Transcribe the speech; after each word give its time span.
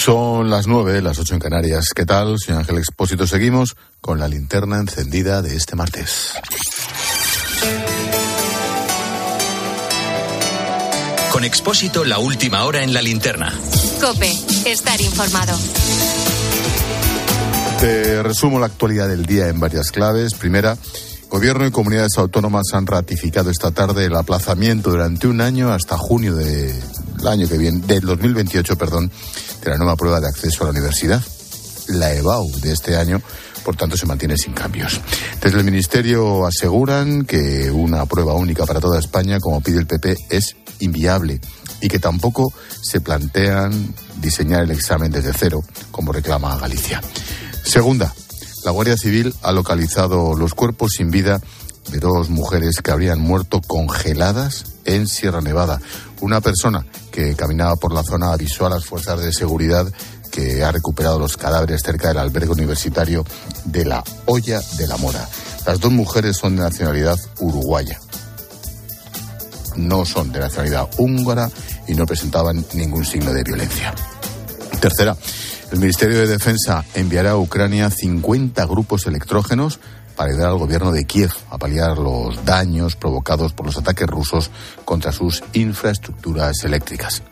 Son 0.00 0.48
las 0.48 0.68
nueve, 0.68 1.02
las 1.02 1.18
ocho 1.18 1.34
en 1.34 1.40
Canarias. 1.40 1.88
¿Qué 1.92 2.06
tal, 2.06 2.38
señor 2.38 2.60
Ángel 2.60 2.78
Expósito? 2.78 3.26
Seguimos 3.26 3.76
con 4.00 4.20
la 4.20 4.28
linterna 4.28 4.78
encendida 4.78 5.42
de 5.42 5.56
este 5.56 5.74
martes. 5.74 6.34
Con 11.32 11.42
Expósito, 11.42 12.04
la 12.04 12.20
última 12.20 12.64
hora 12.64 12.84
en 12.84 12.94
la 12.94 13.02
linterna. 13.02 13.52
Cope, 14.00 14.32
estar 14.66 15.00
informado. 15.00 15.58
Te 17.80 18.22
resumo 18.22 18.60
la 18.60 18.66
actualidad 18.66 19.08
del 19.08 19.26
día 19.26 19.48
en 19.48 19.58
varias 19.58 19.90
claves. 19.90 20.34
Primera, 20.34 20.78
Gobierno 21.28 21.66
y 21.66 21.70
comunidades 21.70 22.16
autónomas 22.16 22.68
han 22.72 22.86
ratificado 22.86 23.50
esta 23.50 23.70
tarde 23.70 24.06
el 24.06 24.16
aplazamiento 24.16 24.90
durante 24.90 25.26
un 25.26 25.42
año 25.42 25.70
hasta 25.70 25.98
junio 25.98 26.34
del 27.18 27.28
año 27.28 27.48
que 27.48 27.58
viene, 27.58 27.80
del 27.86 28.02
2028, 28.02 28.76
perdón, 28.76 29.10
de 29.62 29.70
la 29.70 29.76
nueva 29.76 29.96
prueba 29.96 30.20
de 30.20 30.28
acceso 30.28 30.62
a 30.62 30.66
la 30.66 30.70
universidad. 30.70 31.22
La 31.88 32.12
EBAU 32.14 32.50
de 32.60 32.72
este 32.72 32.96
año, 32.96 33.20
por 33.64 33.76
tanto, 33.76 33.96
se 33.96 34.06
mantiene 34.06 34.36
sin 34.36 34.52
cambios. 34.52 35.00
Desde 35.42 35.58
el 35.58 35.64
Ministerio 35.64 36.46
aseguran 36.46 37.24
que 37.24 37.70
una 37.70 38.06
prueba 38.06 38.34
única 38.34 38.66
para 38.66 38.80
toda 38.80 38.98
España, 38.98 39.40
como 39.40 39.60
pide 39.60 39.78
el 39.78 39.86
PP, 39.86 40.16
es 40.30 40.56
inviable 40.80 41.40
y 41.80 41.88
que 41.88 41.98
tampoco 41.98 42.52
se 42.82 43.00
plantean 43.00 43.94
diseñar 44.16 44.64
el 44.64 44.70
examen 44.70 45.12
desde 45.12 45.32
cero, 45.32 45.62
como 45.90 46.12
reclama 46.12 46.56
Galicia. 46.58 47.00
Segunda, 47.62 48.12
la 48.64 48.70
Guardia 48.70 48.96
Civil 48.96 49.34
ha 49.42 49.52
localizado 49.52 50.34
los 50.34 50.54
cuerpos 50.54 50.92
sin 50.96 51.10
vida 51.10 51.40
de 51.90 52.00
dos 52.00 52.28
mujeres 52.28 52.82
que 52.82 52.90
habrían 52.90 53.20
muerto 53.20 53.60
congeladas 53.60 54.64
en 54.84 55.06
Sierra 55.06 55.40
Nevada. 55.40 55.80
Una 56.20 56.40
persona 56.40 56.84
que 57.18 57.34
caminaba 57.34 57.74
por 57.74 57.92
la 57.92 58.04
zona 58.04 58.32
avisó 58.32 58.66
a 58.66 58.70
las 58.70 58.84
fuerzas 58.84 59.18
de 59.20 59.32
seguridad 59.32 59.92
que 60.30 60.62
ha 60.62 60.70
recuperado 60.70 61.18
los 61.18 61.36
cadáveres 61.36 61.82
cerca 61.82 62.06
del 62.06 62.18
albergue 62.18 62.52
universitario 62.52 63.24
de 63.64 63.84
la 63.84 64.04
Olla 64.26 64.60
de 64.76 64.86
la 64.86 64.96
Mora. 64.98 65.28
Las 65.66 65.80
dos 65.80 65.90
mujeres 65.90 66.36
son 66.36 66.54
de 66.54 66.62
nacionalidad 66.62 67.18
uruguaya. 67.40 67.98
No 69.74 70.04
son 70.04 70.30
de 70.30 70.38
nacionalidad 70.38 70.88
húngara 70.96 71.50
y 71.88 71.94
no 71.94 72.06
presentaban 72.06 72.64
ningún 72.74 73.04
signo 73.04 73.32
de 73.32 73.42
violencia. 73.42 73.92
Tercera, 74.80 75.16
el 75.72 75.80
Ministerio 75.80 76.18
de 76.18 76.28
Defensa 76.28 76.84
enviará 76.94 77.32
a 77.32 77.36
Ucrania 77.36 77.90
50 77.90 78.64
grupos 78.66 79.08
electrógenos 79.08 79.80
para 80.18 80.32
ayudar 80.32 80.48
al 80.48 80.58
gobierno 80.58 80.90
de 80.90 81.04
Kiev 81.04 81.30
a 81.48 81.58
paliar 81.58 81.96
los 81.96 82.44
daños 82.44 82.96
provocados 82.96 83.52
por 83.52 83.66
los 83.66 83.78
ataques 83.78 84.08
rusos 84.08 84.50
contra 84.84 85.12
sus 85.12 85.44
infraestructuras 85.52 86.64
eléctricas. 86.64 87.22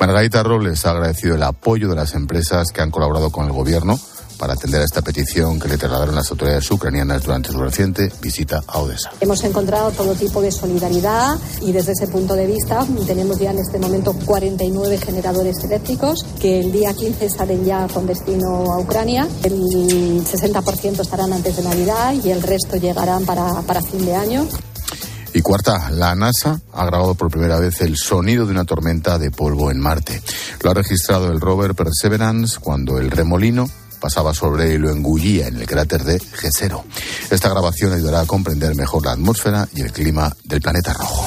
Margarita 0.00 0.42
Robles 0.42 0.86
ha 0.86 0.92
agradecido 0.92 1.34
el 1.34 1.42
apoyo 1.42 1.90
de 1.90 1.96
las 1.96 2.14
empresas 2.14 2.72
que 2.72 2.80
han 2.80 2.90
colaborado 2.90 3.30
con 3.30 3.44
el 3.44 3.52
gobierno 3.52 4.00
para 4.42 4.54
atender 4.54 4.80
a 4.80 4.84
esta 4.84 5.02
petición 5.02 5.60
que 5.60 5.68
le 5.68 5.78
trasladaron 5.78 6.16
las 6.16 6.28
autoridades 6.32 6.68
ucranianas 6.68 7.22
durante 7.22 7.52
su 7.52 7.58
reciente 7.58 8.10
visita 8.20 8.60
a 8.66 8.80
Odessa. 8.80 9.12
Hemos 9.20 9.44
encontrado 9.44 9.92
todo 9.92 10.16
tipo 10.16 10.42
de 10.42 10.50
solidaridad 10.50 11.38
y 11.60 11.70
desde 11.70 11.92
ese 11.92 12.08
punto 12.08 12.34
de 12.34 12.48
vista 12.48 12.84
tenemos 13.06 13.38
ya 13.38 13.52
en 13.52 13.60
este 13.60 13.78
momento 13.78 14.12
49 14.12 14.98
generadores 14.98 15.62
eléctricos 15.62 16.26
que 16.40 16.58
el 16.58 16.72
día 16.72 16.92
15 16.92 17.30
salen 17.30 17.64
ya 17.64 17.86
con 17.86 18.04
destino 18.04 18.72
a 18.72 18.80
Ucrania. 18.80 19.28
El 19.44 20.24
60% 20.24 20.98
estarán 20.98 21.32
antes 21.32 21.54
de 21.54 21.62
Navidad 21.62 22.12
y 22.12 22.30
el 22.30 22.42
resto 22.42 22.78
llegarán 22.78 23.24
para, 23.24 23.62
para 23.62 23.80
fin 23.80 24.04
de 24.04 24.16
año. 24.16 24.48
Y 25.34 25.40
cuarta, 25.40 25.88
la 25.90 26.16
NASA 26.16 26.60
ha 26.72 26.84
grabado 26.84 27.14
por 27.14 27.30
primera 27.30 27.60
vez 27.60 27.80
el 27.80 27.96
sonido 27.96 28.44
de 28.44 28.50
una 28.50 28.64
tormenta 28.64 29.18
de 29.18 29.30
polvo 29.30 29.70
en 29.70 29.78
Marte. 29.78 30.20
Lo 30.62 30.72
ha 30.72 30.74
registrado 30.74 31.30
el 31.30 31.40
rover 31.40 31.76
Perseverance 31.76 32.58
cuando 32.58 32.98
el 32.98 33.08
remolino 33.08 33.70
pasaba 34.02 34.34
sobre 34.34 34.74
y 34.74 34.78
lo 34.78 34.90
engullía 34.90 35.46
en 35.46 35.56
el 35.56 35.66
cráter 35.66 36.02
de 36.02 36.18
G0. 36.18 36.82
Esta 37.30 37.48
grabación 37.48 37.92
ayudará 37.92 38.20
a 38.20 38.26
comprender 38.26 38.74
mejor 38.74 39.06
la 39.06 39.12
atmósfera 39.12 39.68
y 39.74 39.82
el 39.82 39.92
clima 39.92 40.34
del 40.44 40.60
planeta 40.60 40.92
rojo. 40.92 41.24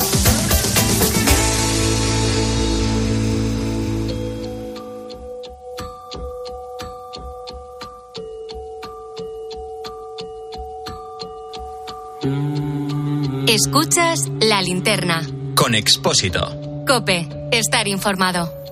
Escuchas 13.47 14.19
la 14.41 14.61
linterna. 14.61 15.21
Con 15.55 15.75
Expósito. 15.75 16.41
Cope, 16.85 17.25
estar 17.51 17.87
informado. 17.87 18.64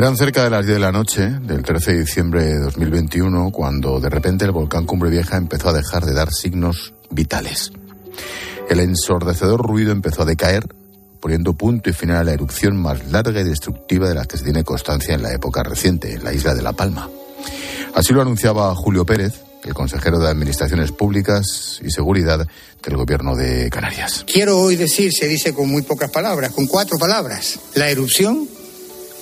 Eran 0.00 0.16
cerca 0.16 0.44
de 0.44 0.48
las 0.48 0.64
10 0.64 0.76
de 0.76 0.80
la 0.80 0.92
noche 0.92 1.28
del 1.42 1.62
13 1.62 1.92
de 1.92 2.00
diciembre 2.00 2.42
de 2.42 2.58
2021 2.58 3.50
cuando 3.50 4.00
de 4.00 4.08
repente 4.08 4.46
el 4.46 4.50
volcán 4.50 4.86
Cumbre 4.86 5.10
Vieja 5.10 5.36
empezó 5.36 5.68
a 5.68 5.74
dejar 5.74 6.06
de 6.06 6.14
dar 6.14 6.32
signos 6.32 6.94
vitales. 7.10 7.70
El 8.70 8.80
ensordecedor 8.80 9.60
ruido 9.60 9.92
empezó 9.92 10.22
a 10.22 10.24
decaer, 10.24 10.64
poniendo 11.20 11.52
punto 11.52 11.90
y 11.90 11.92
final 11.92 12.16
a 12.16 12.24
la 12.24 12.32
erupción 12.32 12.78
más 12.78 13.10
larga 13.10 13.42
y 13.42 13.44
destructiva 13.44 14.08
de 14.08 14.14
las 14.14 14.26
que 14.26 14.38
se 14.38 14.44
tiene 14.44 14.64
constancia 14.64 15.14
en 15.14 15.22
la 15.22 15.34
época 15.34 15.62
reciente, 15.64 16.14
en 16.14 16.24
la 16.24 16.32
isla 16.32 16.54
de 16.54 16.62
La 16.62 16.72
Palma. 16.72 17.10
Así 17.94 18.14
lo 18.14 18.22
anunciaba 18.22 18.74
Julio 18.74 19.04
Pérez, 19.04 19.34
el 19.64 19.74
consejero 19.74 20.18
de 20.18 20.30
Administraciones 20.30 20.92
Públicas 20.92 21.78
y 21.84 21.90
Seguridad 21.90 22.48
del 22.82 22.96
Gobierno 22.96 23.36
de 23.36 23.68
Canarias. 23.68 24.24
Quiero 24.26 24.60
hoy 24.60 24.76
decir, 24.76 25.12
se 25.12 25.28
dice 25.28 25.52
con 25.52 25.68
muy 25.68 25.82
pocas 25.82 26.10
palabras, 26.10 26.52
con 26.52 26.66
cuatro 26.66 26.96
palabras, 26.96 27.60
la 27.74 27.90
erupción 27.90 28.48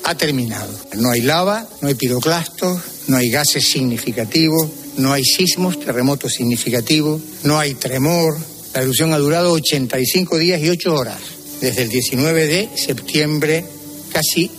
ha 0.05 0.15
terminado. 0.15 0.73
No 0.97 1.11
hay 1.11 1.21
lava, 1.21 1.67
no 1.81 1.89
hay 1.89 1.95
piroclastos, 1.95 2.81
no 3.09 3.17
hay 3.17 3.31
gases 3.31 3.69
significativos, 3.69 4.69
no 4.97 5.13
hay 5.13 5.25
sismos, 5.25 5.81
terremotos 5.81 6.33
significativos, 6.33 7.21
no 7.45 7.59
hay 7.59 7.75
tremor. 7.75 8.37
La 8.75 8.83
erupción 8.83 9.13
ha 9.13 9.19
durado 9.19 9.53
85 9.53 10.39
días 10.39 10.61
y 10.61 10.69
8 10.69 10.95
horas, 10.95 11.19
desde 11.61 11.83
el 11.83 11.89
19 11.89 12.47
de 12.47 12.69
septiembre, 12.77 13.65
casi 14.13 14.51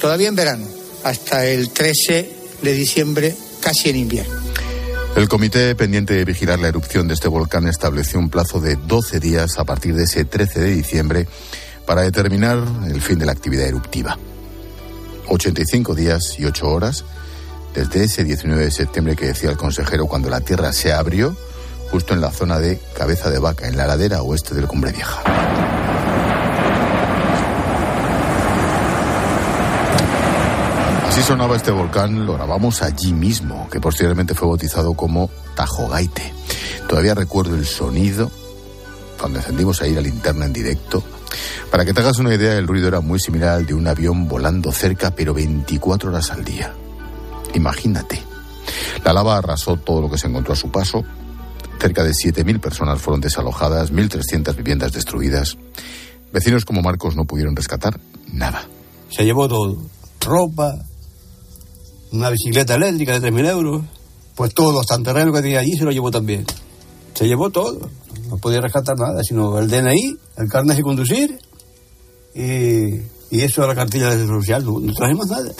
todavía 0.00 0.28
en 0.28 0.36
verano, 0.36 0.66
hasta 1.04 1.46
el 1.46 1.70
13 1.70 2.28
de 2.62 2.74
diciembre, 2.74 3.34
casi 3.60 3.90
en 3.90 3.96
invierno. 3.96 4.34
El 5.14 5.28
comité 5.28 5.74
pendiente 5.74 6.14
de 6.14 6.24
vigilar 6.24 6.58
la 6.58 6.68
erupción 6.68 7.06
de 7.06 7.14
este 7.14 7.28
volcán 7.28 7.68
estableció 7.68 8.18
un 8.18 8.30
plazo 8.30 8.60
de 8.60 8.76
12 8.76 9.20
días 9.20 9.58
a 9.58 9.64
partir 9.64 9.94
de 9.94 10.04
ese 10.04 10.24
13 10.24 10.60
de 10.60 10.70
diciembre 10.70 11.28
para 11.84 12.02
determinar 12.02 12.64
el 12.86 13.00
fin 13.02 13.18
de 13.18 13.26
la 13.26 13.32
actividad 13.32 13.66
eruptiva. 13.66 14.18
85 15.28 15.94
días 15.94 16.36
y 16.38 16.44
8 16.44 16.68
horas 16.68 17.04
desde 17.74 18.04
ese 18.04 18.24
19 18.24 18.64
de 18.64 18.70
septiembre 18.70 19.16
que 19.16 19.26
decía 19.26 19.50
el 19.50 19.56
consejero 19.56 20.06
cuando 20.06 20.28
la 20.28 20.40
tierra 20.40 20.72
se 20.72 20.92
abrió 20.92 21.36
justo 21.90 22.14
en 22.14 22.20
la 22.20 22.30
zona 22.30 22.58
de 22.58 22.80
Cabeza 22.96 23.30
de 23.30 23.38
Vaca, 23.38 23.68
en 23.68 23.76
la 23.76 23.86
ladera 23.86 24.22
oeste 24.22 24.54
del 24.54 24.66
Cumbre 24.66 24.92
Vieja. 24.92 25.22
Así 31.06 31.20
sonaba 31.22 31.56
este 31.56 31.70
volcán, 31.70 32.24
lo 32.24 32.32
grabamos 32.32 32.80
allí 32.80 33.12
mismo, 33.12 33.68
que 33.70 33.80
posteriormente 33.80 34.34
fue 34.34 34.48
bautizado 34.48 34.94
como 34.94 35.28
Tajogaite. 35.54 36.32
Todavía 36.88 37.14
recuerdo 37.14 37.54
el 37.54 37.66
sonido 37.66 38.30
cuando 39.20 39.38
encendimos 39.38 39.82
ahí 39.82 39.94
la 39.94 40.00
linterna 40.00 40.46
en 40.46 40.54
directo. 40.54 41.04
Para 41.70 41.84
que 41.84 41.92
te 41.92 42.00
hagas 42.00 42.18
una 42.18 42.34
idea, 42.34 42.56
el 42.56 42.66
ruido 42.66 42.88
era 42.88 43.00
muy 43.00 43.18
similar 43.18 43.50
al 43.50 43.66
de 43.66 43.74
un 43.74 43.86
avión 43.86 44.28
volando 44.28 44.72
cerca, 44.72 45.14
pero 45.14 45.34
24 45.34 46.10
horas 46.10 46.30
al 46.30 46.44
día. 46.44 46.74
Imagínate. 47.54 48.22
La 49.04 49.12
lava 49.12 49.38
arrasó 49.38 49.76
todo 49.76 50.02
lo 50.02 50.10
que 50.10 50.18
se 50.18 50.28
encontró 50.28 50.52
a 50.52 50.56
su 50.56 50.70
paso. 50.70 51.04
Cerca 51.80 52.04
de 52.04 52.12
7.000 52.12 52.60
personas 52.60 53.00
fueron 53.00 53.20
desalojadas, 53.20 53.92
1.300 53.92 54.54
viviendas 54.54 54.92
destruidas. 54.92 55.56
Vecinos 56.32 56.64
como 56.64 56.80
Marcos 56.80 57.16
no 57.16 57.24
pudieron 57.24 57.56
rescatar 57.56 57.98
nada. 58.32 58.68
Se 59.10 59.24
llevó 59.24 59.48
todo. 59.48 59.78
Ropa, 60.20 60.74
una 62.12 62.30
bicicleta 62.30 62.76
eléctrica 62.76 63.18
de 63.18 63.32
3.000 63.32 63.48
euros. 63.50 63.82
Pues 64.36 64.54
todo, 64.54 64.80
hasta 64.80 64.94
el 64.94 65.02
terreno 65.02 65.32
que 65.32 65.42
tenía 65.42 65.60
allí 65.60 65.76
se 65.76 65.84
lo 65.84 65.90
llevó 65.90 66.10
también. 66.10 66.46
Se 67.14 67.26
llevó 67.26 67.50
todo. 67.50 67.90
No 68.32 68.38
podía 68.38 68.62
rescatar 68.62 68.98
nada, 68.98 69.22
sino 69.22 69.58
el 69.58 69.68
DNI, 69.68 70.16
el 70.38 70.48
carnet 70.48 70.78
de 70.78 70.82
conducir 70.82 71.38
y, 72.34 73.02
eso 73.30 73.62
a 73.62 73.66
la 73.66 73.74
cartilla 73.74 74.16
de 74.16 74.26
social. 74.26 74.64
No, 74.64 74.80
no 74.80 74.94
trajimos 74.94 75.28
nada. 75.28 75.52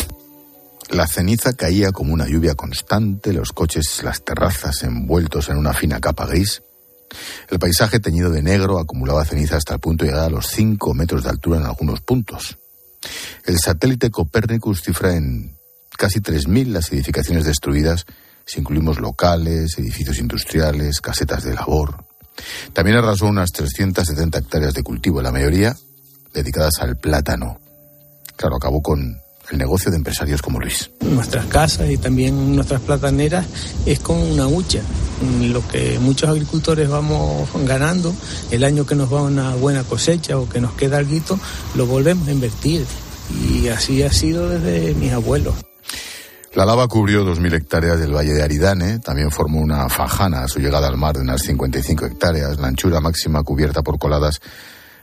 La 0.88 1.06
ceniza 1.06 1.52
caía 1.52 1.92
como 1.92 2.14
una 2.14 2.26
lluvia 2.26 2.54
constante, 2.54 3.34
los 3.34 3.52
coches, 3.52 4.02
las 4.02 4.24
terrazas 4.24 4.84
envueltos 4.84 5.50
en 5.50 5.58
una 5.58 5.74
fina 5.74 6.00
capa 6.00 6.24
gris. 6.24 6.62
El 7.50 7.58
paisaje 7.58 8.00
teñido 8.00 8.30
de 8.30 8.42
negro 8.42 8.78
acumulaba 8.78 9.26
ceniza 9.26 9.58
hasta 9.58 9.74
el 9.74 9.80
punto 9.80 10.06
de 10.06 10.12
llegar 10.12 10.28
a 10.28 10.30
los 10.30 10.46
5 10.46 10.94
metros 10.94 11.24
de 11.24 11.28
altura 11.28 11.58
en 11.58 11.66
algunos 11.66 12.00
puntos. 12.00 12.56
El 13.44 13.58
satélite 13.58 14.10
Copernicus 14.10 14.80
cifra 14.80 15.14
en 15.14 15.58
casi 15.98 16.20
3.000 16.20 16.69
las 16.69 16.90
edificaciones 16.90 17.44
destruidas, 17.44 18.06
si 18.46 18.60
incluimos 18.60 18.98
locales, 18.98 19.78
edificios 19.78 20.19
industriales, 20.19 21.02
casetas 21.02 21.44
de 21.44 21.52
labor. 21.52 22.12
También 22.73 22.99
arrasó 22.99 23.26
unas 23.26 23.50
370 23.52 24.38
hectáreas 24.38 24.75
de 24.75 24.82
cultivo, 24.82 25.23
la 25.23 25.32
mayoría 25.32 25.76
dedicadas 26.32 26.81
al 26.81 26.96
plátano. 26.96 27.61
Claro, 28.37 28.56
acabó 28.56 28.82
con 28.82 29.20
el 29.50 29.58
negocio 29.58 29.90
de 29.90 29.99
empresarios 29.99 30.40
como 30.40 30.61
Luis. 30.61 30.90
Nuestras 31.00 31.46
casas 31.46 31.90
y 31.90 31.99
también 31.99 32.56
nuestras 32.56 32.81
plataneras 32.81 33.46
es 33.87 34.00
con 34.00 34.17
una 34.17 34.46
hucha. 34.46 34.81
Lo 35.40 35.67
que 35.69 35.99
muchos 36.00 36.29
agricultores 36.29 36.88
vamos 36.88 37.49
ganando, 37.64 38.14
el 38.50 38.64
año 38.64 38.87
que 38.87 38.94
nos 38.94 39.12
va 39.12 39.23
una 39.23 39.55
buena 39.55 39.84
cosecha 39.84 40.38
o 40.38 40.49
que 40.49 40.61
nos 40.61 40.73
queda 40.73 40.99
algo, 40.99 41.38
lo 41.75 41.87
volvemos 41.87 42.29
a 42.29 42.32
invertir. 42.32 42.87
Y 43.50 43.69
así 43.69 44.02
ha 44.02 44.12
sido 44.12 44.49
desde 44.49 44.94
mis 44.94 45.12
abuelos. 45.12 45.55
La 46.54 46.66
lava 46.66 46.87
cubrió 46.87 47.25
2.000 47.25 47.54
hectáreas 47.54 47.99
del 47.99 48.14
Valle 48.14 48.34
de 48.34 48.43
Aridane, 48.43 48.99
también 48.99 49.31
formó 49.31 49.58
una 49.58 49.88
fajana 49.88 50.43
a 50.43 50.49
su 50.49 50.60
llegada 50.60 50.87
al 50.87 50.99
mar 50.99 51.14
de 51.14 51.22
unas 51.22 51.40
55 51.40 52.04
hectáreas. 52.04 52.58
La 52.58 52.69
anchura 52.69 53.00
máxima 53.00 53.43
cubierta 53.43 53.81
por 53.82 53.99
coladas 53.99 54.38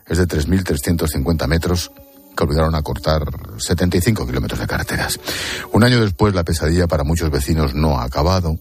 es 0.07 0.17
de 0.19 0.27
3.350 0.27 1.47
metros 1.47 1.91
que 2.37 2.43
obligaron 2.43 2.75
a 2.75 2.83
cortar 2.83 3.23
75 3.57 4.27
kilómetros 4.27 4.59
de 4.59 4.67
carreteras. 4.67 5.19
Un 5.73 5.83
año 5.83 5.99
después, 5.99 6.35
la 6.35 6.43
pesadilla 6.43 6.85
para 6.85 7.03
muchos 7.03 7.31
vecinos 7.31 7.73
no 7.73 7.99
ha 7.99 8.03
acabado. 8.03 8.59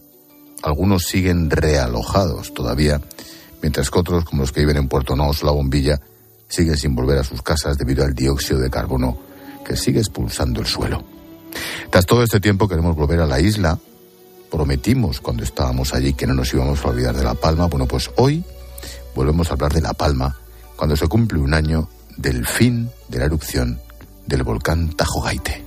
Algunos 0.62 1.05
siguen 1.05 1.50
realojados 1.50 2.55
todavía, 2.55 3.02
mientras 3.61 3.91
que 3.91 3.99
otros, 3.99 4.25
como 4.25 4.43
los 4.43 4.52
que 4.52 4.61
viven 4.61 4.79
en 4.79 4.88
Puerto 4.88 5.14
Nos, 5.14 5.43
La 5.43 5.52
Bombilla, 5.52 6.00
siguen 6.49 6.79
sin 6.79 6.94
volver 6.94 7.19
a 7.19 7.25
sus 7.25 7.43
casas 7.43 7.76
debido 7.76 8.02
al 8.02 8.14
dióxido 8.14 8.58
de 8.61 8.70
carbono 8.70 9.19
que 9.62 9.76
sigue 9.76 9.99
expulsando 9.99 10.62
el 10.62 10.67
suelo. 10.67 11.18
Tras 11.91 12.06
todo 12.06 12.23
este 12.23 12.41
tiempo 12.41 12.69
queremos 12.69 12.97
volver 12.97 13.21
a 13.21 13.27
la 13.27 13.41
isla. 13.41 13.79
Prometimos 14.50 15.21
cuando 15.21 15.43
estábamos 15.43 15.95
allí 15.95 16.15
que 16.15 16.27
no 16.27 16.35
nos 16.35 16.53
íbamos 16.53 16.85
a 16.85 16.89
olvidar 16.89 17.15
de 17.15 17.25
La 17.25 17.35
Palma. 17.35 17.67
Bueno, 17.67 17.87
pues 17.87 18.11
hoy 18.17 18.45
volvemos 19.15 19.50
a 19.50 19.55
hablar 19.55 19.73
de 19.73 19.81
La 19.81 19.95
Palma 19.95 20.37
cuando 20.77 20.97
se 20.97 21.09
cumple 21.09 21.39
un 21.39 21.55
año 21.55 21.89
del 22.17 22.47
fin 22.47 22.91
de 23.09 23.19
la 23.19 23.25
erupción 23.27 23.81
del 24.27 24.43
volcán 24.43 24.91
Tajo 24.95 25.23
Gaite. 25.23 25.65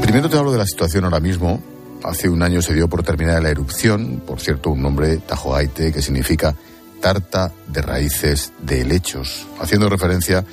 Primero 0.00 0.28
te 0.28 0.36
hablo 0.36 0.52
de 0.52 0.58
la 0.58 0.66
situación 0.66 1.04
ahora 1.04 1.20
mismo. 1.20 1.62
Hace 2.04 2.28
un 2.28 2.42
año 2.42 2.60
se 2.62 2.74
dio 2.74 2.88
por 2.88 3.02
terminada 3.02 3.40
la 3.40 3.50
erupción, 3.50 4.22
por 4.26 4.40
cierto, 4.40 4.70
un 4.70 4.82
nombre 4.82 5.18
Tajogaite 5.18 5.92
que 5.92 6.02
significa 6.02 6.54
tarta 7.00 7.52
de 7.68 7.80
raíces 7.80 8.52
de 8.60 8.80
helechos, 8.80 9.46
haciendo 9.60 9.88
referencia 9.88 10.44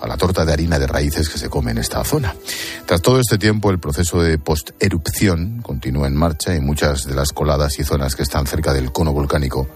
a 0.00 0.06
la 0.06 0.16
torta 0.16 0.44
de 0.44 0.52
harina 0.52 0.78
de 0.78 0.86
raíces 0.86 1.28
que 1.28 1.38
se 1.38 1.48
come 1.48 1.70
en 1.70 1.78
esta 1.78 2.02
zona. 2.04 2.34
Tras 2.86 3.02
todo 3.02 3.20
este 3.20 3.38
tiempo, 3.38 3.70
el 3.70 3.78
proceso 3.78 4.22
de 4.22 4.38
post-erupción 4.38 5.60
continúa 5.62 6.06
en 6.06 6.16
marcha 6.16 6.54
y 6.54 6.60
muchas 6.60 7.04
de 7.04 7.14
las 7.14 7.32
coladas 7.32 7.78
y 7.78 7.84
zonas 7.84 8.14
que 8.16 8.22
están 8.22 8.46
cerca 8.46 8.72
del 8.72 8.92
cono 8.92 9.12
volcánico 9.12 9.68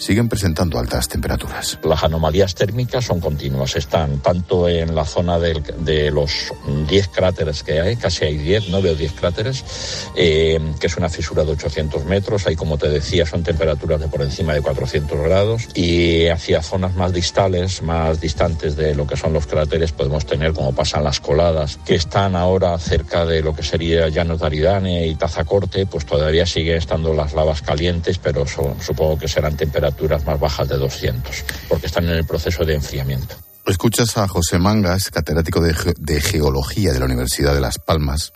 siguen 0.00 0.28
presentando 0.28 0.78
altas 0.78 1.08
temperaturas. 1.08 1.78
Las 1.84 2.02
anomalías 2.02 2.54
térmicas 2.54 3.04
son 3.04 3.20
continuas, 3.20 3.76
están 3.76 4.20
tanto 4.20 4.66
en 4.66 4.94
la 4.94 5.04
zona 5.04 5.38
de 5.38 6.10
los 6.10 6.52
10 6.88 7.08
cráteres 7.08 7.62
que 7.62 7.80
hay, 7.80 7.96
casi 7.96 8.24
hay 8.24 8.38
10, 8.38 8.70
9 8.70 8.90
o 8.90 8.94
10 8.94 9.12
cráteres, 9.12 10.08
eh, 10.16 10.58
que 10.80 10.86
es 10.86 10.96
una 10.96 11.10
fisura 11.10 11.44
de 11.44 11.52
800 11.52 12.04
metros, 12.06 12.46
ahí 12.46 12.56
como 12.56 12.78
te 12.78 12.88
decía 12.88 13.26
son 13.26 13.42
temperaturas 13.42 14.00
de 14.00 14.08
por 14.08 14.22
encima 14.22 14.54
de 14.54 14.62
400 14.62 15.18
grados. 15.20 15.68
Y 15.74 16.28
hacia 16.28 16.62
zonas 16.62 16.94
más 16.94 17.12
distales, 17.12 17.82
más 17.82 18.20
distantes 18.20 18.76
de 18.76 18.94
lo 18.94 19.06
que 19.06 19.16
son 19.16 19.34
los 19.34 19.46
cráteres 19.46 19.92
podemos 19.92 20.24
tener 20.24 20.54
como 20.54 20.74
pasan 20.74 21.04
las 21.04 21.20
coladas 21.20 21.78
que 21.84 21.94
están 21.94 22.36
ahora 22.36 22.78
cerca 22.78 23.26
de 23.26 23.42
lo 23.42 23.54
que 23.54 23.62
sería 23.62 24.08
Llanos 24.08 24.40
de 24.40 24.46
Aridane 24.46 25.06
y 25.06 25.14
Tazacorte, 25.14 25.84
pues 25.84 26.06
todavía 26.06 26.46
siguen 26.46 26.78
estando 26.78 27.12
las 27.12 27.34
lavas 27.34 27.60
calientes, 27.60 28.18
pero 28.18 28.46
supongo 28.46 29.18
que 29.18 29.28
serán 29.28 29.56
temperaturas 29.56 29.89
temperaturas 29.90 30.24
más 30.24 30.40
bajas 30.40 30.68
de 30.68 30.76
200, 30.76 31.44
porque 31.68 31.86
están 31.86 32.04
en 32.04 32.10
el 32.10 32.24
proceso 32.24 32.64
de 32.64 32.74
enfriamiento. 32.74 33.34
Escuchas 33.66 34.16
a 34.16 34.26
José 34.26 34.58
Mangas, 34.58 35.10
catedrático 35.10 35.60
de, 35.60 35.74
de 35.98 36.20
Geología 36.20 36.92
de 36.92 36.98
la 36.98 37.04
Universidad 37.04 37.54
de 37.54 37.60
Las 37.60 37.78
Palmas. 37.78 38.32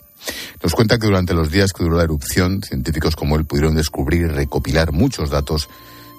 Nos 0.63 0.73
cuenta 0.73 0.97
que 0.97 1.07
durante 1.07 1.33
los 1.33 1.51
días 1.51 1.71
que 1.71 1.83
duró 1.83 1.97
la 1.97 2.03
erupción, 2.03 2.61
científicos 2.61 3.15
como 3.15 3.35
él 3.35 3.45
pudieron 3.45 3.75
descubrir 3.75 4.21
y 4.21 4.27
recopilar 4.27 4.91
muchos 4.91 5.29
datos 5.29 5.67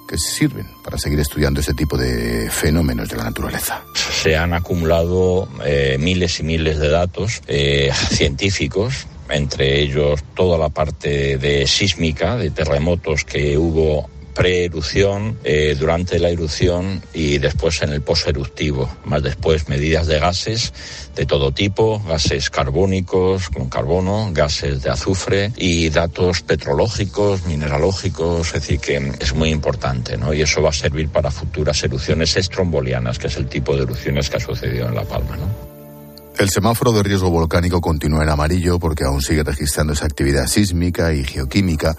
que 0.07 0.17
sirven 0.17 0.65
para 0.83 0.97
seguir 0.97 1.19
estudiando 1.19 1.59
ese 1.59 1.73
tipo 1.73 1.97
de 1.97 2.49
fenómenos 2.49 3.09
de 3.09 3.17
la 3.17 3.25
naturaleza. 3.25 3.83
Se 3.95 4.37
han 4.37 4.53
acumulado 4.53 5.49
eh, 5.65 5.97
miles 5.99 6.39
y 6.39 6.43
miles 6.43 6.79
de 6.79 6.89
datos 6.89 7.41
eh, 7.47 7.91
científicos 8.09 9.07
entre 9.29 9.81
ellos 9.81 10.23
toda 10.35 10.57
la 10.57 10.69
parte 10.69 11.37
de 11.37 11.67
sísmica, 11.67 12.37
de 12.37 12.51
terremotos 12.51 13.23
que 13.23 13.57
hubo 13.57 14.09
pre-erupción, 14.37 15.39
eh, 15.43 15.75
durante 15.79 16.19
la 16.19 16.29
erupción 16.29 17.01
y 17.11 17.39
después 17.39 17.81
en 17.81 17.89
el 17.89 18.01
post-eruptivo. 18.01 18.87
Más 19.03 19.23
después 19.23 19.67
medidas 19.67 20.05
de 20.05 20.19
gases 20.19 20.71
de 21.15 21.25
todo 21.25 21.51
tipo, 21.51 21.99
gases 22.07 22.51
carbónicos 22.51 23.49
con 23.49 23.67
carbono, 23.67 24.29
gases 24.31 24.83
de 24.83 24.91
azufre 24.91 25.51
y 25.57 25.89
datos 25.89 26.43
petrológicos, 26.43 27.47
mineralógicos, 27.47 28.47
es 28.49 28.53
decir, 28.53 28.79
que 28.79 29.11
es 29.19 29.33
muy 29.33 29.49
importante, 29.49 30.17
¿no? 30.17 30.31
Y 30.35 30.43
eso 30.43 30.61
va 30.61 30.69
a 30.69 30.73
servir 30.73 31.09
para 31.09 31.31
futuras 31.31 31.83
erupciones 31.83 32.37
estrombolianas, 32.37 33.17
que 33.17 33.27
es 33.27 33.37
el 33.37 33.47
tipo 33.47 33.75
de 33.75 33.83
erupciones 33.83 34.29
que 34.29 34.37
ha 34.37 34.39
sucedido 34.39 34.87
en 34.87 34.93
La 34.93 35.03
Palma, 35.03 35.35
¿no? 35.35 35.67
El 36.37 36.51
semáforo 36.51 36.91
de 36.91 37.01
riesgo 37.01 37.31
volcánico 37.31 37.81
continúa 37.81 38.21
en 38.21 38.29
amarillo 38.29 38.77
porque 38.77 39.03
aún 39.03 39.23
sigue 39.23 39.41
registrando 39.41 39.93
esa 39.93 40.05
actividad 40.05 40.45
sísmica 40.45 41.11
y 41.11 41.23
geoquímica 41.23 41.97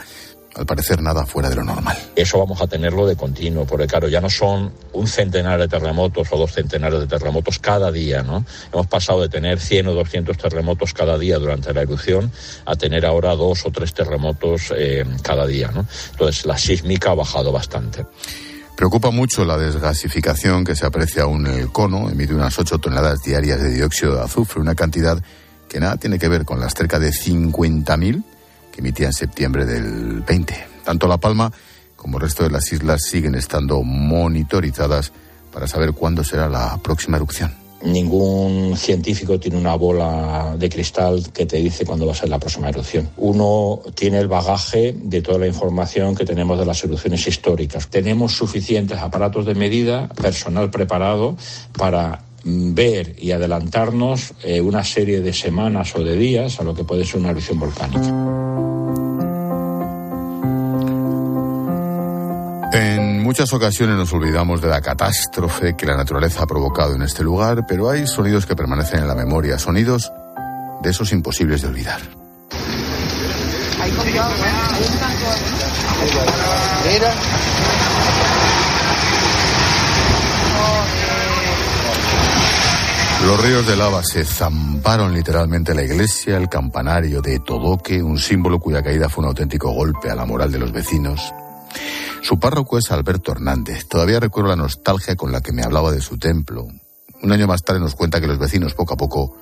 al 0.59 0.67
parecer 0.67 1.01
nada 1.01 1.25
fuera 1.25 1.49
de 1.49 1.55
lo 1.55 1.65
normal. 1.65 1.97
Eso 2.17 2.39
vamos 2.39 2.61
a 2.61 2.67
tenerlo 2.67 3.07
de 3.07 3.15
continuo, 3.15 3.65
porque 3.65 3.87
claro, 3.87 4.09
ya 4.09 4.21
no 4.21 4.29
son 4.29 4.73
un 4.93 5.07
centenar 5.07 5.61
de 5.61 5.69
terremotos 5.69 6.29
o 6.33 6.37
dos 6.37 6.53
centenares 6.53 6.99
de 6.99 7.07
terremotos 7.07 7.61
cada 7.61 7.93
día, 7.93 8.23
¿no? 8.23 8.45
Hemos 8.73 8.89
pasado 8.89 9.23
de 9.23 9.29
tener 9.29 9.61
100 9.61 9.87
o 9.87 9.95
200 9.95 10.37
terremotos 10.37 10.93
cada 10.93 11.17
día 11.17 11.39
durante 11.39 11.73
la 11.73 11.83
erupción 11.83 12.33
a 12.67 12.75
tener 12.75 13.07
ahora 13.07 13.37
dos 13.37 13.65
o 13.67 13.71
tres 13.71 13.95
terremotos 13.95 14.73
eh, 14.77 15.05
cada 15.23 15.47
día, 15.47 15.71
¿no? 15.73 15.87
Entonces 16.11 16.45
la 16.45 16.59
sísmica 16.59 17.13
ha 17.13 17.15
bajado 17.15 17.53
bastante. 17.53 18.05
Preocupa 18.77 19.11
mucho 19.11 19.45
la 19.45 19.59
desgasificación 19.59 20.65
que 20.65 20.75
se 20.75 20.87
aprecia 20.87 21.23
aún 21.23 21.47
en 21.47 21.55
el 21.55 21.73
cono, 21.73 22.11
emite 22.11 22.35
unas 22.35 22.59
8 22.59 22.79
toneladas 22.79 23.23
diarias 23.23 23.61
de 23.61 23.71
dióxido 23.71 24.17
de 24.17 24.23
azufre, 24.23 24.61
una 24.61 24.75
cantidad 24.75 25.23
que 25.69 25.81
nada 25.81 25.97
tiene 25.97 26.19
que 26.19 26.29
ver 26.29 26.45
con 26.45 26.61
las 26.61 26.75
cerca 26.75 26.99
de 26.99 27.11
50.000 27.11 28.25
emitía 28.79 29.07
en 29.07 29.13
septiembre 29.13 29.65
del 29.65 30.21
20. 30.21 30.55
Tanto 30.85 31.07
La 31.07 31.19
Palma 31.19 31.53
como 31.97 32.19
el 32.19 32.23
resto 32.23 32.45
de 32.45 32.51
las 32.51 32.73
islas 32.73 33.03
siguen 33.03 33.35
estando 33.35 33.83
monitorizadas 33.83 35.13
para 35.53 35.67
saber 35.67 35.93
cuándo 35.93 36.23
será 36.23 36.49
la 36.49 36.79
próxima 36.79 37.17
erupción. 37.17 37.53
Ningún 37.83 38.77
científico 38.77 39.39
tiene 39.39 39.57
una 39.57 39.77
bola 39.77 40.57
de 40.59 40.69
cristal 40.69 41.31
que 41.33 41.47
te 41.47 41.59
dice 41.59 41.85
cuándo 41.85 42.07
va 42.07 42.13
a 42.13 42.17
ser 42.17 42.29
la 42.29 42.41
próxima 42.41 42.69
erupción. 42.69 43.09
Uno 43.17 43.81
tiene 43.95 44.19
el 44.19 44.27
bagaje 44.27 44.97
de 45.01 45.23
toda 45.23 45.39
la 45.39 45.47
información 45.47 46.17
que 46.17 46.25
tenemos 46.25 46.59
de 46.59 46.67
las 46.67 46.83
erupciones 46.83 47.27
históricas. 47.29 47.89
Tenemos 47.89 48.33
suficientes 48.33 48.99
aparatos 48.99 49.47
de 49.47 49.55
medida, 49.55 50.09
personal 50.09 50.71
preparado 50.71 51.37
para 51.77 52.25
ver 52.75 53.15
y 53.19 53.33
adelantarnos 53.33 54.33
eh, 54.43 54.61
una 54.61 54.85
serie 54.85 55.21
de 55.21 55.33
semanas 55.33 55.95
o 55.95 56.03
de 56.03 56.17
días 56.17 56.61
a 56.61 56.65
lo 56.65 56.75
que 56.75 56.85
puede 56.85 57.05
ser 57.05 57.21
una 57.21 57.31
erupción 57.31 57.59
volcánica. 57.59 58.09
En 62.73 63.23
muchas 63.23 63.53
ocasiones 63.53 63.97
nos 63.97 64.13
olvidamos 64.13 64.61
de 64.61 64.69
la 64.69 64.81
catástrofe 64.81 65.75
que 65.75 65.87
la 65.87 65.97
naturaleza 65.97 66.43
ha 66.43 66.47
provocado 66.47 66.95
en 66.95 67.03
este 67.03 67.23
lugar, 67.23 67.65
pero 67.67 67.89
hay 67.89 68.07
sonidos 68.07 68.47
que 68.47 68.55
permanecen 68.55 69.01
en 69.01 69.09
la 69.09 69.15
memoria, 69.15 69.59
sonidos 69.59 70.13
de 70.83 70.91
esos 70.91 71.13
imposibles 71.13 71.63
de 71.63 71.69
olvidar. 71.69 72.01
Los 83.27 83.45
ríos 83.45 83.67
de 83.67 83.77
lava 83.77 84.03
se 84.05 84.25
zamparon 84.25 85.13
literalmente 85.13 85.75
la 85.75 85.83
iglesia, 85.83 86.37
el 86.37 86.49
campanario 86.49 87.21
de 87.21 87.41
Todoque, 87.41 88.03
un 88.03 88.19
símbolo 88.19 88.59
cuya 88.61 88.83
caída 88.83 89.09
fue 89.09 89.23
un 89.25 89.29
auténtico 89.29 89.71
golpe 89.73 90.11
a 90.11 90.15
la 90.15 90.25
moral 90.25 90.53
de 90.53 90.59
los 90.59 90.73
vecinos. 90.73 91.35
Su 92.23 92.39
párroco 92.39 92.79
es 92.79 92.91
Alberto 92.91 93.33
Hernández. 93.33 93.87
Todavía 93.87 94.21
recuerdo 94.21 94.51
la 94.51 94.57
nostalgia 94.57 95.17
con 95.17 95.33
la 95.33 95.41
que 95.41 95.53
me 95.53 95.63
hablaba 95.63 95.91
de 95.91 96.01
su 96.01 96.17
templo. 96.17 96.69
Un 97.23 97.33
año 97.33 97.47
más 97.47 97.63
tarde 97.63 97.81
nos 97.81 97.97
cuenta 97.97 98.21
que 98.21 98.29
los 98.29 98.39
vecinos 98.39 98.75
poco 98.75 98.95
a 98.95 98.97
poco 98.97 99.37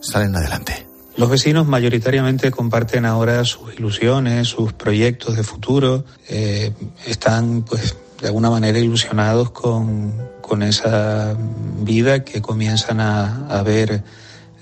salen 0.00 0.36
adelante. 0.36 0.86
Los 1.16 1.28
vecinos 1.28 1.66
mayoritariamente 1.66 2.52
comparten 2.52 3.04
ahora 3.04 3.44
sus 3.44 3.74
ilusiones, 3.74 4.46
sus 4.46 4.72
proyectos 4.72 5.36
de 5.36 5.42
futuro. 5.42 6.04
Eh, 6.28 6.72
están, 7.04 7.62
pues, 7.62 7.96
de 8.20 8.28
alguna 8.28 8.50
manera 8.50 8.78
ilusionados 8.78 9.50
con, 9.50 10.14
con 10.48 10.62
esa 10.62 11.36
vida 11.80 12.24
que 12.24 12.42
comienzan 12.42 13.00
a, 13.00 13.62
ver 13.62 14.02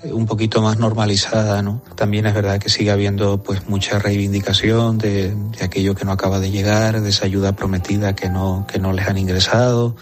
un 0.03 0.27
poquito 0.27 0.61
más 0.61 0.77
normalizada, 0.77 1.61
¿no? 1.63 1.81
También 1.95 2.27
es 2.27 2.35
verdad 2.35 2.59
que 2.59 2.69
sigue 2.69 2.91
habiendo 2.91 3.41
pues 3.41 3.67
mucha 3.67 3.97
reivindicación 3.97 4.97
de, 4.99 5.33
de, 5.33 5.63
aquello 5.63 5.95
que 5.95 6.05
no 6.05 6.11
acaba 6.11 6.39
de 6.39 6.51
llegar, 6.51 7.01
de 7.01 7.09
esa 7.09 7.25
ayuda 7.25 7.53
prometida 7.53 8.13
que 8.13 8.29
no, 8.29 8.67
que 8.71 8.77
no 8.77 8.93
les 8.93 9.07
han 9.07 9.17
ingresado. 9.17 9.95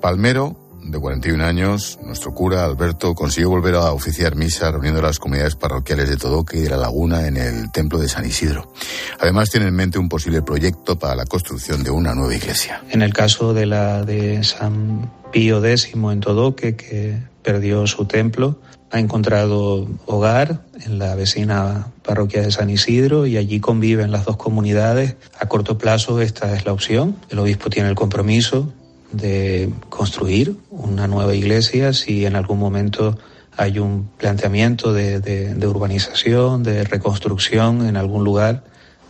Palmero, 0.00 0.63
de 0.84 0.98
41 0.98 1.44
años, 1.44 1.98
nuestro 2.02 2.34
cura 2.34 2.64
Alberto 2.64 3.14
consiguió 3.14 3.50
volver 3.50 3.74
a 3.74 3.92
oficiar 3.92 4.36
misa 4.36 4.70
reuniendo 4.70 5.00
las 5.00 5.18
comunidades 5.18 5.56
parroquiales 5.56 6.08
de 6.08 6.16
Todoque 6.16 6.58
y 6.58 6.62
de 6.62 6.70
La 6.70 6.76
Laguna 6.76 7.26
en 7.26 7.36
el 7.36 7.70
templo 7.72 7.98
de 7.98 8.08
San 8.08 8.26
Isidro. 8.26 8.72
Además 9.18 9.50
tiene 9.50 9.68
en 9.68 9.74
mente 9.74 9.98
un 9.98 10.08
posible 10.08 10.42
proyecto 10.42 10.98
para 10.98 11.14
la 11.14 11.24
construcción 11.24 11.82
de 11.82 11.90
una 11.90 12.14
nueva 12.14 12.34
iglesia. 12.34 12.82
En 12.90 13.02
el 13.02 13.12
caso 13.12 13.54
de 13.54 13.66
la 13.66 14.04
de 14.04 14.44
San 14.44 15.10
Pío 15.32 15.64
X 15.64 15.90
en 15.94 16.20
Todoque, 16.20 16.76
que 16.76 17.18
perdió 17.42 17.86
su 17.86 18.04
templo, 18.04 18.58
ha 18.90 19.00
encontrado 19.00 19.88
hogar 20.06 20.60
en 20.84 20.98
la 20.98 21.14
vecina 21.14 21.88
parroquia 22.04 22.42
de 22.42 22.52
San 22.52 22.70
Isidro 22.70 23.26
y 23.26 23.36
allí 23.36 23.58
conviven 23.58 24.12
las 24.12 24.24
dos 24.24 24.36
comunidades. 24.36 25.16
A 25.40 25.46
corto 25.48 25.78
plazo 25.78 26.20
esta 26.20 26.54
es 26.54 26.64
la 26.64 26.72
opción. 26.72 27.16
El 27.30 27.40
obispo 27.40 27.70
tiene 27.70 27.88
el 27.88 27.96
compromiso 27.96 28.72
de 29.16 29.70
construir 29.88 30.56
una 30.70 31.06
nueva 31.06 31.34
iglesia 31.34 31.92
si 31.92 32.26
en 32.26 32.36
algún 32.36 32.58
momento 32.58 33.16
hay 33.56 33.78
un 33.78 34.08
planteamiento 34.18 34.92
de, 34.92 35.20
de, 35.20 35.66
urbanización, 35.66 36.62
de 36.62 36.84
reconstrucción 36.84 37.86
en 37.86 37.96
algún 37.96 38.24
lugar 38.24 38.64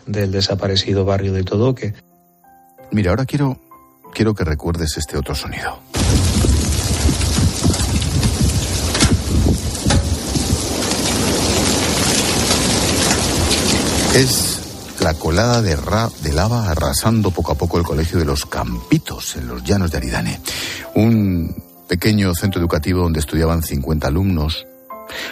del 0.07 0.33
desaparecido 0.33 1.05
barrio 1.05 1.33
de 1.33 1.45
Todoque. 1.45 1.95
Mira, 2.91 3.11
ahora 3.11 3.25
quiero, 3.25 3.59
quiero 4.13 4.35
que 4.35 4.45
recuerdes 4.45 4.99
este 4.99 5.17
otro 5.17 5.35
sonido. 5.35 5.79
Es 14.15 14.54
la 15.05 15.13
colada 15.13 15.61
de, 15.61 16.33
lava 16.33 16.71
arrasando 16.71 17.31
poco 17.31 17.53
a 17.53 17.57
poco 17.57 17.77
el 17.77 17.85
colegio 17.85 18.19
de 18.19 18.25
los 18.25 18.47
Campitos 18.47 19.37
en 19.37 19.49
los 19.49 19.63
llanos 19.63 19.91
de 19.91 19.99
Aridane. 19.99 20.41
Un 20.95 21.55
pequeño 21.87 22.35
centro 22.35 22.59
educativo 22.59 23.03
donde 23.03 23.21
estudiaban 23.21 23.63
50 23.63 24.09
alumnos. 24.09 24.67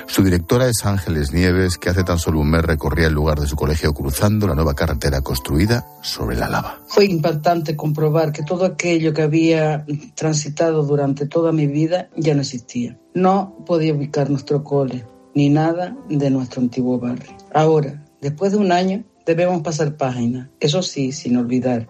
Su 0.06 0.22
directora 0.22 0.68
es 0.68 0.84
Ángeles 0.84 1.32
Nieves, 1.32 1.78
que 1.78 1.88
hace 1.88 2.04
tan 2.04 2.18
solo 2.18 2.40
un 2.40 2.50
mes 2.50 2.60
recorría 2.60 3.06
el 3.06 3.14
lugar 3.14 3.40
de 3.40 3.46
su 3.46 3.56
colegio 3.56 3.94
cruzando 3.94 4.46
la 4.46 4.54
nueva 4.54 4.74
carretera 4.74 5.22
construida 5.22 5.86
sobre 6.02 6.36
la 6.36 6.50
lava. 6.50 6.82
Fue 6.88 7.06
impactante 7.06 7.74
comprobar 7.74 8.30
que 8.30 8.42
todo 8.42 8.66
aquello 8.66 9.14
que 9.14 9.22
había 9.22 9.86
transitado 10.14 10.82
durante 10.82 11.26
toda 11.26 11.50
mi 11.50 11.66
vida 11.66 12.10
ya 12.14 12.34
no 12.34 12.42
existía. 12.42 12.98
No 13.14 13.56
podía 13.64 13.94
ubicar 13.94 14.28
nuestro 14.28 14.64
cole, 14.64 15.06
ni 15.34 15.48
nada 15.48 15.96
de 16.10 16.28
nuestro 16.28 16.60
antiguo 16.60 16.98
barrio. 16.98 17.34
Ahora, 17.54 18.04
después 18.20 18.52
de 18.52 18.58
un 18.58 18.70
año, 18.70 19.04
debemos 19.26 19.62
pasar 19.62 19.96
página, 19.96 20.50
eso 20.60 20.82
sí, 20.82 21.12
sin 21.12 21.36
olvidar, 21.36 21.88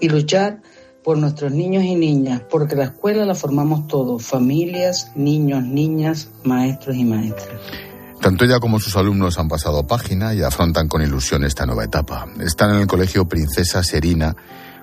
y 0.00 0.08
luchar 0.08 0.62
por 1.02 1.18
nuestros 1.18 1.52
niños 1.52 1.84
y 1.84 1.94
niñas, 1.94 2.42
porque 2.50 2.76
la 2.76 2.84
escuela 2.84 3.24
la 3.24 3.34
formamos 3.34 3.86
todos, 3.86 4.24
familias, 4.24 5.12
niños, 5.14 5.64
niñas, 5.64 6.30
maestros 6.44 6.96
y 6.96 7.04
maestras. 7.04 7.60
Tanto 8.20 8.44
ella 8.44 8.60
como 8.60 8.78
sus 8.78 8.96
alumnos 8.96 9.38
han 9.38 9.48
pasado 9.48 9.86
página 9.86 10.34
y 10.34 10.42
afrontan 10.42 10.88
con 10.88 11.00
ilusión 11.00 11.42
esta 11.42 11.64
nueva 11.64 11.84
etapa. 11.84 12.26
Están 12.40 12.74
en 12.74 12.82
el 12.82 12.86
colegio 12.86 13.26
Princesa 13.26 13.82
Serina, 13.82 14.36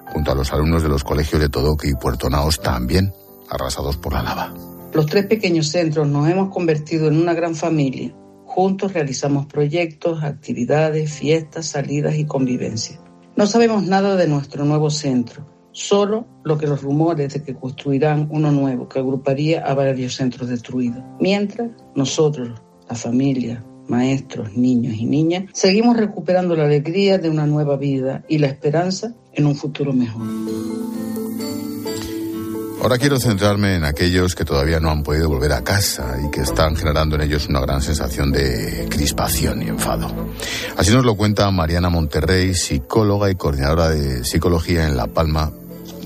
junto 0.08 0.32
a 0.32 0.36
los 0.36 0.52
alumnos 0.54 0.82
de 0.82 0.90
los 0.90 1.04
colegios 1.04 1.40
de 1.40 1.50
Todoque 1.50 1.88
y 1.90 1.94
Puerto 1.94 2.30
Naos, 2.30 2.60
también 2.60 3.14
arrasados 3.50 3.98
por 3.98 4.14
la 4.14 4.24
lava. 4.24 4.54
Los 4.92 5.06
tres 5.06 5.28
pequeños 5.28 5.68
centros 5.68 6.08
nos 6.08 6.28
hemos 6.28 6.52
convertido 6.52 7.08
en 7.08 7.18
una 7.18 7.36
gran 7.36 7.54
familia. 7.54 8.12
Juntos 8.58 8.94
realizamos 8.94 9.46
proyectos, 9.46 10.24
actividades, 10.24 11.12
fiestas, 11.12 11.68
salidas 11.68 12.16
y 12.16 12.26
convivencia. 12.26 13.00
No 13.36 13.46
sabemos 13.46 13.84
nada 13.84 14.16
de 14.16 14.28
nuestro 14.28 14.66
nuevo 14.66 14.90
centro, 14.90 15.48
solo 15.72 16.26
lo 16.44 16.58
que 16.58 16.66
los 16.66 16.82
rumores 16.82 17.36
de 17.36 17.44
que 17.44 17.54
construirán 17.54 18.28
uno 18.32 18.52
nuevo 18.52 18.90
que 18.90 18.98
agruparía 18.98 19.64
a 19.64 19.76
varios 19.76 20.16
centros 20.16 20.50
destruidos. 20.50 21.04
Mientras 21.20 21.70
nosotros, 21.94 22.60
la 22.90 22.96
familia, 22.96 23.64
maestros, 23.88 24.58
niños 24.58 24.96
y 24.98 25.06
niñas, 25.06 25.44
seguimos 25.54 25.96
recuperando 25.96 26.56
la 26.56 26.64
alegría 26.64 27.20
de 27.20 27.30
una 27.30 27.46
nueva 27.46 27.78
vida 27.78 28.26
y 28.28 28.40
la 28.40 28.48
esperanza 28.48 29.14
en 29.34 29.46
un 29.46 29.56
futuro 29.56 29.94
mejor. 29.94 30.26
Ahora 32.82 33.00
quiero 33.00 33.20
centrarme 33.20 33.76
en 33.76 33.84
aquellos 33.84 34.36
que 34.36 34.46
todavía 34.46 34.80
no 34.80 34.92
han 34.92 35.04
podido 35.04 35.28
volver 35.28 35.52
a 35.52 35.64
casa 35.64 36.16
y 36.24 36.30
que 36.30 36.42
están 36.42 36.76
generando 36.76 37.16
en 37.16 37.24
ellos 37.24 37.48
una 37.48 37.60
gran 37.60 37.82
sensación 37.82 38.32
de 38.32 38.88
crispación 38.90 39.62
y 39.64 39.68
enfado. 39.68 40.08
Así 40.78 40.92
nos 40.92 41.04
lo 41.04 41.16
cuenta 41.16 41.50
Mariana 41.52 41.90
Monterrey, 41.90 42.54
psicóloga 42.54 43.32
y 43.32 43.36
coordinadora 43.36 43.90
de 43.90 44.24
psicología 44.24 44.88
en 44.88 44.96
La 44.96 45.08
Palma 45.08 45.52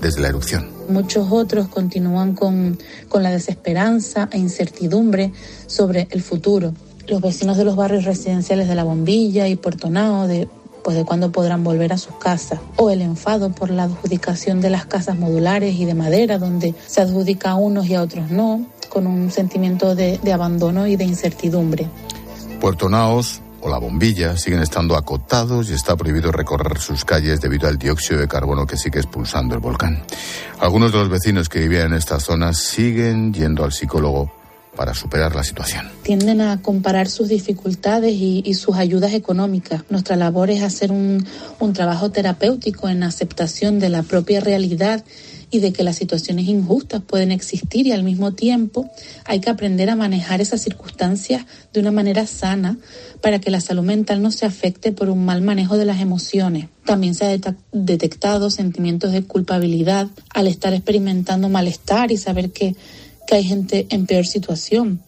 desde 0.00 0.22
la 0.22 0.28
erupción. 0.28 0.70
Muchos 0.88 1.28
otros 1.30 1.68
continúan 1.68 2.34
con, 2.34 2.78
con 3.08 3.22
la 3.22 3.30
desesperanza 3.30 4.28
e 4.32 4.38
incertidumbre 4.38 5.32
sobre 5.66 6.08
el 6.10 6.22
futuro. 6.22 6.74
Los 7.06 7.20
vecinos 7.20 7.56
de 7.58 7.64
los 7.64 7.76
barrios 7.76 8.04
residenciales 8.04 8.66
de 8.66 8.74
La 8.74 8.84
Bombilla 8.84 9.46
y 9.46 9.56
Puerto 9.56 9.90
Nao, 9.90 10.26
de 10.26 10.48
pues 10.82 10.96
de 10.96 11.04
cuándo 11.04 11.30
podrán 11.32 11.64
volver 11.64 11.92
a 11.92 11.98
sus 11.98 12.14
casas, 12.16 12.60
o 12.76 12.90
el 12.90 13.02
enfado 13.02 13.50
por 13.50 13.70
la 13.70 13.84
adjudicación 13.84 14.60
de 14.60 14.70
las 14.70 14.86
casas 14.86 15.16
modulares 15.16 15.74
y 15.74 15.84
de 15.84 15.94
madera, 15.94 16.38
donde 16.38 16.74
se 16.86 17.00
adjudica 17.00 17.50
a 17.50 17.54
unos 17.54 17.86
y 17.86 17.94
a 17.94 18.02
otros 18.02 18.30
no, 18.30 18.66
con 18.88 19.06
un 19.06 19.30
sentimiento 19.30 19.94
de, 19.94 20.18
de 20.22 20.32
abandono 20.32 20.86
y 20.86 20.96
de 20.96 21.04
incertidumbre. 21.04 21.88
Puerto 22.60 22.88
Naos 22.88 23.40
o 23.62 23.68
La 23.68 23.78
Bombilla 23.78 24.36
siguen 24.36 24.60
estando 24.60 24.96
acotados 24.96 25.70
y 25.70 25.74
está 25.74 25.96
prohibido 25.96 26.32
recorrer 26.32 26.78
sus 26.78 27.04
calles 27.04 27.40
debido 27.40 27.68
al 27.68 27.78
dióxido 27.78 28.20
de 28.20 28.28
carbono 28.28 28.66
que 28.66 28.76
sigue 28.76 28.98
expulsando 28.98 29.54
el 29.54 29.60
volcán. 29.60 30.02
Algunos 30.60 30.92
de 30.92 30.98
los 30.98 31.08
vecinos 31.08 31.48
que 31.48 31.60
vivían 31.60 31.88
en 31.88 31.94
estas 31.94 32.24
zonas 32.24 32.58
siguen 32.58 33.32
yendo 33.32 33.64
al 33.64 33.72
psicólogo 33.72 34.41
para 34.76 34.94
superar 34.94 35.34
la 35.34 35.44
situación. 35.44 35.88
Tienden 36.02 36.40
a 36.40 36.62
comparar 36.62 37.08
sus 37.08 37.28
dificultades 37.28 38.12
y, 38.14 38.54
sus 38.54 38.76
ayudas 38.76 39.12
económicas. 39.12 39.82
Nuestra 39.90 40.16
labor 40.16 40.50
es 40.50 40.62
hacer 40.62 40.92
un, 40.92 41.26
un 41.58 41.72
trabajo 41.72 42.10
terapéutico 42.10 42.88
en 42.88 43.02
aceptación 43.02 43.78
de 43.78 43.88
la 43.88 44.02
propia 44.02 44.40
realidad 44.40 45.04
y 45.52 45.60
de 45.60 45.72
que 45.72 45.84
las 45.84 45.96
situaciones 45.96 46.48
injustas 46.48 47.02
pueden 47.02 47.30
existir 47.30 47.86
y 47.86 47.92
al 47.92 48.02
mismo 48.02 48.32
tiempo 48.32 48.90
hay 49.26 49.40
que 49.40 49.50
aprender 49.50 49.90
a 49.90 49.96
manejar 49.96 50.40
esas 50.40 50.62
circunstancias 50.62 51.44
de 51.74 51.80
una 51.80 51.92
manera 51.92 52.26
sana 52.26 52.78
para 53.20 53.38
que 53.38 53.50
la 53.50 53.60
salud 53.60 53.82
mental 53.82 54.22
no 54.22 54.30
se 54.30 54.46
afecte 54.46 54.92
por 54.92 55.10
un 55.10 55.24
mal 55.26 55.42
manejo 55.42 55.76
de 55.76 55.84
las 55.84 56.00
emociones. 56.00 56.68
También 56.86 57.14
se 57.14 57.26
ha 57.26 57.54
detectado 57.70 58.50
sentimientos 58.50 59.12
de 59.12 59.24
culpabilidad 59.24 60.08
al 60.30 60.46
estar 60.46 60.72
experimentando 60.72 61.50
malestar 61.50 62.10
y 62.10 62.16
saber 62.16 62.50
que 62.50 62.74
que 63.26 63.36
hay 63.36 63.44
gente 63.44 63.86
en 63.90 64.06
peor 64.06 64.26
situación. 64.26 65.02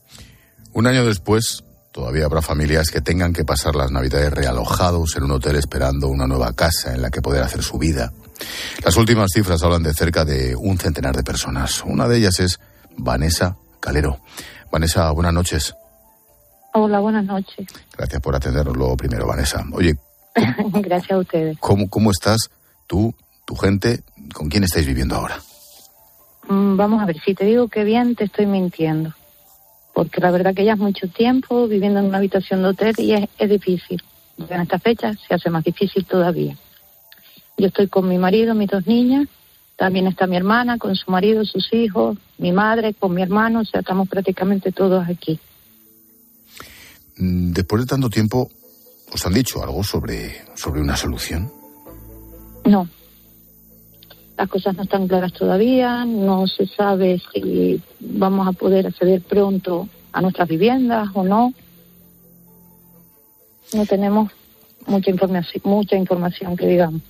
Un 0.72 0.86
año 0.86 1.04
después, 1.04 1.64
todavía 1.92 2.24
habrá 2.24 2.42
familias 2.42 2.90
que 2.90 3.00
tengan 3.00 3.32
que 3.32 3.44
pasar 3.44 3.76
las 3.76 3.90
navidades 3.90 4.32
realojados 4.32 5.16
en 5.16 5.24
un 5.24 5.32
hotel 5.32 5.56
esperando 5.56 6.08
una 6.08 6.26
nueva 6.26 6.52
casa 6.52 6.94
en 6.94 7.02
la 7.02 7.10
que 7.10 7.22
poder 7.22 7.42
hacer 7.42 7.62
su 7.62 7.78
vida. 7.78 8.12
Las 8.84 8.96
últimas 8.96 9.30
cifras 9.32 9.62
hablan 9.62 9.82
de 9.82 9.94
cerca 9.94 10.24
de 10.24 10.56
un 10.56 10.78
centenar 10.78 11.14
de 11.14 11.22
personas. 11.22 11.82
Una 11.84 12.08
de 12.08 12.18
ellas 12.18 12.40
es 12.40 12.58
Vanessa 12.96 13.56
Calero. 13.80 14.20
Vanessa, 14.70 15.10
buenas 15.12 15.32
noches. 15.32 15.74
Hola, 16.72 16.98
buenas 16.98 17.24
noches. 17.24 17.68
Gracias 17.96 18.20
por 18.20 18.34
atenderlo 18.34 18.96
primero, 18.96 19.26
Vanessa. 19.26 19.64
Oye. 19.72 19.94
Gracias 20.72 21.12
a 21.12 21.18
ustedes. 21.18 21.56
¿cómo, 21.60 21.88
¿Cómo 21.88 22.10
estás 22.10 22.50
tú, 22.88 23.14
tu 23.44 23.54
gente? 23.54 24.02
¿Con 24.32 24.48
quién 24.48 24.64
estáis 24.64 24.86
viviendo 24.86 25.14
ahora? 25.14 25.38
Vamos 26.48 27.02
a 27.02 27.06
ver, 27.06 27.20
si 27.24 27.34
te 27.34 27.44
digo 27.44 27.68
que 27.68 27.84
bien, 27.84 28.14
te 28.14 28.24
estoy 28.24 28.46
mintiendo. 28.46 29.14
Porque 29.92 30.20
la 30.20 30.30
verdad 30.30 30.54
que 30.54 30.64
ya 30.64 30.72
es 30.72 30.78
mucho 30.78 31.08
tiempo 31.08 31.68
viviendo 31.68 32.00
en 32.00 32.06
una 32.06 32.18
habitación 32.18 32.62
de 32.62 32.68
hotel 32.68 32.94
y 32.98 33.12
es, 33.12 33.28
es 33.38 33.50
difícil. 33.50 34.02
En 34.48 34.60
esta 34.60 34.78
fecha 34.78 35.14
se 35.14 35.34
hace 35.34 35.50
más 35.50 35.64
difícil 35.64 36.04
todavía. 36.04 36.56
Yo 37.56 37.68
estoy 37.68 37.88
con 37.88 38.08
mi 38.08 38.18
marido, 38.18 38.54
mis 38.54 38.68
dos 38.68 38.86
niñas, 38.86 39.28
también 39.76 40.06
está 40.06 40.26
mi 40.26 40.36
hermana 40.36 40.78
con 40.78 40.94
su 40.94 41.10
marido, 41.10 41.44
sus 41.44 41.72
hijos, 41.72 42.18
mi 42.38 42.52
madre, 42.52 42.94
con 42.94 43.14
mi 43.14 43.22
hermano, 43.22 43.60
o 43.60 43.64
sea, 43.64 43.80
estamos 43.80 44.08
prácticamente 44.08 44.72
todos 44.72 45.08
aquí. 45.08 45.38
Después 47.16 47.82
de 47.82 47.86
tanto 47.86 48.10
tiempo, 48.10 48.50
¿os 49.12 49.26
han 49.26 49.34
dicho 49.34 49.62
algo 49.62 49.84
sobre, 49.84 50.44
sobre 50.54 50.80
una 50.80 50.96
solución? 50.96 51.50
No, 52.64 52.88
las 54.36 54.48
cosas 54.48 54.76
no 54.76 54.82
están 54.82 55.06
claras 55.06 55.32
todavía, 55.32 56.04
no 56.04 56.46
se 56.46 56.66
sabe 56.66 57.20
si 57.32 57.80
vamos 58.00 58.48
a 58.48 58.52
poder 58.52 58.86
acceder 58.86 59.22
pronto 59.22 59.88
a 60.12 60.20
nuestras 60.20 60.48
viviendas 60.48 61.08
o 61.14 61.24
no. 61.24 61.52
No 63.72 63.86
tenemos 63.86 64.30
mucha 64.86 65.10
información, 65.10 65.62
mucha 65.64 65.96
información 65.96 66.56
que 66.56 66.66
digamos. 66.66 67.02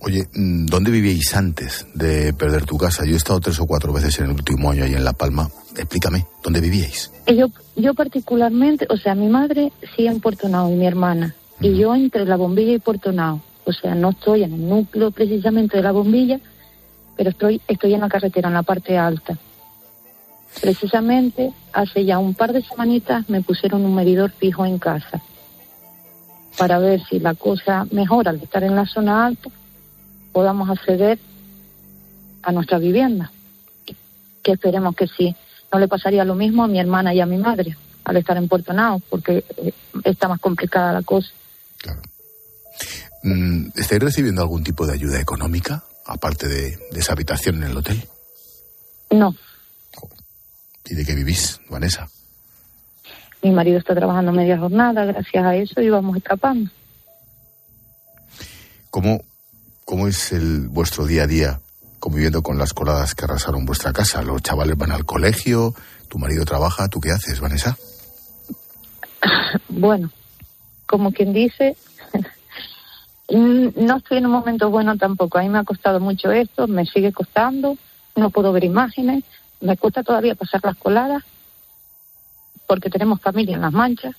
Oye, 0.00 0.24
mm, 0.34 0.66
¿dónde 0.66 0.90
vivíais 0.90 1.34
antes 1.34 1.86
de 1.94 2.32
perder 2.34 2.64
tu 2.64 2.76
casa? 2.76 3.04
Yo 3.04 3.14
he 3.14 3.16
estado 3.16 3.40
tres 3.40 3.58
o 3.60 3.66
cuatro 3.66 3.92
veces 3.92 4.18
en 4.18 4.26
el 4.26 4.32
último 4.32 4.70
año 4.70 4.84
ahí 4.84 4.94
en 4.94 5.04
La 5.04 5.14
Palma. 5.14 5.48
Explícame, 5.76 6.26
¿dónde 6.42 6.60
vivíais? 6.60 7.10
Yo, 7.26 7.48
yo 7.76 7.94
particularmente, 7.94 8.86
o 8.90 8.96
sea, 8.96 9.14
mi 9.14 9.28
madre 9.28 9.72
sí 9.96 10.06
en 10.06 10.20
Puerto 10.20 10.48
Nao 10.48 10.70
y 10.70 10.76
mi 10.76 10.86
hermana. 10.86 11.34
Y 11.60 11.78
yo 11.78 11.94
entre 11.94 12.26
la 12.26 12.36
bombilla 12.36 12.74
y 12.74 12.78
Puerto 12.78 13.12
Nao. 13.12 13.40
O 13.64 13.72
sea, 13.72 13.94
no 13.94 14.10
estoy 14.10 14.44
en 14.44 14.52
el 14.52 14.68
núcleo 14.68 15.10
precisamente 15.10 15.78
de 15.78 15.82
la 15.82 15.92
bombilla, 15.92 16.40
pero 17.16 17.30
estoy, 17.30 17.60
estoy 17.68 17.94
en 17.94 18.00
la 18.00 18.08
carretera, 18.08 18.48
en 18.48 18.54
la 18.54 18.62
parte 18.62 18.98
alta. 18.98 19.36
Precisamente 20.60 21.52
hace 21.72 22.04
ya 22.04 22.18
un 22.18 22.34
par 22.34 22.52
de 22.52 22.62
semanitas 22.62 23.28
me 23.28 23.42
pusieron 23.42 23.84
un 23.84 23.94
medidor 23.94 24.30
fijo 24.30 24.64
en 24.64 24.78
casa 24.78 25.20
para 26.56 26.78
ver 26.78 27.02
si 27.08 27.18
la 27.18 27.34
cosa 27.34 27.86
mejora 27.90 28.30
al 28.30 28.42
estar 28.42 28.64
en 28.64 28.74
la 28.74 28.86
zona 28.86 29.26
alta, 29.26 29.50
podamos 30.32 30.70
acceder 30.70 31.18
a 32.42 32.52
nuestra 32.52 32.78
vivienda. 32.78 33.30
Que 34.42 34.52
esperemos 34.52 34.96
que 34.96 35.06
sí. 35.06 35.34
No 35.72 35.78
le 35.78 35.88
pasaría 35.88 36.24
lo 36.24 36.34
mismo 36.34 36.64
a 36.64 36.68
mi 36.68 36.78
hermana 36.78 37.12
y 37.12 37.20
a 37.20 37.26
mi 37.26 37.36
madre 37.36 37.76
al 38.04 38.16
estar 38.16 38.36
en 38.36 38.48
Puerto 38.48 38.72
Nao, 38.72 39.00
porque 39.10 39.44
eh, 39.56 39.72
está 40.04 40.28
más 40.28 40.40
complicada 40.40 40.92
la 40.92 41.02
cosa. 41.02 41.28
Mm, 43.24 43.70
¿Estáis 43.74 44.00
recibiendo 44.00 44.42
algún 44.42 44.62
tipo 44.62 44.86
de 44.86 44.94
ayuda 44.94 45.20
económica, 45.20 45.82
aparte 46.06 46.48
de, 46.48 46.78
de 46.90 47.00
esa 47.00 47.12
habitación 47.12 47.56
en 47.56 47.70
el 47.70 47.76
hotel? 47.76 48.08
No, 49.10 49.34
¿Y 50.88 50.94
de 50.94 51.04
qué 51.04 51.14
vivís, 51.14 51.60
Vanessa? 51.68 52.08
mi 53.42 53.52
marido 53.52 53.78
está 53.78 53.94
trabajando 53.94 54.32
media 54.32 54.58
jornada, 54.58 55.04
gracias 55.04 55.44
a 55.44 55.54
eso 55.54 55.80
íbamos 55.80 56.16
escapando. 56.16 56.68
¿Cómo, 58.90 59.20
cómo 59.84 60.08
es 60.08 60.32
el 60.32 60.66
vuestro 60.68 61.06
día 61.06 61.24
a 61.24 61.26
día 61.28 61.60
conviviendo 62.00 62.42
con 62.42 62.58
las 62.58 62.72
coladas 62.72 63.14
que 63.14 63.24
arrasaron 63.24 63.64
vuestra 63.64 63.92
casa? 63.92 64.22
¿Los 64.22 64.42
chavales 64.42 64.76
van 64.76 64.90
al 64.90 65.04
colegio? 65.04 65.74
¿Tu 66.08 66.18
marido 66.18 66.44
trabaja? 66.44 66.88
¿Tú 66.88 67.00
qué 67.00 67.10
haces, 67.12 67.40
Vanessa? 67.40 67.76
Bueno, 69.68 70.10
como 70.86 71.12
quien 71.12 71.32
dice, 71.32 71.76
no 73.28 73.96
estoy 73.96 74.18
en 74.18 74.26
un 74.26 74.32
momento 74.32 74.70
bueno 74.70 74.96
tampoco. 74.96 75.38
A 75.38 75.42
mí 75.42 75.48
me 75.48 75.58
ha 75.58 75.64
costado 75.64 76.00
mucho 76.00 76.30
esto, 76.30 76.66
me 76.68 76.86
sigue 76.86 77.12
costando, 77.12 77.76
no 78.14 78.30
puedo 78.30 78.52
ver 78.52 78.64
imágenes, 78.64 79.24
me 79.60 79.76
cuesta 79.76 80.02
todavía 80.02 80.34
pasar 80.34 80.60
las 80.64 80.76
coladas 80.76 81.22
porque 82.66 82.90
tenemos 82.90 83.20
familia 83.20 83.56
en 83.56 83.62
las 83.62 83.72
manchas. 83.72 84.14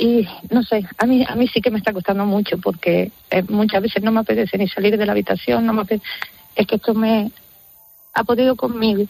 Y 0.00 0.26
no 0.50 0.62
sé, 0.62 0.88
a 0.96 1.06
mí 1.06 1.24
a 1.28 1.34
mí 1.34 1.48
sí 1.48 1.60
que 1.60 1.70
me 1.72 1.78
está 1.78 1.92
costando 1.92 2.24
mucho 2.24 2.56
porque 2.58 3.10
eh, 3.30 3.42
muchas 3.48 3.82
veces 3.82 4.02
no 4.02 4.12
me 4.12 4.20
apetece 4.20 4.56
ni 4.56 4.68
salir 4.68 4.96
de 4.96 5.04
la 5.04 5.12
habitación, 5.12 5.66
no 5.66 5.72
me 5.72 5.82
apetece. 5.82 6.08
Es 6.54 6.66
que 6.66 6.76
esto 6.76 6.94
me 6.94 7.32
ha 8.14 8.24
podido 8.24 8.54
conmigo. 8.56 9.04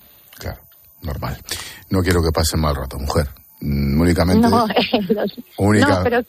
Normal. 1.02 1.37
No 1.90 2.02
quiero 2.02 2.23
que 2.23 2.32
pase 2.32 2.56
mal 2.56 2.75
rato, 2.75 2.99
mujer. 2.99 3.28
Mm, 3.61 4.00
únicamente. 4.00 4.49
No, 4.49 4.66
los- 5.11 5.35
única- 5.58 5.99
no, 5.99 6.02
pero 6.04 6.25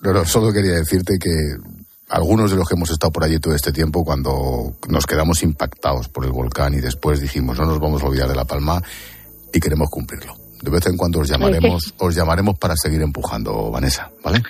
No, 0.00 0.12
no, 0.12 0.24
solo 0.24 0.52
quería 0.52 0.72
decirte 0.72 1.18
que 1.18 1.30
algunos 2.08 2.50
de 2.50 2.56
los 2.56 2.68
que 2.68 2.74
hemos 2.74 2.90
estado 2.90 3.12
por 3.12 3.24
allí 3.24 3.38
todo 3.38 3.54
este 3.54 3.72
tiempo, 3.72 4.04
cuando 4.04 4.74
nos 4.88 5.06
quedamos 5.06 5.42
impactados 5.42 6.08
por 6.08 6.24
el 6.24 6.32
volcán 6.32 6.74
y 6.74 6.80
después 6.80 7.20
dijimos 7.20 7.58
no 7.58 7.66
nos 7.66 7.80
vamos 7.80 8.02
a 8.02 8.06
olvidar 8.06 8.28
de 8.28 8.36
La 8.36 8.44
Palma 8.44 8.82
y 9.52 9.58
queremos 9.60 9.88
cumplirlo. 9.90 10.34
De 10.62 10.70
vez 10.70 10.86
en 10.86 10.96
cuando 10.96 11.20
os 11.20 11.28
llamaremos, 11.28 11.94
os 11.98 12.14
llamaremos 12.14 12.58
para 12.58 12.76
seguir 12.76 13.02
empujando, 13.02 13.70
Vanessa, 13.70 14.10
¿vale? 14.24 14.42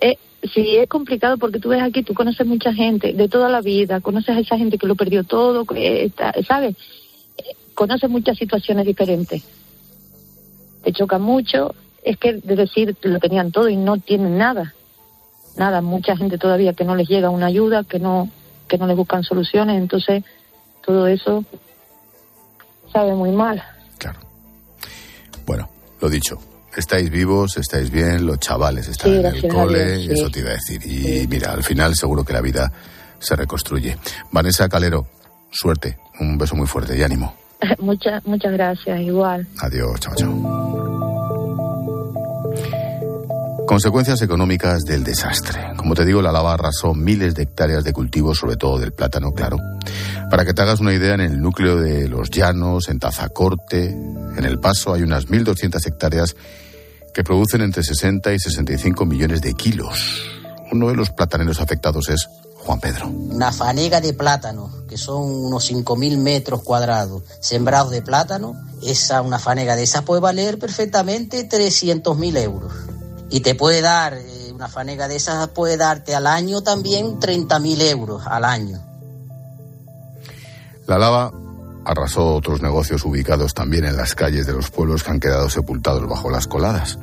Eh, 0.00 0.16
sí, 0.54 0.76
es 0.76 0.88
complicado 0.88 1.36
porque 1.38 1.58
tú 1.58 1.68
ves 1.68 1.82
aquí, 1.82 2.02
tú 2.02 2.14
conoces 2.14 2.46
mucha 2.46 2.72
gente 2.72 3.12
de 3.12 3.28
toda 3.28 3.48
la 3.48 3.60
vida, 3.60 4.00
conoces 4.00 4.36
a 4.36 4.40
esa 4.40 4.56
gente 4.56 4.78
que 4.78 4.86
lo 4.86 4.94
perdió 4.96 5.24
todo, 5.24 5.64
está- 5.74 6.32
¿sabes? 6.46 6.74
Eh, 7.38 7.42
Conoces 7.74 8.08
muchas 8.10 8.36
situaciones 8.36 8.84
diferentes. 8.86 9.42
Te 10.84 10.92
choca 10.92 11.18
mucho, 11.18 11.74
es 12.02 12.16
que 12.18 12.34
de 12.34 12.56
decir 12.56 12.96
lo 13.02 13.18
tenían 13.20 13.52
todo 13.52 13.68
y 13.68 13.76
no 13.76 13.98
tienen 13.98 14.38
nada. 14.38 14.74
Nada, 15.56 15.80
mucha 15.82 16.16
gente 16.16 16.38
todavía 16.38 16.72
que 16.72 16.84
no 16.84 16.94
les 16.96 17.08
llega 17.08 17.30
una 17.30 17.46
ayuda, 17.46 17.84
que 17.84 17.98
no 17.98 18.28
que 18.68 18.78
no 18.78 18.86
les 18.86 18.96
buscan 18.96 19.22
soluciones, 19.22 19.76
entonces 19.76 20.24
todo 20.84 21.06
eso 21.06 21.44
sabe 22.92 23.14
muy 23.14 23.30
mal. 23.30 23.62
Bueno, 25.44 25.68
lo 26.00 26.08
dicho, 26.08 26.38
estáis 26.76 27.10
vivos, 27.10 27.56
estáis 27.56 27.90
bien, 27.90 28.24
los 28.26 28.38
chavales 28.38 28.88
están 28.88 29.10
Sí, 29.10 29.16
en 29.18 29.26
el 29.26 29.48
cole, 29.48 29.96
sí. 29.98 30.08
eso 30.12 30.30
te 30.30 30.38
iba 30.40 30.50
a 30.50 30.54
decir. 30.54 30.80
Y 30.86 31.26
mira, 31.26 31.52
al 31.52 31.64
final 31.64 31.94
seguro 31.96 32.24
que 32.24 32.32
la 32.32 32.40
vida 32.40 32.72
se 33.18 33.34
reconstruye. 33.36 33.96
Vanessa 34.30 34.68
Calero, 34.68 35.06
suerte, 35.50 35.98
un 36.20 36.38
beso 36.38 36.54
muy 36.54 36.66
fuerte 36.66 36.96
y 36.96 37.02
ánimo. 37.02 37.34
muchas 37.78 38.24
muchas 38.24 38.52
gracias, 38.52 39.00
igual. 39.00 39.46
Adiós, 39.60 40.00
chao, 40.00 40.14
chao. 40.14 40.81
Consecuencias 43.66 44.20
económicas 44.20 44.82
del 44.82 45.04
desastre. 45.04 45.72
Como 45.76 45.94
te 45.94 46.04
digo, 46.04 46.20
la 46.20 46.32
lava 46.32 46.54
arrasó 46.54 46.94
miles 46.94 47.34
de 47.34 47.44
hectáreas 47.44 47.84
de 47.84 47.92
cultivos, 47.92 48.38
sobre 48.38 48.56
todo 48.56 48.78
del 48.78 48.92
plátano, 48.92 49.32
claro. 49.32 49.56
Para 50.30 50.44
que 50.44 50.52
te 50.52 50.62
hagas 50.62 50.80
una 50.80 50.92
idea, 50.92 51.14
en 51.14 51.20
el 51.20 51.40
núcleo 51.40 51.76
de 51.76 52.08
Los 52.08 52.30
Llanos, 52.30 52.88
en 52.88 52.98
Tazacorte, 52.98 53.90
en 53.90 54.44
El 54.44 54.58
Paso, 54.58 54.92
hay 54.92 55.02
unas 55.02 55.28
1.200 55.28 55.86
hectáreas 55.86 56.36
que 57.14 57.24
producen 57.24 57.62
entre 57.62 57.82
60 57.82 58.32
y 58.32 58.38
65 58.38 59.06
millones 59.06 59.40
de 59.42 59.54
kilos. 59.54 60.22
Uno 60.70 60.88
de 60.88 60.96
los 60.96 61.10
plataneros 61.10 61.60
afectados 61.60 62.08
es 62.08 62.28
Juan 62.64 62.80
Pedro. 62.80 63.08
Una 63.08 63.52
fanega 63.52 64.00
de 64.00 64.12
plátano, 64.14 64.70
que 64.88 64.96
son 64.96 65.22
unos 65.22 65.70
5.000 65.70 66.18
metros 66.18 66.62
cuadrados 66.62 67.22
sembrados 67.40 67.90
de 67.90 68.02
plátano, 68.02 68.54
esa, 68.82 69.20
una 69.22 69.38
fanega 69.38 69.76
de 69.76 69.82
esa 69.82 70.02
puede 70.02 70.20
valer 70.20 70.58
perfectamente 70.58 71.48
300.000 71.48 72.38
euros. 72.38 72.72
Y 73.32 73.40
te 73.40 73.54
puede 73.54 73.80
dar, 73.80 74.12
eh, 74.14 74.52
una 74.54 74.68
fanega 74.68 75.08
de 75.08 75.16
esas 75.16 75.48
puede 75.48 75.78
darte 75.78 76.14
al 76.14 76.26
año 76.26 76.60
también 76.60 77.18
30.000 77.18 77.80
euros 77.90 78.26
al 78.26 78.44
año. 78.44 78.78
La 80.86 80.98
lava 80.98 81.32
arrasó 81.86 82.34
otros 82.34 82.60
negocios 82.60 83.04
ubicados 83.06 83.54
también 83.54 83.86
en 83.86 83.96
las 83.96 84.14
calles 84.14 84.46
de 84.46 84.52
los 84.52 84.70
pueblos 84.70 85.02
que 85.02 85.12
han 85.12 85.18
quedado 85.18 85.48
sepultados 85.48 86.06
bajo 86.06 86.30
las 86.30 86.46
coladas. 86.46 86.98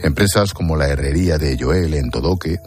Empresas 0.00 0.52
como 0.52 0.76
la 0.76 0.88
herrería 0.88 1.38
de 1.38 1.56
Joel 1.58 1.94
en 1.94 2.10
Todoque. 2.10 2.58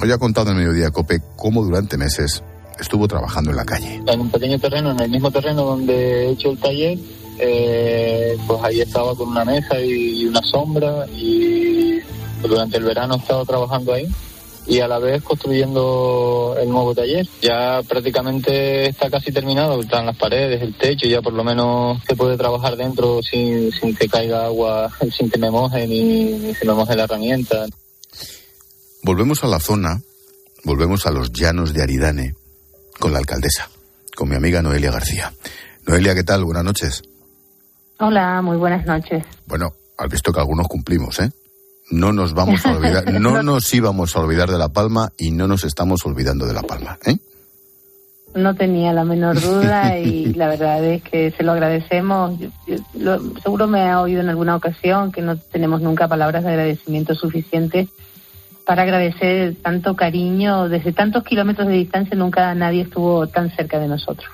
Hoy 0.00 0.12
ha 0.12 0.18
contado 0.18 0.52
en 0.52 0.58
Mediodía 0.58 0.92
Cope 0.92 1.20
cómo 1.34 1.64
durante 1.64 1.98
meses 1.98 2.44
estuvo 2.78 3.08
trabajando 3.08 3.50
en 3.50 3.56
la 3.56 3.64
calle. 3.64 4.00
en 4.06 4.20
un 4.20 4.30
pequeño 4.30 4.60
terreno, 4.60 4.92
en 4.92 5.00
el 5.00 5.10
mismo 5.10 5.32
terreno 5.32 5.64
donde 5.64 6.26
he 6.26 6.30
hecho 6.30 6.50
el 6.50 6.58
taller, 6.60 6.98
eh, 7.40 8.36
pues 8.46 8.62
ahí 8.62 8.80
estaba 8.80 9.16
con 9.16 9.28
una 9.28 9.44
mesa 9.44 9.80
y 9.80 10.26
una 10.26 10.40
sombra 10.42 11.04
y 11.08 11.87
durante 12.42 12.76
el 12.76 12.84
verano 12.84 13.14
he 13.14 13.18
estado 13.18 13.44
trabajando 13.44 13.92
ahí 13.92 14.08
y 14.68 14.80
a 14.80 14.88
la 14.88 14.98
vez 14.98 15.22
construyendo 15.22 16.54
el 16.60 16.68
nuevo 16.68 16.94
taller. 16.94 17.26
Ya 17.40 17.80
prácticamente 17.88 18.88
está 18.88 19.10
casi 19.10 19.32
terminado, 19.32 19.80
están 19.80 20.06
las 20.06 20.16
paredes, 20.16 20.60
el 20.60 20.74
techo, 20.76 21.08
ya 21.08 21.22
por 21.22 21.32
lo 21.32 21.42
menos 21.42 22.02
se 22.06 22.14
puede 22.14 22.36
trabajar 22.36 22.76
dentro 22.76 23.22
sin, 23.22 23.72
sin 23.72 23.96
que 23.96 24.08
caiga 24.08 24.44
agua, 24.44 24.90
sin 25.16 25.30
que 25.30 25.38
me 25.38 25.50
moje 25.50 25.86
ni, 25.86 26.24
ni 26.34 26.54
se 26.54 26.66
me 26.66 26.74
moje 26.74 26.94
la 26.94 27.04
herramienta. 27.04 27.66
Volvemos 29.02 29.42
a 29.42 29.46
la 29.46 29.58
zona, 29.58 30.02
volvemos 30.64 31.06
a 31.06 31.10
los 31.10 31.32
llanos 31.32 31.72
de 31.72 31.82
Aridane 31.82 32.34
con 32.98 33.12
la 33.12 33.18
alcaldesa, 33.18 33.70
con 34.14 34.28
mi 34.28 34.36
amiga 34.36 34.60
Noelia 34.60 34.90
García. 34.90 35.32
Noelia, 35.86 36.14
¿qué 36.14 36.24
tal? 36.24 36.44
Buenas 36.44 36.64
noches. 36.64 37.02
Hola, 38.00 38.42
muy 38.42 38.58
buenas 38.58 38.84
noches. 38.84 39.24
Bueno, 39.46 39.72
has 39.96 40.10
visto 40.10 40.30
que 40.30 40.40
algunos 40.40 40.68
cumplimos, 40.68 41.18
¿eh? 41.20 41.30
No 41.90 42.12
nos 42.12 42.34
vamos 42.34 42.64
a 42.66 42.72
olvidar, 42.76 43.12
no 43.20 43.42
nos 43.42 43.72
íbamos 43.72 44.14
a 44.16 44.20
olvidar 44.20 44.50
de 44.50 44.58
La 44.58 44.68
Palma 44.68 45.12
y 45.16 45.30
no 45.30 45.46
nos 45.48 45.64
estamos 45.64 46.04
olvidando 46.04 46.46
de 46.46 46.52
La 46.54 46.62
Palma, 46.62 46.98
¿eh? 47.06 47.16
No 48.34 48.54
tenía 48.54 48.92
la 48.92 49.04
menor 49.04 49.40
duda 49.40 49.98
y 49.98 50.26
la 50.34 50.48
verdad 50.48 50.84
es 50.84 51.02
que 51.02 51.30
se 51.30 51.42
lo 51.42 51.52
agradecemos. 51.52 52.38
Yo- 52.38 52.48
yo- 52.66 52.76
lo- 52.94 53.40
seguro 53.40 53.66
me 53.66 53.80
ha 53.90 54.00
oído 54.02 54.20
en 54.20 54.28
alguna 54.28 54.54
ocasión 54.54 55.10
que 55.12 55.22
no 55.22 55.36
tenemos 55.38 55.80
nunca 55.80 56.08
palabras 56.08 56.44
de 56.44 56.50
agradecimiento 56.50 57.14
suficientes 57.14 57.88
para 58.66 58.82
agradecer 58.82 59.56
tanto 59.62 59.96
cariño. 59.96 60.68
Desde 60.68 60.92
tantos 60.92 61.24
kilómetros 61.24 61.68
de 61.68 61.74
distancia 61.74 62.16
nunca 62.16 62.54
nadie 62.54 62.82
estuvo 62.82 63.26
tan 63.28 63.50
cerca 63.56 63.78
de 63.78 63.88
nosotros. 63.88 64.28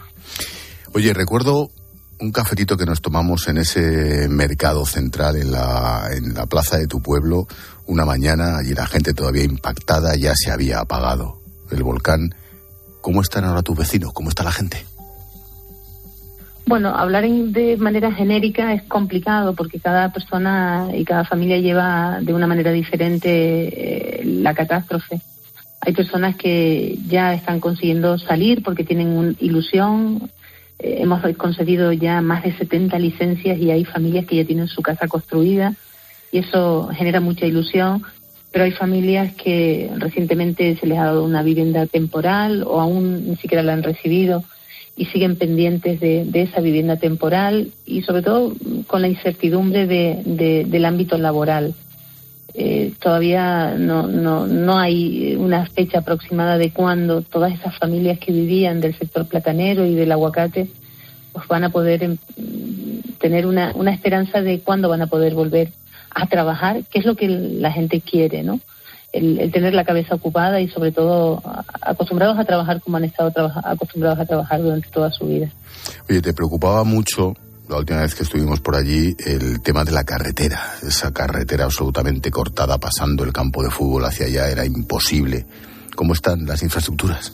Oye, 0.93 1.15
recuerdo 1.15 1.71
un 2.21 2.33
cafetito 2.33 2.77
que 2.77 2.87
nos 2.87 3.01
tomamos 3.01 3.49
en 3.49 3.59
ese 3.59 4.29
mercado 4.29 4.87
central 4.87 5.37
en 5.37 5.51
la, 5.51 6.09
en 6.13 6.35
la 6.35 6.47
plaza 6.47 6.79
de 6.79 6.87
tu 6.87 7.03
pueblo 7.03 7.47
una 7.87 8.05
mañana 8.05 8.59
y 8.65 8.75
la 8.75 8.87
gente 8.87 9.15
todavía 9.15 9.45
impactada 9.45 10.17
ya 10.17 10.35
se 10.35 10.51
había 10.51 10.81
apagado 10.81 11.39
el 11.71 11.83
volcán. 11.83 12.35
¿Cómo 13.01 13.21
están 13.21 13.45
ahora 13.45 13.63
tus 13.63 13.77
vecinos? 13.77 14.13
¿Cómo 14.13 14.31
está 14.31 14.45
la 14.45 14.53
gente? 14.53 14.85
Bueno, 16.67 16.97
hablar 16.97 17.29
de 17.29 17.77
manera 17.77 18.11
genérica 18.13 18.73
es 18.73 18.83
complicado 18.85 19.55
porque 19.55 19.81
cada 19.81 20.11
persona 20.13 20.89
y 20.95 21.05
cada 21.05 21.25
familia 21.25 21.59
lleva 21.59 22.21
de 22.23 22.33
una 22.33 22.47
manera 22.47 22.73
diferente 22.73 24.21
eh, 24.21 24.25
la 24.25 24.55
catástrofe. 24.55 25.21
Hay 25.83 25.93
personas 25.93 26.37
que 26.37 26.99
ya 27.07 27.35
están 27.35 27.61
consiguiendo 27.61 28.17
salir 28.17 28.63
porque 28.63 28.85
tienen 28.85 29.09
una 29.09 29.35
ilusión. 29.41 30.31
Eh, 30.79 30.99
hemos 31.01 31.23
concedido 31.37 31.93
ya 31.93 32.21
más 32.21 32.43
de 32.45 32.57
70 32.57 32.99
licencias 32.99 33.59
y 33.59 33.71
hay 33.71 33.85
familias 33.85 34.27
que 34.27 34.37
ya 34.37 34.45
tienen 34.45 34.69
su 34.69 34.83
casa 34.83 35.09
construida 35.09 35.75
y 36.33 36.39
eso 36.39 36.89
genera 36.93 37.21
mucha 37.21 37.47
ilusión. 37.47 38.03
Pero 38.51 38.65
hay 38.65 38.73
familias 38.73 39.35
que 39.35 39.91
recientemente 39.97 40.77
se 40.77 40.87
les 40.87 40.99
ha 40.99 41.07
dado 41.07 41.25
una 41.25 41.43
vivienda 41.43 41.87
temporal 41.87 42.63
o 42.65 42.81
aún 42.81 43.29
ni 43.29 43.37
siquiera 43.37 43.65
la 43.65 43.73
han 43.73 43.83
recibido 43.83 44.45
y 44.97 45.07
siguen 45.07 45.37
pendientes 45.37 45.99
de, 46.01 46.29
esa 46.35 46.61
vivienda 46.61 46.97
temporal 46.97 47.73
y 47.85 48.03
sobre 48.03 48.23
todo 48.23 48.55
con 48.87 49.03
la 49.03 49.09
incertidumbre 49.09 49.87
de, 49.87 50.65
del 50.67 50.85
ámbito 50.85 51.19
laboral. 51.19 51.75
Eh, 52.57 52.93
todavía 53.01 53.75
no, 53.77 54.07
no, 54.07 54.47
no 54.47 54.79
hay 54.79 55.35
una 55.37 55.67
fecha 55.67 55.99
aproximada 55.99 56.57
de 56.57 56.71
cuándo 56.71 57.23
todas 57.23 57.53
esas 57.53 57.77
familias 57.79 58.21
que 58.21 58.31
vivían 58.31 58.81
del 58.81 58.97
sector 58.97 59.27
platanero 59.27 59.85
y 59.85 59.95
del 59.97 60.13
aguacate 60.13 60.69
pues 61.33 61.49
van 61.49 61.65
a 61.65 61.71
poder 61.71 62.05
em, 62.05 62.17
tener 63.19 63.47
una, 63.47 63.73
una 63.75 63.93
esperanza 63.93 64.41
de 64.41 64.61
cuándo 64.61 64.89
van 64.89 65.03
a 65.03 65.09
poder 65.09 65.35
volver 65.35 65.73
a 66.11 66.29
trabajar, 66.29 66.85
que 66.85 67.01
es 67.01 67.05
lo 67.05 67.17
que 67.17 67.29
la 67.29 67.73
gente 67.73 68.01
quiere, 68.01 68.45
¿no? 68.45 68.61
el, 69.15 69.51
tener 69.53 69.75
la 69.75 69.85
cabeza 69.85 70.15
ocupada 70.15 70.61
y 70.61 70.69
sobre 70.69 70.93
todo 70.93 71.41
acostumbrados 71.81 72.39
a 72.39 72.45
trabajar 72.45 72.81
como 72.81 72.97
han 72.97 73.05
estado 73.05 73.33
acostumbrados 73.65 74.19
a 74.19 74.27
trabajar 74.27 74.61
durante 74.61 74.89
toda 74.91 75.11
su 75.11 75.27
vida. 75.27 75.51
Oye, 76.09 76.21
te 76.21 76.33
preocupaba 76.33 76.85
mucho 76.85 77.35
la 77.69 77.79
última 77.79 78.01
vez 78.01 78.15
que 78.15 78.23
estuvimos 78.23 78.61
por 78.61 78.77
allí 78.77 79.17
el 79.27 79.61
tema 79.63 79.85
de 79.85 79.93
la 79.93 80.05
carretera, 80.05 80.61
esa 80.83 81.13
carretera 81.13 81.65
absolutamente 81.65 82.31
cortada 82.31 82.79
pasando 82.79 83.25
el 83.25 83.33
campo 83.33 83.63
de 83.63 83.71
fútbol 83.71 84.05
hacia 84.05 84.27
allá 84.27 84.51
era 84.51 84.65
imposible. 84.65 85.47
¿Cómo 85.95 86.13
están 86.13 86.45
las 86.47 86.63
infraestructuras? 86.63 87.33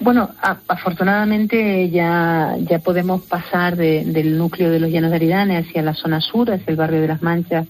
Bueno, 0.00 0.34
afortunadamente 0.68 1.88
ya, 1.88 2.56
ya 2.58 2.78
podemos 2.80 3.22
pasar 3.22 3.76
del 3.76 4.36
núcleo 4.36 4.70
de 4.70 4.80
los 4.80 4.90
Llanos 4.90 5.10
de 5.10 5.16
Aridane 5.16 5.58
hacia 5.58 5.82
la 5.82 5.94
zona 5.94 6.20
sur, 6.20 6.50
hacia 6.50 6.70
el 6.70 6.76
barrio 6.76 7.00
de 7.00 7.08
las 7.08 7.22
Manchas 7.22 7.66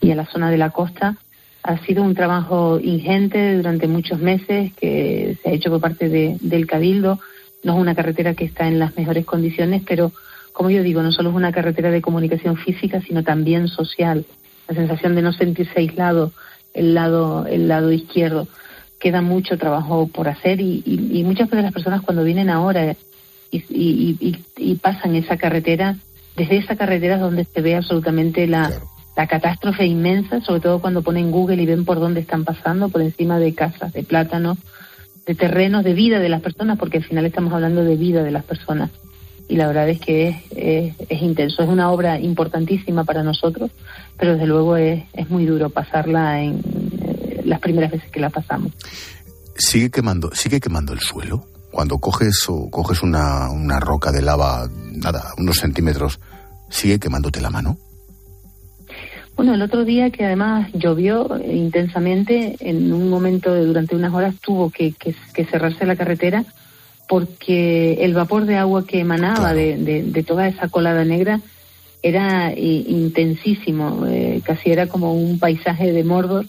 y 0.00 0.10
a 0.10 0.16
la 0.16 0.26
zona 0.26 0.50
de 0.50 0.58
la 0.58 0.70
costa 0.70 1.16
ha 1.62 1.78
sido 1.84 2.02
un 2.02 2.14
trabajo 2.14 2.80
ingente 2.80 3.56
durante 3.56 3.86
muchos 3.86 4.18
meses 4.18 4.72
que 4.74 5.36
se 5.42 5.48
ha 5.48 5.52
hecho 5.52 5.70
por 5.70 5.80
parte 5.80 6.08
del 6.40 6.66
Cabildo. 6.66 7.20
No 7.62 7.74
es 7.74 7.78
una 7.78 7.94
carretera 7.94 8.34
que 8.34 8.44
está 8.44 8.66
en 8.68 8.78
las 8.78 8.96
mejores 8.96 9.24
condiciones, 9.24 9.82
pero 9.86 10.12
como 10.52 10.70
yo 10.70 10.82
digo, 10.82 11.02
no 11.02 11.12
solo 11.12 11.30
es 11.30 11.36
una 11.36 11.52
carretera 11.52 11.90
de 11.90 12.02
comunicación 12.02 12.56
física, 12.56 13.00
sino 13.00 13.22
también 13.22 13.68
social. 13.68 14.24
La 14.68 14.74
sensación 14.74 15.14
de 15.14 15.22
no 15.22 15.32
sentirse 15.32 15.78
aislado 15.78 16.32
el 16.74 16.94
lado, 16.94 17.46
el 17.46 17.68
lado 17.68 17.92
izquierdo. 17.92 18.48
Queda 18.98 19.22
mucho 19.22 19.58
trabajo 19.58 20.08
por 20.08 20.28
hacer 20.28 20.60
y, 20.60 21.22
muchas 21.24 21.48
de 21.50 21.62
las 21.62 21.72
personas 21.72 22.02
cuando 22.02 22.24
vienen 22.24 22.50
ahora 22.50 22.96
y, 23.50 23.62
y, 23.70 24.74
pasan 24.76 25.16
esa 25.16 25.36
carretera, 25.36 25.96
desde 26.36 26.58
esa 26.58 26.76
carretera 26.76 27.16
es 27.16 27.20
donde 27.20 27.44
se 27.44 27.60
ve 27.60 27.76
absolutamente 27.76 28.46
la, 28.46 28.70
la 29.16 29.26
catástrofe 29.26 29.86
inmensa, 29.86 30.40
sobre 30.40 30.60
todo 30.60 30.80
cuando 30.80 31.02
ponen 31.02 31.30
Google 31.30 31.62
y 31.62 31.66
ven 31.66 31.84
por 31.84 31.98
dónde 31.98 32.20
están 32.20 32.44
pasando, 32.44 32.88
por 32.88 33.02
encima 33.02 33.38
de 33.38 33.54
casas, 33.54 33.92
de 33.92 34.02
plátanos, 34.02 34.58
de 35.30 35.36
terrenos, 35.36 35.84
de 35.84 35.94
vida 35.94 36.18
de 36.18 36.28
las 36.28 36.42
personas, 36.42 36.76
porque 36.76 36.96
al 36.96 37.04
final 37.04 37.24
estamos 37.24 37.52
hablando 37.52 37.84
de 37.84 37.94
vida 37.94 38.24
de 38.24 38.32
las 38.32 38.42
personas. 38.42 38.90
Y 39.46 39.54
la 39.54 39.68
verdad 39.68 39.88
es 39.88 40.00
que 40.00 40.28
es, 40.50 40.96
es, 41.08 41.22
intenso, 41.22 41.62
es 41.62 41.68
una 41.68 41.92
obra 41.92 42.18
importantísima 42.18 43.04
para 43.04 43.22
nosotros, 43.22 43.70
pero 44.18 44.32
desde 44.32 44.48
luego 44.48 44.76
es, 44.76 45.04
es 45.12 45.30
muy 45.30 45.46
duro 45.46 45.70
pasarla 45.70 46.42
en 46.42 46.58
eh, 46.58 47.42
las 47.44 47.60
primeras 47.60 47.92
veces 47.92 48.10
que 48.10 48.18
la 48.18 48.30
pasamos. 48.30 48.72
¿Sigue 49.54 49.88
quemando, 49.88 50.34
sigue 50.34 50.58
quemando 50.58 50.94
el 50.94 50.98
suelo? 50.98 51.46
Cuando 51.70 51.98
coges 51.98 52.46
o 52.48 52.68
coges 52.68 53.00
una, 53.04 53.50
una 53.50 53.78
roca 53.78 54.10
de 54.10 54.22
lava, 54.22 54.68
nada, 54.90 55.32
unos 55.38 55.58
centímetros, 55.58 56.18
¿sigue 56.70 56.98
quemándote 56.98 57.40
la 57.40 57.50
mano? 57.50 57.78
Bueno, 59.40 59.54
el 59.54 59.62
otro 59.62 59.86
día 59.86 60.10
que 60.10 60.26
además 60.26 60.68
llovió 60.74 61.26
intensamente, 61.50 62.56
en 62.60 62.92
un 62.92 63.08
momento 63.08 63.54
de, 63.54 63.64
durante 63.64 63.96
unas 63.96 64.12
horas 64.12 64.34
tuvo 64.38 64.68
que, 64.68 64.92
cerrarse 65.50 65.86
la 65.86 65.96
carretera 65.96 66.44
porque 67.08 68.04
el 68.04 68.12
vapor 68.12 68.44
de 68.44 68.58
agua 68.58 68.84
que 68.86 69.00
emanaba 69.00 69.54
de, 69.54 70.24
toda 70.28 70.46
esa 70.46 70.68
colada 70.68 71.06
negra 71.06 71.40
era 72.02 72.52
intensísimo, 72.54 74.04
eh, 74.06 74.42
casi 74.44 74.72
era 74.72 74.88
como 74.88 75.14
un 75.14 75.38
paisaje 75.38 75.90
de 75.90 76.04
Mordor 76.04 76.44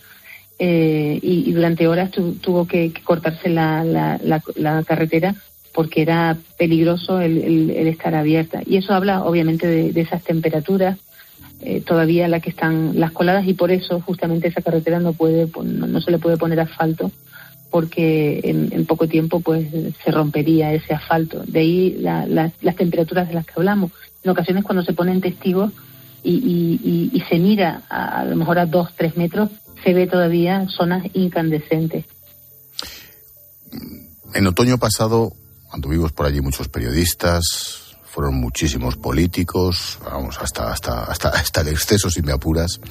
eh, 0.60 1.18
y, 1.22 1.50
durante 1.54 1.88
horas 1.88 2.12
tuvo 2.12 2.68
que, 2.68 2.92
cortarse 3.06 3.48
la, 3.48 4.20
carretera 4.86 5.36
porque 5.74 6.02
era 6.02 6.36
peligroso 6.58 7.22
el, 7.22 7.70
estar 7.70 8.16
abierta. 8.16 8.62
Y 8.66 8.76
eso 8.76 8.94
habla 8.94 9.24
obviamente 9.24 9.66
de 9.94 10.02
esas 10.02 10.26
temperaturas 10.26 10.98
eh, 11.64 11.82
todavía 11.82 12.28
la 12.28 12.40
que 12.40 12.50
están 12.50 13.00
las 13.00 13.12
coladas 13.12 13.48
y 13.48 13.54
por 13.54 13.72
eso 13.72 14.00
justamente 14.02 14.48
esa 14.48 14.62
carretera 14.62 15.00
no 15.00 15.14
puede 15.14 15.48
no, 15.64 16.02
se 16.02 16.12
le 16.12 16.18
puede 16.18 16.38
poner 16.38 16.60
asfalto 16.60 17.12
porque 17.70 18.42
en, 18.44 18.86
poco 18.86 19.08
tiempo 19.08 19.40
pues 19.40 19.68
se 20.04 20.12
rompería 20.12 20.74
ese 20.74 20.94
asfalto. 20.94 21.44
De 21.48 21.60
ahí 21.60 21.98
las 22.02 22.76
temperaturas 22.76 23.30
de 23.30 23.36
las 23.36 23.46
que 23.46 23.54
hablamos. 23.56 23.92
En 24.24 24.32
ocasiones 24.32 24.66
cuando 24.66 24.84
se 24.84 24.92
ponen 24.92 25.22
testigos 25.22 25.72
y, 26.22 26.34
y, 27.14 27.24
se 27.30 27.40
mira 27.40 27.84
a, 27.90 28.20
a, 28.20 28.26
lo 28.26 28.36
mejor 28.36 28.60
a 28.60 28.66
dos 28.66 28.90
tres 28.98 29.16
metros 29.16 29.50
se 29.84 29.94
ve 29.94 30.06
todavía 30.08 30.68
zonas 30.68 31.04
incandescentes. 31.14 32.06
En 34.34 34.48
otoño 34.48 34.78
pasado 34.78 35.32
anduvimos 35.72 36.12
por 36.12 36.26
allí 36.26 36.42
muchos 36.42 36.68
periodistas 36.68 37.91
fueron 38.12 38.36
muchísimos 38.36 38.98
políticos, 38.98 39.98
vamos, 40.04 40.38
hasta, 40.42 40.70
hasta, 40.70 41.06
hasta, 41.06 41.30
hasta 41.30 41.62
el 41.62 41.70
exceso, 41.70 42.10
si 42.10 42.22
me 42.22 42.34
apuras. 42.34 42.82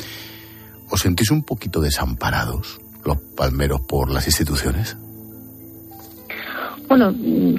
¿Os 0.89 1.01
sentís 1.01 1.31
un 1.31 1.43
poquito 1.43 1.83
desamparados, 1.83 2.81
los 3.05 3.19
palmeros, 3.37 3.83
por 3.83 4.11
las 4.11 4.27
instituciones? 4.27 4.97
Bueno, 6.89 7.15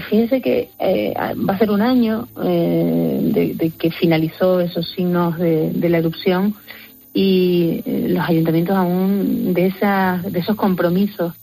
fíjense 0.10 0.41
que 0.41 0.71
eh, 0.80 1.13
va 1.15 1.54
a 1.54 1.60
ser 1.60 1.69
un 1.69 1.82
año 1.82 2.28
eh, 2.43 3.54
de, 3.56 3.69
que 3.69 3.91
finalizó 3.91 4.60
esos 4.60 4.89
signos 4.89 5.38
de, 5.38 5.71
la 5.88 6.00
erupción 6.00 6.56
y 7.13 7.84
eh, 7.86 8.08
los 8.10 8.28
ayuntamientos 8.28 8.76
aún 8.76 9.54
de, 9.54 9.67
esa, 9.67 10.19
de 10.28 10.39
esos 10.39 10.56
compromisos 10.56 11.34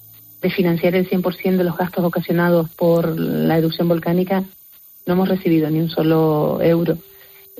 de 0.42 0.50
financiar 0.50 0.96
el 0.96 1.08
100% 1.08 1.56
de 1.56 1.64
los 1.64 1.76
gastos 1.76 2.04
ocasionados 2.04 2.68
por 2.70 3.18
la 3.18 3.56
erupción 3.56 3.86
volcánica 3.86 4.44
no 5.08 5.14
hemos 5.14 5.28
recibido 5.28 5.68
ni 5.70 5.80
un 5.80 5.88
solo 5.88 6.60
euro. 6.60 6.98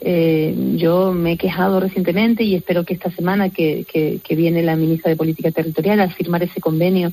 Eh, 0.00 0.54
yo 0.76 1.12
me 1.12 1.32
he 1.32 1.37
quejado 1.38 1.80
recientemente 1.80 2.44
y 2.44 2.54
espero 2.54 2.84
que 2.84 2.94
esta 2.94 3.11
semana 3.11 3.50
que, 3.50 3.84
que, 3.84 4.37
viene 4.37 4.62
la 4.62 4.76
ministra 4.76 5.11
de 5.11 5.16
Política 5.16 5.50
Territorial 5.50 5.98
al 5.98 6.12
firmar 6.12 6.42
ese 6.42 6.61
convenio 6.61 7.11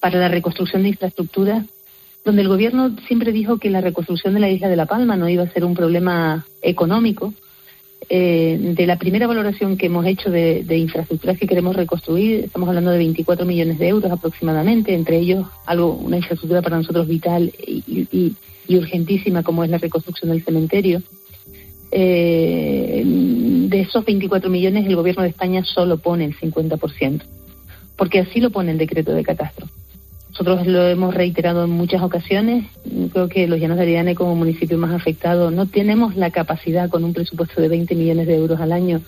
para 0.00 0.18
la 0.18 0.28
reconstrucción 0.28 0.82
de 0.82 0.90
infraestructuras, 0.90 1.64
donde 2.24 2.42
el 2.42 2.48
gobierno 2.48 2.94
siempre 3.06 3.32
dijo 3.32 3.58
que 3.58 3.70
la 3.70 3.80
reconstrucción 3.80 4.34
de 4.34 4.40
la 4.40 4.50
isla 4.50 4.68
de 4.68 4.76
La 4.76 4.86
Palma 4.86 5.16
no 5.16 5.28
iba 5.28 5.44
a 5.44 5.52
ser 5.52 5.64
un 5.64 5.74
problema 5.74 6.44
económico. 6.60 7.32
Eh, 8.10 8.58
de 8.76 8.86
la 8.86 8.98
primera 8.98 9.28
valoración 9.28 9.76
que 9.76 9.86
hemos 9.86 10.04
hecho 10.04 10.28
de, 10.28 10.76
infraestructuras 10.76 11.38
que 11.38 11.46
queremos 11.46 11.76
reconstruir, 11.76 12.44
estamos 12.44 12.68
hablando 12.68 12.90
de 12.90 12.98
24 12.98 13.46
millones 13.46 13.78
de 13.78 13.88
euros 13.88 14.10
aproximadamente, 14.10 14.92
entre 14.92 15.18
ellos 15.18 15.46
algo 15.66 15.92
una 15.94 16.16
infraestructura 16.16 16.62
para 16.62 16.78
nosotros 16.78 17.06
vital 17.06 17.52
y 17.64 17.72
y 18.12 18.34
urgentísima 18.68 19.42
como 19.42 19.64
es 19.64 19.70
la 19.70 19.78
reconstrucción 19.78 20.30
del 20.30 20.44
cementerio. 20.44 21.02
Eh, 21.90 23.02
de 23.04 23.80
esos 23.80 24.04
24 24.04 24.48
millones, 24.48 24.86
el 24.86 24.96
gobierno 24.96 25.22
de 25.22 25.28
España 25.28 25.62
solo 25.64 25.98
pone 25.98 26.24
el 26.24 26.36
50%, 26.36 27.22
porque 27.96 28.20
así 28.20 28.40
lo 28.40 28.50
pone 28.50 28.72
el 28.72 28.78
decreto 28.78 29.12
de 29.12 29.22
catastro. 29.22 29.66
Nosotros 30.30 30.66
lo 30.66 30.88
hemos 30.88 31.12
reiterado 31.12 31.64
en 31.64 31.70
muchas 31.70 32.00
ocasiones. 32.00 32.64
Creo 33.12 33.28
que 33.28 33.46
los 33.46 33.60
Llanos 33.60 33.76
de 33.76 33.82
Aridane, 33.82 34.14
como 34.14 34.34
municipio 34.34 34.78
más 34.78 34.92
afectado, 34.92 35.50
no 35.50 35.66
tenemos 35.66 36.16
la 36.16 36.30
capacidad, 36.30 36.88
con 36.88 37.04
un 37.04 37.12
presupuesto 37.12 37.60
de 37.60 37.68
20 37.68 37.94
millones 37.94 38.26
de 38.26 38.36
euros 38.36 38.58
al 38.58 38.72
año, 38.72 39.02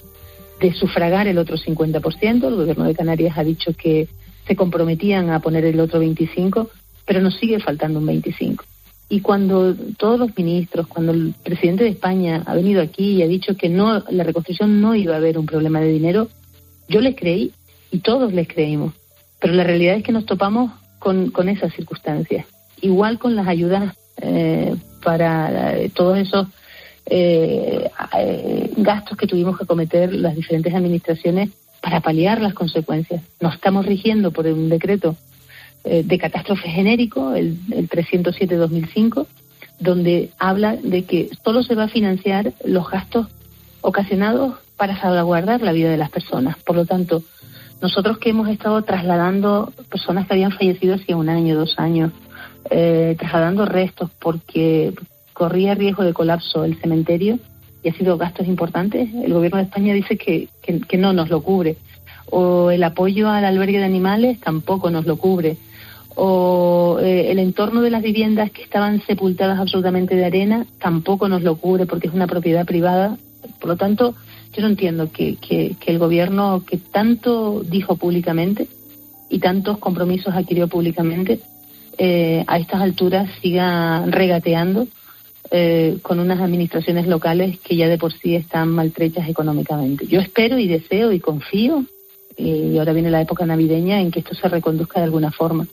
de 0.61 0.75
sufragar 0.75 1.27
el 1.27 1.39
otro 1.39 1.57
50%. 1.57 2.47
El 2.47 2.57
gobierno 2.57 2.85
de 2.85 2.95
Canarias 2.95 3.39
ha 3.39 3.45
dicho 3.45 3.73
que 3.73 4.07
se 4.47 4.55
comprometían 4.55 5.31
a 5.31 5.41
poner 5.41 5.65
el 5.65 5.81
otro 5.81 6.03
25%, 6.03 6.69
pero 7.07 7.23
nos 7.23 7.35
sigue 7.37 7.59
faltando 7.59 8.01
un 8.01 8.07
25%. 8.07 8.61
Y 9.09 9.21
cuando 9.21 9.75
todos 9.99 10.19
los 10.19 10.37
ministros, 10.37 10.87
cuando 10.87 11.13
el 11.13 11.35
presidente 11.43 11.85
de 11.85 11.91
España 11.91 12.43
ha 12.47 12.55
venido 12.55 12.81
aquí 12.83 13.13
y 13.13 13.23
ha 13.23 13.29
dicho 13.29 13.57
que 13.57 13.69
no 13.69 14.03
la 14.11 14.25
reconstrucción 14.25 14.81
no 14.81 14.95
iba 14.95 15.15
a 15.15 15.19
haber 15.19 15.39
un 15.39 15.47
problema 15.47 15.81
de 15.81 15.89
dinero, 15.89 16.29
yo 16.89 17.01
les 17.01 17.15
creí 17.15 17.53
y 17.91 17.99
todos 17.99 18.33
les 18.33 18.49
creímos. 18.49 18.95
Pero 19.41 19.55
la 19.55 19.65
realidad 19.65 19.97
es 19.97 20.03
que 20.03 20.13
nos 20.13 20.27
topamos 20.27 20.73
con, 20.99 21.31
con 21.31 21.49
esas 21.49 21.73
circunstancias. 21.75 22.47
Igual 22.81 23.19
con 23.19 23.37
las 23.37 23.47
ayudas 23.47 23.95
eh, 24.21 24.75
para 25.03 25.77
eh, 25.79 25.91
todos 25.95 26.19
esos 26.19 26.49
eh, 27.07 27.91
gastos 28.79 29.19
que 29.19 29.27
tuvimos 29.27 29.59
que 29.59 29.67
cometer 29.67 30.15
las 30.15 30.35
diferentes 30.35 30.75
administraciones 30.75 31.51
para 31.83 32.01
paliar 32.01 32.41
las 32.41 32.55
consecuencias. 32.55 33.23
Nos 33.41 33.55
estamos 33.55 33.85
rigiendo 33.85 34.31
por 34.31 34.47
un 34.47 34.71
decreto 34.71 35.11
eh, 35.11 35.17
de 35.85 36.19
catástrofe 36.19 36.69
genérico, 36.69 37.35
el, 37.35 37.59
el 37.71 37.89
307-2005, 37.89 39.27
donde 39.79 40.31
habla 40.39 40.77
de 40.77 41.05
que 41.05 41.31
solo 41.45 41.63
se 41.63 41.75
va 41.75 41.85
a 41.85 41.89
financiar 41.89 42.53
los 42.65 42.89
gastos 42.91 43.27
ocasionados 43.81 44.55
para 44.77 44.99
salvaguardar 44.99 45.63
la 45.63 45.73
vida 45.73 45.91
de 45.91 45.97
las 45.97 46.11
personas. 46.11 46.57
Por 46.63 46.77
lo 46.77 46.87
tanto, 46.87 47.23
nosotros 47.81 48.19
que 48.19 48.31
hemos 48.31 48.49
estado 48.49 48.83
trasladando 48.83 49.73
personas 49.91 50.27
que 50.27 50.35
habían 50.35 50.53
fallecido 50.53 50.95
hacía 50.95 51.17
un 51.17 51.29
año, 51.29 51.55
dos 51.55 51.79
años, 51.79 52.13
eh, 52.71 53.15
trasladando 53.19 53.67
restos 53.67 54.11
porque 54.19 54.95
corría 55.33 55.75
riesgo 55.75 56.03
de 56.05 56.15
colapso 56.15 56.65
el 56.65 56.81
cementerio 56.81 57.39
y 57.83 57.91
ha 57.91 57.95
sido 57.95 58.17
gastos 58.17 58.47
importantes, 58.47 59.11
el 59.13 59.35
gobierno 59.35 59.59
de 59.59 59.65
España 59.65 59.93
dice 59.93 60.17
que, 60.17 60.49
que, 60.63 60.81
que 60.81 60.97
no 60.97 61.13
nos 61.13 61.29
lo 61.29 61.43
cubre. 61.43 61.77
O 62.31 62.71
el 62.71 62.83
apoyo 62.83 63.29
al 63.29 63.45
albergue 63.45 63.79
de 63.79 63.85
animales 63.85 64.41
tampoco 64.41 64.91
nos 64.91 65.05
lo 65.05 65.17
cubre 65.17 65.59
o 66.17 66.99
eh, 67.01 67.31
el 67.31 67.39
entorno 67.39 67.81
de 67.81 67.91
las 67.91 68.03
viviendas 68.03 68.51
que 68.51 68.63
estaban 68.63 69.03
sepultadas 69.03 69.59
absolutamente 69.59 70.15
de 70.15 70.25
arena 70.25 70.67
tampoco 70.79 71.29
nos 71.29 71.43
lo 71.43 71.57
cubre 71.57 71.87
porque 71.87 72.09
es 72.09 72.15
una 72.15 72.27
propiedad 72.27 72.65
privada. 72.65 73.17
Por 73.61 73.69
lo 73.69 73.77
tanto, 73.77 74.15
yo 74.53 74.63
no 74.63 74.69
entiendo 74.69 75.11
que, 75.11 75.37
que, 75.37 75.77
el 75.87 75.99
gobierno 75.99 76.63
que 76.65 76.77
tanto 76.79 77.63
dijo 77.63 77.97
públicamente 77.97 78.69
y 79.29 79.41
tantos 79.41 79.79
compromisos 79.79 80.35
adquirió 80.35 80.69
públicamente 80.69 81.41
eh, 81.99 82.45
a 82.47 82.59
estas 82.59 82.81
alturas 82.81 83.29
siga 83.41 84.05
regateando 84.07 84.87
eh, 85.51 85.99
con 86.03 86.21
unas 86.21 86.41
administraciones 86.41 87.07
locales 87.07 87.59
que 87.59 87.77
ya 87.77 87.89
de 87.89 87.99
por 87.99 88.13
sí 88.13 88.37
están 88.37 88.69
maltrechas 88.69 89.29
económicamente. 89.29 90.07
Yo 90.07 90.21
espero 90.21 90.59
y 90.59 90.69
deseo 90.69 91.13
y 91.13 91.21
confío, 91.21 91.85
y 92.37 92.79
ahora 92.79 92.93
viene 92.93 93.11
la 93.11 93.21
época 93.21 93.47
navideña, 93.47 94.01
en 94.01 94.11
que 94.11 94.21
esto 94.21 94.35
se 94.35 94.49
reconduzca 94.49 94.99
de 95.01 95.05
alguna 95.05 95.31
forma 95.31 95.67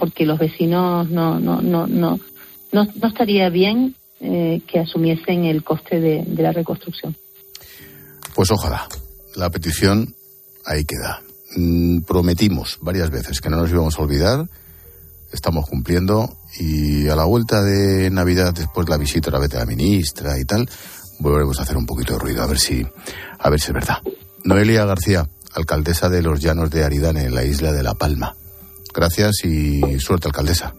porque 0.00 0.24
los 0.24 0.38
vecinos 0.38 1.10
no, 1.10 1.38
no, 1.38 1.60
no, 1.60 1.86
no, 1.86 2.18
no, 2.72 2.86
no 2.94 3.08
estaría 3.08 3.50
bien 3.50 3.94
eh, 4.18 4.62
que 4.66 4.80
asumiesen 4.80 5.44
el 5.44 5.62
coste 5.62 6.00
de, 6.00 6.24
la 6.42 6.52
reconstrucción. 6.52 7.14
Pues 8.34 8.50
ojalá. 8.50 8.88
La 9.36 9.50
petición 9.50 10.14
ahí 10.64 10.84
queda. 10.84 11.22
Mm, 11.54 12.00
prometimos 12.00 12.78
varias 12.80 13.10
veces 13.10 13.42
que 13.42 13.50
no 13.50 13.58
nos 13.58 13.70
íbamos 13.70 13.98
a 13.98 14.02
olvidar. 14.02 14.48
Estamos 15.32 15.66
cumpliendo 15.68 16.34
y 16.58 17.06
a 17.08 17.14
la 17.14 17.26
vuelta 17.26 17.62
de 17.62 18.10
Navidad, 18.10 18.54
después 18.54 18.86
de 18.86 18.92
la 18.92 18.96
visita 18.96 19.28
a 19.28 19.34
la 19.34 19.38
vez 19.38 19.50
de 19.50 19.58
la 19.58 19.66
ministra 19.66 20.38
y 20.40 20.44
tal, 20.46 20.68
volveremos 21.18 21.60
a 21.60 21.62
hacer 21.62 21.76
un 21.76 21.86
poquito 21.86 22.14
de 22.14 22.20
ruido 22.20 22.42
a 22.42 22.46
ver 22.46 22.58
si, 22.58 22.84
a 23.38 23.50
ver 23.50 23.60
si 23.60 23.66
es 23.66 23.74
verdad. 23.74 23.98
Noelia 24.44 24.86
García, 24.86 25.28
alcaldesa 25.52 26.08
de 26.08 26.22
los 26.22 26.40
Llanos 26.40 26.70
de 26.70 26.84
Aridane, 26.84 27.24
en 27.24 27.34
la 27.34 27.44
isla 27.44 27.72
de 27.72 27.82
La 27.82 27.94
Palma. 27.94 28.34
Gracias 28.92 29.44
y 29.44 29.98
suerte, 29.98 30.28
alcaldesa. 30.28 30.74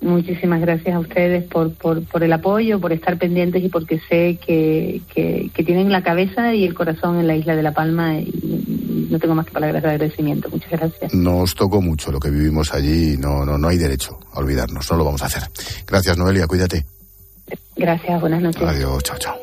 Muchísimas 0.00 0.60
gracias 0.60 0.94
a 0.94 1.00
ustedes 1.00 1.42
por, 1.44 1.74
por, 1.74 2.04
por 2.04 2.22
el 2.22 2.32
apoyo, 2.32 2.78
por 2.78 2.92
estar 2.92 3.18
pendientes 3.18 3.64
y 3.64 3.68
porque 3.68 4.00
sé 4.08 4.38
que, 4.44 5.00
que, 5.12 5.50
que, 5.52 5.64
tienen 5.64 5.90
la 5.90 6.04
cabeza 6.04 6.54
y 6.54 6.64
el 6.64 6.72
corazón 6.72 7.18
en 7.18 7.26
la 7.26 7.34
isla 7.34 7.56
de 7.56 7.64
La 7.64 7.72
Palma 7.72 8.14
y 8.14 9.08
no 9.10 9.18
tengo 9.18 9.34
más 9.34 9.46
que 9.46 9.52
palabras 9.52 9.82
de 9.82 9.88
agradecimiento. 9.88 10.48
Muchas 10.50 10.70
gracias. 10.70 11.12
Nos 11.12 11.56
tocó 11.56 11.82
mucho 11.82 12.12
lo 12.12 12.20
que 12.20 12.30
vivimos 12.30 12.72
allí 12.72 13.14
y 13.14 13.16
no, 13.16 13.44
no, 13.44 13.58
no 13.58 13.68
hay 13.68 13.76
derecho 13.76 14.20
a 14.32 14.38
olvidarnos, 14.38 14.88
no 14.88 14.96
lo 14.96 15.04
vamos 15.04 15.22
a 15.22 15.26
hacer. 15.26 15.42
Gracias, 15.84 16.16
Noelia, 16.16 16.46
cuídate. 16.46 16.86
Gracias, 17.74 18.20
buenas 18.20 18.40
noches. 18.40 18.62
Adiós, 18.62 19.02
chao, 19.02 19.18
chao. 19.18 19.36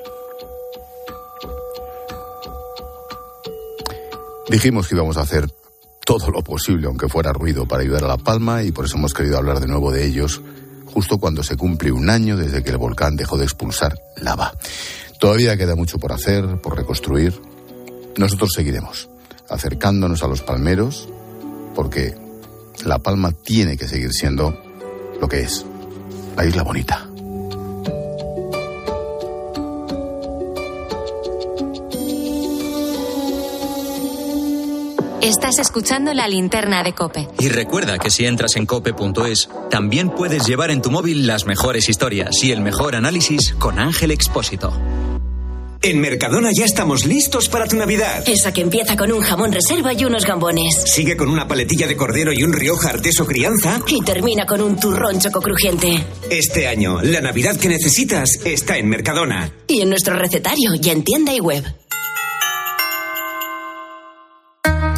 Dijimos 4.50 4.88
que 4.88 4.96
íbamos 4.96 5.18
a 5.18 5.22
hacer 5.22 5.48
todo 6.06 6.30
lo 6.32 6.44
posible, 6.44 6.88
aunque 6.88 7.10
fuera 7.10 7.34
ruido, 7.34 7.68
para 7.68 7.82
ayudar 7.82 8.06
a 8.06 8.08
La 8.08 8.18
Palma 8.18 8.64
y 8.64 8.72
por 8.72 8.86
eso 8.86 8.96
hemos 8.96 9.14
querido 9.14 9.38
hablar 9.38 9.60
de 9.60 9.68
nuevo 9.68 9.92
de 9.92 10.06
ellos 10.06 10.42
justo 10.86 11.18
cuando 11.18 11.44
se 11.44 11.58
cumple 11.58 11.92
un 11.92 12.10
año 12.10 12.38
desde 12.38 12.64
que 12.64 12.70
el 12.70 12.78
volcán 12.78 13.18
dejó 13.18 13.38
de 13.38 13.44
expulsar 13.44 14.00
lava. 14.16 14.54
Todavía 15.20 15.58
queda 15.58 15.76
mucho 15.76 15.98
por 15.98 16.14
hacer, 16.14 16.62
por 16.62 16.78
reconstruir. 16.78 17.34
Nosotros 18.18 18.52
seguiremos 18.54 19.10
acercándonos 19.50 20.24
a 20.24 20.28
los 20.28 20.42
palmeros 20.42 21.10
porque 21.74 22.16
La 22.86 23.00
Palma 23.00 23.32
tiene 23.34 23.76
que 23.76 23.88
seguir 23.88 24.14
siendo 24.14 24.58
lo 25.20 25.28
que 25.28 25.42
es, 25.42 25.66
la 26.38 26.46
isla 26.46 26.64
bonita. 26.64 27.10
Estás 35.26 35.58
escuchando 35.58 36.14
la 36.14 36.28
linterna 36.28 36.84
de 36.84 36.94
Cope. 36.94 37.28
Y 37.40 37.50
recuerda 37.50 37.98
que 37.98 38.12
si 38.12 38.28
entras 38.28 38.58
en 38.58 38.68
cope.es, 38.68 39.50
también 39.72 40.12
puedes 40.12 40.46
llevar 40.46 40.70
en 40.70 40.84
tu 40.84 40.92
móvil 40.92 41.26
las 41.26 41.48
mejores 41.48 41.90
historias 41.90 42.44
y 42.44 42.52
el 42.52 42.62
mejor 42.62 42.96
análisis 42.96 43.56
con 43.58 43.80
Ángel 43.80 44.12
Expósito. 44.12 44.72
En 45.82 46.00
Mercadona 46.00 46.52
ya 46.56 46.66
estamos 46.66 47.08
listos 47.08 47.50
para 47.50 47.66
tu 47.66 47.76
Navidad. 47.76 48.24
Esa 48.28 48.54
que 48.54 48.62
empieza 48.62 48.96
con 48.96 49.12
un 49.12 49.22
jamón 49.22 49.52
reserva 49.52 49.94
y 49.94 50.06
unos 50.06 50.28
gambones. 50.28 50.84
Sigue 50.86 51.18
con 51.18 51.30
una 51.30 51.48
paletilla 51.48 51.88
de 51.88 51.98
cordero 51.98 52.32
y 52.32 52.44
un 52.44 52.54
Rioja 52.54 52.92
Arteso 52.92 53.26
Crianza. 53.26 53.82
Y 53.88 54.04
termina 54.04 54.46
con 54.46 54.62
un 54.62 54.80
turrón 54.80 55.20
choco 55.20 55.42
crujiente. 55.42 56.06
Este 56.30 56.68
año, 56.68 57.02
la 57.02 57.22
Navidad 57.22 57.56
que 57.56 57.68
necesitas 57.68 58.30
está 58.46 58.78
en 58.78 58.90
Mercadona. 58.90 59.52
Y 59.68 59.82
en 59.82 59.90
nuestro 59.90 60.16
recetario 60.20 60.74
y 60.80 60.90
en 60.90 61.04
tienda 61.04 61.34
y 61.34 61.40
web. 61.40 61.66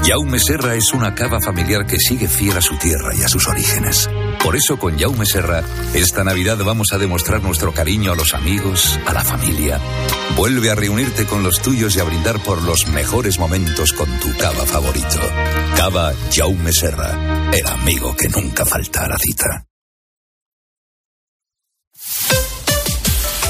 Jaume 0.08 0.39
Serra 0.39 0.76
es 0.76 0.93
una 0.93 1.13
cava 1.13 1.41
familiar 1.41 1.86
que 1.86 2.00
sigue 2.00 2.30
fiel 2.30 2.56
a 2.56 2.62
su 2.62 2.78
tierra 2.78 3.13
y 3.13 3.24
a 3.24 3.28
sus 3.28 3.46
orígenes. 3.46 4.10
Por 4.41 4.56
eso 4.56 4.80
con 4.80 4.98
Jaume 4.98 5.26
Serra, 5.26 5.65
esta 5.93 6.24
Navidad 6.24 6.58
vamos 6.63 6.93
a 6.93 6.98
demostrar 6.98 7.43
nuestro 7.43 7.74
cariño 7.74 8.13
a 8.13 8.15
los 8.15 8.34
amigos, 8.34 8.98
a 9.06 9.12
la 9.12 9.26
familia. 9.26 9.82
Vuelve 10.38 10.70
a 10.70 10.76
reunirte 10.76 11.26
con 11.26 11.43
los 11.43 11.62
tuyos 11.62 11.98
y 11.98 12.00
a 12.00 12.06
brindar 12.06 12.39
por 12.39 12.62
los 12.62 12.88
mejores 12.88 13.38
momentos 13.38 13.91
con 13.91 14.08
tu 14.22 14.34
cava 14.38 14.65
favorito. 14.65 15.20
Cava 15.76 16.13
Jaume 16.34 16.72
Serra, 16.72 17.52
el 17.52 17.67
amigo 17.67 18.15
que 18.15 18.30
nunca 18.30 18.65
falta 18.65 19.04
a 19.04 19.10
la 19.10 19.17
cita. 19.17 19.66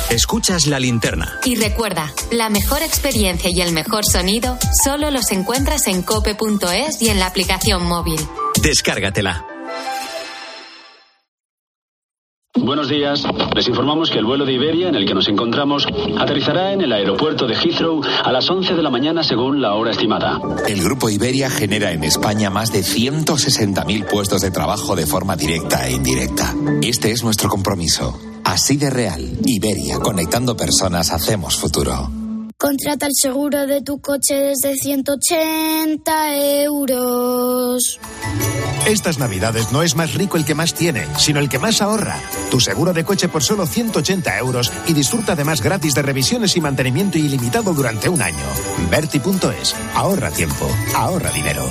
Escuchas 0.09 0.67
la 0.67 0.79
linterna. 0.79 1.37
Y 1.43 1.55
recuerda, 1.55 2.13
la 2.31 2.49
mejor 2.49 2.81
experiencia 2.81 3.49
y 3.53 3.59
el 3.59 3.73
mejor 3.73 4.05
sonido 4.05 4.57
solo 4.85 5.11
los 5.11 5.31
encuentras 5.31 5.85
en 5.87 6.01
cope.es 6.01 7.01
y 7.01 7.09
en 7.09 7.19
la 7.19 7.27
aplicación 7.27 7.83
móvil. 7.85 8.19
Descárgatela. 8.61 9.45
Buenos 12.55 12.89
días. 12.89 13.23
Les 13.53 13.67
informamos 13.67 14.09
que 14.09 14.17
el 14.17 14.25
vuelo 14.25 14.45
de 14.45 14.53
Iberia 14.53 14.87
en 14.87 14.95
el 14.95 15.05
que 15.05 15.13
nos 15.13 15.27
encontramos 15.27 15.85
aterrizará 16.17 16.71
en 16.71 16.81
el 16.81 16.91
aeropuerto 16.91 17.45
de 17.45 17.55
Heathrow 17.55 18.01
a 18.23 18.31
las 18.31 18.49
11 18.49 18.75
de 18.75 18.83
la 18.83 18.89
mañana 18.89 19.23
según 19.23 19.61
la 19.61 19.73
hora 19.75 19.91
estimada. 19.91 20.39
El 20.67 20.81
grupo 20.83 21.09
Iberia 21.09 21.49
genera 21.49 21.91
en 21.91 22.03
España 22.03 22.49
más 22.49 22.71
de 22.71 22.79
160.000 22.79 24.09
puestos 24.09 24.41
de 24.41 24.51
trabajo 24.51 24.95
de 24.95 25.05
forma 25.05 25.35
directa 25.35 25.87
e 25.87 25.93
indirecta. 25.93 26.55
Este 26.81 27.11
es 27.11 27.23
nuestro 27.23 27.49
compromiso. 27.49 28.19
Así 28.57 28.75
de 28.75 28.89
real, 28.89 29.21
Iberia, 29.45 29.99
conectando 29.99 30.57
personas, 30.57 31.11
hacemos 31.11 31.57
futuro. 31.57 32.09
Contrata 32.57 33.05
el 33.05 33.11
seguro 33.13 33.67
de 33.67 33.83
tu 33.83 34.01
coche 34.01 34.33
desde 34.33 34.73
180 34.73 36.63
euros. 36.63 37.99
Estas 38.87 39.19
navidades 39.19 39.71
no 39.71 39.83
es 39.83 39.95
más 39.95 40.15
rico 40.15 40.37
el 40.37 40.43
que 40.43 40.55
más 40.55 40.73
tiene, 40.73 41.05
sino 41.19 41.39
el 41.39 41.49
que 41.49 41.59
más 41.59 41.83
ahorra. 41.83 42.19
Tu 42.49 42.59
seguro 42.59 42.93
de 42.93 43.03
coche 43.03 43.29
por 43.29 43.43
solo 43.43 43.67
180 43.67 44.39
euros 44.39 44.71
y 44.87 44.93
disfruta 44.93 45.33
además 45.33 45.61
gratis 45.61 45.93
de 45.93 46.01
revisiones 46.01 46.57
y 46.57 46.61
mantenimiento 46.61 47.19
ilimitado 47.19 47.75
durante 47.75 48.09
un 48.09 48.23
año. 48.23 48.47
Verti.es. 48.89 49.75
Ahorra 49.93 50.31
tiempo. 50.31 50.67
Ahorra 50.95 51.29
dinero. 51.29 51.69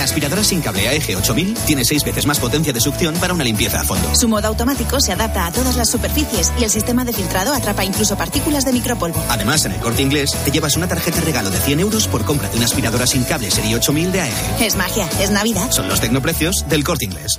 La 0.00 0.04
aspiradora 0.04 0.42
sin 0.42 0.62
cable 0.62 0.88
AEG 0.88 1.14
8000 1.14 1.54
tiene 1.66 1.84
seis 1.84 2.02
veces 2.02 2.24
más 2.24 2.38
potencia 2.40 2.72
de 2.72 2.80
succión 2.80 3.14
para 3.16 3.34
una 3.34 3.44
limpieza 3.44 3.80
a 3.80 3.84
fondo. 3.84 4.14
Su 4.16 4.28
modo 4.28 4.48
automático 4.48 4.98
se 4.98 5.12
adapta 5.12 5.44
a 5.44 5.52
todas 5.52 5.76
las 5.76 5.90
superficies 5.90 6.54
y 6.58 6.64
el 6.64 6.70
sistema 6.70 7.04
de 7.04 7.12
filtrado 7.12 7.52
atrapa 7.52 7.84
incluso 7.84 8.16
partículas 8.16 8.64
de 8.64 8.72
micropolvo. 8.72 9.22
Además, 9.28 9.66
en 9.66 9.72
el 9.72 9.80
corte 9.80 10.00
inglés 10.00 10.34
te 10.42 10.52
llevas 10.52 10.74
una 10.78 10.88
tarjeta 10.88 11.20
regalo 11.20 11.50
de 11.50 11.58
100 11.58 11.80
euros 11.80 12.08
por 12.08 12.24
compra 12.24 12.48
de 12.48 12.56
una 12.56 12.64
aspiradora 12.64 13.06
sin 13.06 13.24
cable 13.24 13.50
serie 13.50 13.76
8000 13.76 14.10
de 14.10 14.20
AEG. 14.22 14.62
Es 14.62 14.74
magia, 14.74 15.06
es 15.20 15.30
Navidad. 15.32 15.70
Son 15.70 15.86
los 15.86 16.00
tecnoprecios 16.00 16.64
del 16.66 16.82
corte 16.82 17.04
inglés. 17.04 17.38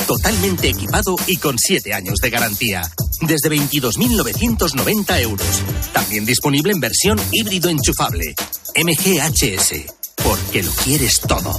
Totalmente 0.11 0.67
equipado 0.67 1.15
y 1.25 1.37
con 1.37 1.57
7 1.57 1.93
años 1.93 2.15
de 2.21 2.29
garantía. 2.29 2.81
desde 3.21 3.49
22.990 3.49 5.21
euros. 5.21 5.61
También 5.93 6.25
disponible 6.25 6.73
en 6.73 6.81
versión 6.81 7.17
híbrido 7.31 7.69
enchufable. 7.69 8.35
MGHS, 8.75 9.85
porque 10.21 10.63
lo 10.63 10.71
quieres 10.73 11.21
todo. 11.21 11.53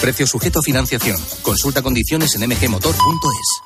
Precio 0.00 0.26
sujeto 0.26 0.58
a 0.58 0.62
financiación. 0.64 1.16
Consulta 1.42 1.82
condiciones 1.82 2.34
en 2.34 2.48
mgmotor.es. 2.48 3.62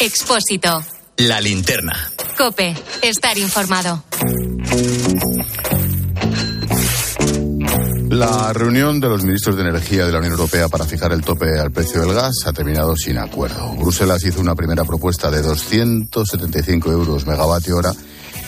Expósito. 0.00 0.84
La 1.16 1.40
linterna. 1.40 2.12
Cope. 2.36 2.76
Estar 3.00 3.38
informado. 3.38 4.04
La 8.18 8.52
reunión 8.52 8.98
de 8.98 9.08
los 9.08 9.22
ministros 9.22 9.54
de 9.54 9.62
Energía 9.62 10.04
de 10.04 10.10
la 10.10 10.18
Unión 10.18 10.32
Europea 10.32 10.68
para 10.68 10.84
fijar 10.84 11.12
el 11.12 11.20
tope 11.20 11.56
al 11.56 11.70
precio 11.70 12.00
del 12.00 12.12
gas 12.14 12.34
ha 12.46 12.52
terminado 12.52 12.96
sin 12.96 13.16
acuerdo. 13.16 13.72
Bruselas 13.76 14.24
hizo 14.24 14.40
una 14.40 14.56
primera 14.56 14.84
propuesta 14.84 15.30
de 15.30 15.40
275 15.40 16.90
euros 16.90 17.28
megavatio 17.28 17.76
hora 17.76 17.92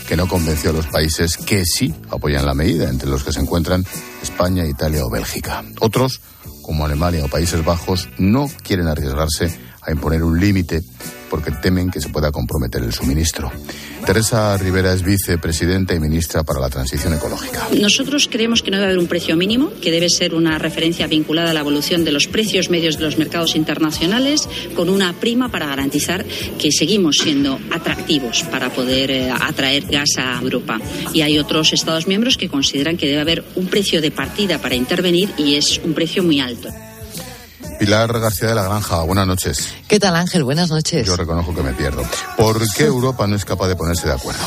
que 0.09 0.17
no 0.17 0.27
convenció 0.27 0.71
a 0.71 0.73
los 0.73 0.89
países 0.89 1.37
que 1.37 1.65
sí 1.65 1.95
apoyan 2.11 2.47
la 2.47 2.55
medida, 2.55 2.91
entre 2.91 3.09
los 3.09 3.23
que 3.23 3.33
se 3.33 3.39
encuentran 3.39 3.87
España, 4.21 4.67
Italia 4.67 5.07
o 5.07 5.09
Bélgica. 5.09 5.63
Otros, 5.79 6.21
como 6.63 6.85
Alemania 6.85 7.25
o 7.25 7.29
Países 7.29 7.65
Bajos, 7.65 8.09
no 8.19 8.51
quieren 8.65 8.89
arriesgarse 8.89 9.57
a 9.83 9.93
imponer 9.93 10.25
un 10.25 10.41
límite 10.41 10.83
porque 11.31 11.53
temen 11.53 11.91
que 11.91 12.01
se 12.01 12.09
pueda 12.09 12.33
comprometer 12.33 12.83
el 12.83 12.93
suministro. 12.93 13.51
Teresa 14.05 14.57
Rivera 14.57 14.93
es 14.93 15.03
vicepresidenta 15.03 15.95
y 15.95 16.01
ministra 16.01 16.43
para 16.43 16.61
la 16.61 16.69
transición 16.69 17.15
ecológica. 17.15 17.69
Nosotros 17.81 18.29
creemos 18.31 18.63
que 18.63 18.71
no 18.71 18.79
debe 18.79 18.89
haber 18.89 18.99
un 18.99 19.07
precio 19.07 19.37
mínimo, 19.37 19.71
que 19.81 19.91
debe 19.91 20.11
ser 20.11 20.35
una 20.35 20.59
referencia 20.59 21.07
vinculada 21.07 21.51
a 21.51 21.55
la 21.55 21.61
evolución 21.61 22.05
de 22.05 22.13
los 22.13 22.27
precios 22.27 22.69
medios 22.71 22.99
de 22.99 23.05
los 23.05 23.19
mercados 23.19 23.55
internacionales, 23.55 24.49
con 24.75 24.89
una 24.89 25.13
prima 25.13 25.51
para 25.51 25.67
garantizar 25.67 26.25
que 26.59 26.73
seguimos 26.73 27.19
siendo 27.19 27.59
atractivos 27.71 28.43
para 28.51 28.71
poder 28.71 29.11
eh, 29.11 29.31
atraer 29.31 29.85
gas 29.87 30.11
a 30.19 30.41
Europa. 30.41 30.81
Y 31.15 31.23
hay 31.23 31.39
otros 31.39 31.73
Estados 31.73 32.07
miembros 32.07 32.37
que 32.37 32.49
consideran 32.49 32.97
que 32.97 33.07
debe 33.07 33.21
haber 33.21 33.45
un 33.55 33.69
precio 33.69 34.01
de 34.01 34.11
partida 34.11 34.59
para 34.59 34.75
intervenir 34.75 35.31
y 35.39 35.55
es 35.55 35.81
un 35.85 35.95
precio 35.95 36.23
muy 36.23 36.41
alto. 36.41 36.69
Pilar 37.81 38.13
García 38.21 38.51
de 38.51 38.55
la 38.55 38.65
Granja, 38.65 39.01
buenas 39.05 39.27
noches. 39.27 39.69
¿Qué 39.89 39.99
tal 39.99 40.15
Ángel? 40.15 40.45
Buenas 40.45 40.69
noches. 40.69 41.07
Yo 41.07 41.17
reconozco 41.17 41.55
que 41.55 41.63
me 41.63 41.73
pierdo. 41.73 42.03
¿Por 42.37 42.63
qué 42.75 42.85
Europa 42.85 43.27
no 43.27 43.37
es 43.37 43.47
capaz 43.47 43.69
de 43.69 43.75
ponerse 43.75 44.07
de 44.07 44.13
acuerdo? 44.13 44.45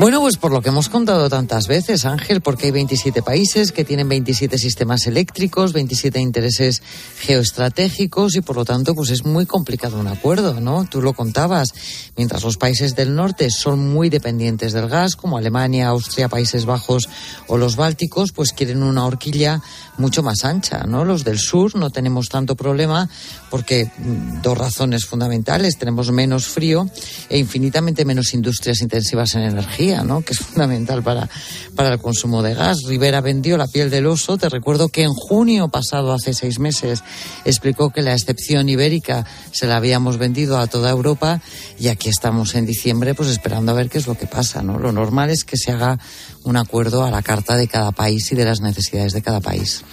Bueno, 0.00 0.20
pues 0.20 0.36
por 0.36 0.52
lo 0.52 0.62
que 0.62 0.68
hemos 0.68 0.88
contado 0.88 1.28
tantas 1.28 1.66
veces, 1.66 2.04
Ángel, 2.04 2.40
porque 2.40 2.66
hay 2.66 2.70
27 2.70 3.20
países 3.20 3.72
que 3.72 3.84
tienen 3.84 4.08
27 4.08 4.56
sistemas 4.56 5.08
eléctricos, 5.08 5.72
27 5.72 6.20
intereses 6.20 6.82
geoestratégicos 7.18 8.36
y 8.36 8.40
por 8.40 8.54
lo 8.54 8.64
tanto 8.64 8.94
pues 8.94 9.10
es 9.10 9.24
muy 9.24 9.44
complicado 9.44 9.98
un 9.98 10.06
acuerdo, 10.06 10.60
¿no? 10.60 10.84
Tú 10.88 11.02
lo 11.02 11.14
contabas. 11.14 11.68
Mientras 12.16 12.44
los 12.44 12.56
países 12.56 12.94
del 12.94 13.16
norte 13.16 13.50
son 13.50 13.88
muy 13.88 14.08
dependientes 14.08 14.72
del 14.72 14.88
gas, 14.88 15.16
como 15.16 15.36
Alemania, 15.36 15.88
Austria, 15.88 16.28
Países 16.28 16.64
Bajos 16.64 17.08
o 17.48 17.56
los 17.56 17.74
Bálticos, 17.74 18.30
pues 18.30 18.52
quieren 18.52 18.84
una 18.84 19.04
horquilla 19.04 19.62
mucho 19.96 20.22
más 20.22 20.44
ancha, 20.44 20.84
¿no? 20.86 21.04
Los 21.04 21.24
del 21.24 21.40
sur 21.40 21.74
no 21.74 21.90
tenemos 21.90 22.28
tanto 22.28 22.47
problema 22.56 23.08
porque 23.50 23.86
mm, 23.86 24.42
dos 24.42 24.56
razones 24.56 25.04
fundamentales, 25.04 25.78
tenemos 25.78 26.10
menos 26.10 26.46
frío 26.46 26.88
e 27.28 27.38
infinitamente 27.38 28.04
menos 28.04 28.34
industrias 28.34 28.80
intensivas 28.80 29.34
en 29.34 29.42
energía 29.42 30.04
que 30.24 30.32
es 30.32 30.38
fundamental 30.38 31.02
para, 31.02 31.28
para 31.74 31.92
el 31.92 32.00
consumo 32.00 32.42
de 32.42 32.54
gas. 32.54 32.78
Rivera 32.86 33.20
vendió 33.20 33.56
la 33.56 33.66
piel 33.66 33.90
del 33.90 34.06
oso. 34.06 34.36
Te 34.36 34.48
recuerdo 34.48 34.88
que 34.88 35.02
en 35.02 35.12
junio 35.12 35.68
pasado, 35.68 36.12
hace 36.12 36.34
seis 36.34 36.58
meses, 36.58 37.02
explicó 37.44 37.90
que 37.90 38.02
la 38.02 38.14
excepción 38.14 38.68
ibérica 38.68 39.26
se 39.52 39.66
la 39.66 39.76
habíamos 39.76 40.18
vendido 40.18 40.58
a 40.58 40.66
toda 40.66 40.90
Europa 40.90 41.40
y 41.78 41.88
aquí 41.88 42.08
estamos 42.08 42.54
en 42.54 42.66
diciembre 42.66 43.14
pues 43.14 43.28
esperando 43.28 43.72
a 43.72 43.74
ver 43.74 43.90
qué 43.90 43.98
es 43.98 44.06
lo 44.06 44.16
que 44.16 44.26
pasa. 44.26 44.62
¿no? 44.62 44.78
Lo 44.78 44.92
normal 44.92 45.30
es 45.30 45.44
que 45.44 45.56
se 45.56 45.72
haga 45.72 45.98
un 46.44 46.56
acuerdo 46.56 47.04
a 47.04 47.10
la 47.10 47.22
carta 47.22 47.56
de 47.56 47.68
cada 47.68 47.92
país 47.92 48.30
y 48.32 48.34
de 48.34 48.44
las 48.44 48.60
necesidades 48.60 49.12
de 49.12 49.22
cada 49.22 49.40
país. 49.40 49.84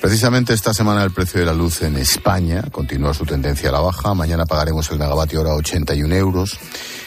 Precisamente 0.00 0.52
esta 0.52 0.72
semana 0.72 1.02
el 1.02 1.10
precio 1.10 1.40
de 1.40 1.46
la 1.46 1.52
luz 1.52 1.82
en 1.82 1.96
España 1.96 2.62
continúa 2.70 3.14
su 3.14 3.24
tendencia 3.24 3.70
a 3.70 3.72
la 3.72 3.80
baja. 3.80 4.14
Mañana 4.14 4.46
pagaremos 4.46 4.90
el 4.90 4.98
megavatio 4.98 5.40
hora 5.40 5.50
a 5.50 5.54
81 5.54 6.14
euros. 6.14 6.58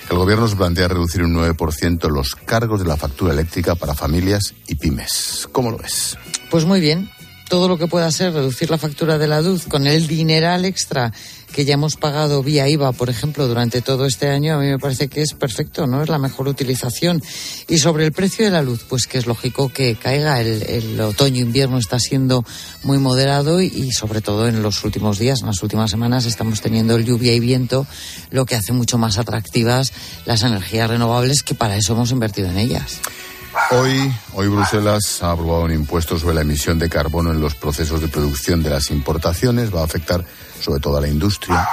El 0.09 0.17
gobierno 0.17 0.47
se 0.47 0.55
plantea 0.55 0.87
reducir 0.87 1.23
un 1.23 1.33
9% 1.35 2.09
los 2.09 2.35
cargos 2.35 2.79
de 2.81 2.87
la 2.87 2.97
factura 2.97 3.33
eléctrica 3.33 3.75
para 3.75 3.93
familias 3.93 4.53
y 4.67 4.75
pymes. 4.75 5.47
¿Cómo 5.51 5.71
lo 5.71 5.77
ves? 5.77 6.17
Pues 6.49 6.65
muy 6.65 6.81
bien. 6.81 7.09
Todo 7.47 7.67
lo 7.67 7.77
que 7.77 7.87
pueda 7.87 8.11
ser 8.11 8.33
reducir 8.33 8.69
la 8.69 8.77
factura 8.77 9.17
de 9.17 9.27
la 9.27 9.41
luz 9.41 9.65
con 9.67 9.87
el 9.87 10.07
dineral 10.07 10.65
extra 10.65 11.13
que 11.53 11.65
ya 11.65 11.73
hemos 11.73 11.95
pagado 11.95 12.43
vía 12.43 12.67
IVA, 12.67 12.91
por 12.91 13.09
ejemplo, 13.09 13.47
durante 13.47 13.81
todo 13.81 14.05
este 14.05 14.29
año, 14.29 14.55
a 14.55 14.59
mí 14.59 14.67
me 14.67 14.79
parece 14.79 15.07
que 15.07 15.21
es 15.21 15.33
perfecto, 15.33 15.87
¿no? 15.87 16.03
Es 16.03 16.09
la 16.09 16.17
mejor 16.17 16.47
utilización. 16.47 17.21
Y 17.67 17.79
sobre 17.79 18.05
el 18.05 18.11
precio 18.11 18.45
de 18.45 18.51
la 18.51 18.61
luz, 18.61 18.85
pues 18.87 19.07
que 19.07 19.17
es 19.17 19.25
lógico 19.25 19.69
que 19.69 19.95
caiga. 19.95 20.41
El, 20.41 20.63
el 20.63 20.99
otoño-invierno 21.01 21.77
está 21.77 21.99
siendo 21.99 22.45
muy 22.83 22.97
moderado 22.97 23.61
y, 23.61 23.91
sobre 23.91 24.21
todo 24.21 24.47
en 24.47 24.61
los 24.61 24.83
últimos 24.83 25.19
días, 25.19 25.41
en 25.41 25.47
las 25.47 25.61
últimas 25.63 25.91
semanas, 25.91 26.25
estamos 26.25 26.61
teniendo 26.61 26.99
lluvia 26.99 27.33
y 27.33 27.39
viento, 27.39 27.85
lo 28.31 28.45
que 28.45 28.55
hace 28.55 28.73
mucho 28.73 28.97
más 28.97 29.17
atractivas 29.17 29.91
las 30.25 30.43
energías 30.43 30.89
renovables, 30.89 31.43
que 31.43 31.55
para 31.55 31.77
eso 31.77 31.93
hemos 31.93 32.11
invertido 32.11 32.49
en 32.49 32.57
ellas. 32.57 32.99
Hoy, 33.71 34.11
hoy 34.33 34.47
Bruselas 34.47 35.21
ha 35.21 35.31
aprobado 35.31 35.63
un 35.63 35.73
impuesto 35.73 36.17
sobre 36.17 36.35
la 36.35 36.41
emisión 36.41 36.77
de 36.79 36.89
carbono 36.89 37.31
en 37.31 37.41
los 37.41 37.55
procesos 37.55 38.01
de 38.01 38.07
producción 38.07 38.61
de 38.63 38.69
las 38.69 38.91
importaciones. 38.91 39.73
Va 39.73 39.81
a 39.81 39.85
afectar 39.85 40.23
sobre 40.59 40.79
todo 40.79 40.97
a 40.97 41.01
la 41.01 41.07
industria. 41.07 41.67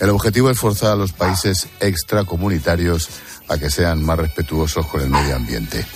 El 0.00 0.10
objetivo 0.10 0.50
es 0.50 0.58
forzar 0.58 0.92
a 0.92 0.96
los 0.96 1.12
países 1.12 1.68
extracomunitarios 1.80 3.08
a 3.48 3.58
que 3.58 3.70
sean 3.70 4.02
más 4.02 4.18
respetuosos 4.18 4.86
con 4.86 5.00
el 5.00 5.08
medio 5.08 5.36
ambiente. 5.36 5.86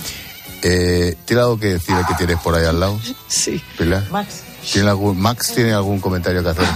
Eh, 0.63 1.17
¿Tiene 1.25 1.43
algo 1.43 1.59
que 1.59 1.75
decir 1.75 1.97
que 2.09 2.15
tienes 2.15 2.39
por 2.39 2.55
ahí 2.55 2.65
al 2.65 2.81
lado? 2.81 2.99
Sí. 3.29 3.63
Pilar? 3.79 4.05
Max. 4.11 4.43
¿Tiene 4.73 4.89
algún, 4.89 5.21
¿Max 5.21 5.53
tiene 5.55 5.73
algún 5.73 6.01
comentario 6.01 6.43
que 6.43 6.49
hacer 6.49 6.67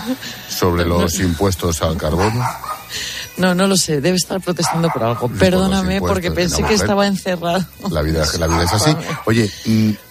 sobre 0.48 0.84
los 0.84 1.18
impuestos 1.18 1.82
al 1.82 1.96
carbono? 1.96 2.44
No, 3.40 3.54
no 3.54 3.66
lo 3.66 3.76
sé. 3.76 4.00
Debe 4.00 4.16
estar 4.16 4.40
protestando 4.40 4.90
por 4.90 5.02
algo. 5.02 5.28
Perdóname 5.28 6.00
porque 6.00 6.30
pensé 6.30 6.62
que 6.62 6.74
estaba 6.74 7.06
encerrado. 7.06 7.64
La 7.90 8.02
vida, 8.02 8.24
la 8.38 8.46
vida 8.46 8.64
es 8.64 8.72
así. 8.72 8.94
Oye, 9.24 9.50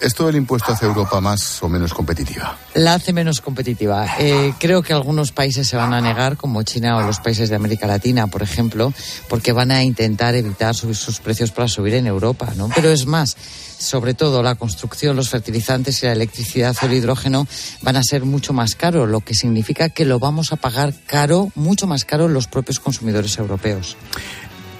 ¿esto 0.00 0.26
del 0.26 0.36
impuesto 0.36 0.72
hace 0.72 0.86
Europa 0.86 1.20
más 1.20 1.62
o 1.62 1.68
menos 1.68 1.94
competitiva? 1.94 2.58
La 2.74 2.94
hace 2.94 3.12
menos 3.12 3.40
competitiva. 3.40 4.06
Eh, 4.18 4.52
creo 4.58 4.82
que 4.82 4.92
algunos 4.92 5.30
países 5.30 5.68
se 5.68 5.76
van 5.76 5.94
a 5.94 6.00
negar, 6.00 6.36
como 6.36 6.62
China 6.64 6.96
o 6.96 7.02
los 7.02 7.20
países 7.20 7.48
de 7.48 7.56
América 7.56 7.86
Latina, 7.86 8.26
por 8.26 8.42
ejemplo, 8.42 8.92
porque 9.28 9.52
van 9.52 9.70
a 9.70 9.82
intentar 9.84 10.34
evitar 10.34 10.74
subir 10.74 10.96
sus 10.96 11.20
precios 11.20 11.52
para 11.52 11.68
subir 11.68 11.94
en 11.94 12.06
Europa, 12.06 12.52
¿no? 12.56 12.68
Pero 12.74 12.90
es 12.90 13.06
más 13.06 13.36
sobre 13.80 14.14
todo 14.14 14.42
la 14.42 14.54
construcción, 14.54 15.16
los 15.16 15.30
fertilizantes 15.30 16.02
y 16.02 16.06
la 16.06 16.12
electricidad 16.12 16.76
o 16.82 16.86
el 16.86 16.92
hidrógeno 16.92 17.46
van 17.82 17.96
a 17.96 18.02
ser 18.02 18.24
mucho 18.24 18.52
más 18.52 18.74
caros, 18.74 19.08
lo 19.08 19.20
que 19.20 19.34
significa 19.34 19.88
que 19.88 20.04
lo 20.04 20.18
vamos 20.18 20.52
a 20.52 20.56
pagar 20.56 20.94
caro, 21.06 21.50
mucho 21.54 21.86
más 21.86 22.04
caro 22.04 22.28
los 22.28 22.46
propios 22.46 22.78
consumidores 22.78 23.19
europeos. 23.38 23.96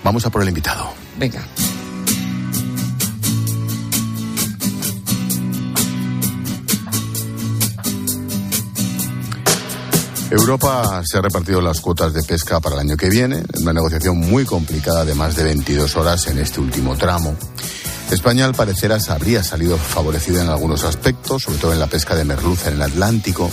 Vamos 0.02 0.24
a 0.26 0.30
por 0.30 0.42
el 0.42 0.48
invitado. 0.48 0.92
Venga. 1.18 1.44
Europa 10.30 11.02
se 11.04 11.18
ha 11.18 11.22
repartido 11.22 11.60
las 11.60 11.80
cuotas 11.80 12.12
de 12.12 12.22
pesca 12.22 12.60
para 12.60 12.76
el 12.76 12.82
año 12.82 12.96
que 12.96 13.08
viene, 13.10 13.42
una 13.60 13.72
negociación 13.72 14.16
muy 14.16 14.44
complicada 14.44 15.04
de 15.04 15.16
más 15.16 15.34
de 15.34 15.42
22 15.42 15.96
horas 15.96 16.28
en 16.28 16.38
este 16.38 16.60
último 16.60 16.96
tramo. 16.96 17.36
España, 18.12 18.44
al 18.44 18.54
parecer, 18.54 18.92
habría 19.08 19.42
salido 19.42 19.76
favorecida 19.76 20.42
en 20.42 20.48
algunos 20.48 20.84
aspectos, 20.84 21.42
sobre 21.42 21.58
todo 21.58 21.72
en 21.72 21.80
la 21.80 21.88
pesca 21.88 22.14
de 22.14 22.24
merluza 22.24 22.68
en 22.68 22.76
el 22.76 22.82
Atlántico. 22.82 23.50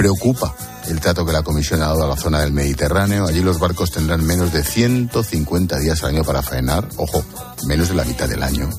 Preocupa 0.00 0.56
el 0.88 0.98
trato 0.98 1.26
que 1.26 1.32
la 1.32 1.42
Comisión 1.42 1.82
ha 1.82 1.88
dado 1.88 2.04
a 2.04 2.08
la 2.08 2.16
zona 2.16 2.40
del 2.40 2.54
Mediterráneo. 2.54 3.26
Allí 3.26 3.42
los 3.42 3.58
barcos 3.58 3.90
tendrán 3.90 4.24
menos 4.24 4.50
de 4.50 4.64
150 4.64 5.78
días 5.78 6.02
al 6.02 6.14
año 6.14 6.24
para 6.24 6.40
faenar. 6.40 6.88
Ojo, 6.96 7.22
menos 7.66 7.90
de 7.90 7.96
la 7.96 8.06
mitad 8.06 8.26
del 8.26 8.42
año. 8.42 8.70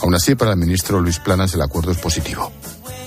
Aún 0.00 0.14
así, 0.14 0.34
para 0.34 0.52
el 0.52 0.56
ministro 0.56 0.98
Luis 0.98 1.18
Planas, 1.18 1.52
el 1.52 1.60
acuerdo 1.60 1.92
es 1.92 1.98
positivo. 1.98 2.50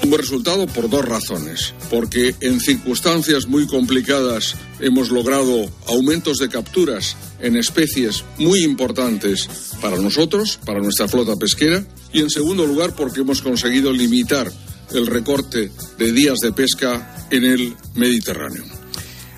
Un 0.04 0.12
buen 0.12 0.22
resultado 0.22 0.68
por 0.68 0.92
dos 0.92 1.04
razones. 1.04 1.74
Porque 1.90 2.36
en 2.40 2.60
circunstancias 2.60 3.48
muy 3.48 3.66
complicadas 3.66 4.54
hemos 4.80 5.10
logrado 5.10 5.72
aumentos 5.88 6.38
de 6.38 6.50
capturas 6.50 7.16
en 7.40 7.56
especies 7.56 8.26
muy 8.38 8.64
importantes 8.64 9.50
para 9.82 9.98
nosotros, 9.98 10.60
para 10.64 10.82
nuestra 10.82 11.08
flota 11.08 11.36
pesquera. 11.36 11.84
Y 12.14 12.22
en 12.22 12.30
segundo 12.30 12.68
lugar, 12.68 12.94
porque 12.94 13.22
hemos 13.22 13.42
conseguido 13.42 13.92
limitar 13.92 14.52
el 14.92 15.08
recorte 15.08 15.72
de 15.98 16.12
días 16.12 16.38
de 16.40 16.52
pesca 16.52 17.28
en 17.30 17.46
el 17.46 17.76
Mediterráneo. 17.96 18.64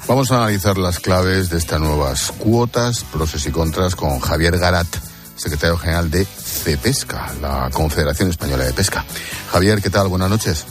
Vamos 0.08 0.32
a 0.32 0.38
analizar 0.38 0.78
las 0.78 1.00
claves 1.00 1.50
de 1.50 1.58
estas 1.58 1.80
nuevas 1.80 2.32
cuotas, 2.32 3.04
pros 3.12 3.46
y 3.46 3.52
contras, 3.52 3.96
con 3.96 4.20
Javier 4.20 4.58
Garat, 4.58 4.88
secretario 5.36 5.78
general 5.78 6.10
de 6.10 6.26
CEPESCA, 6.26 7.34
la 7.42 7.70
Confederación 7.72 8.30
Española 8.30 8.64
de 8.64 8.74
Pesca. 8.74 9.06
Javier, 9.52 9.82
¿qué 9.82 9.90
tal? 9.90 10.08
Buenas 10.08 10.30
noches. 10.30 10.66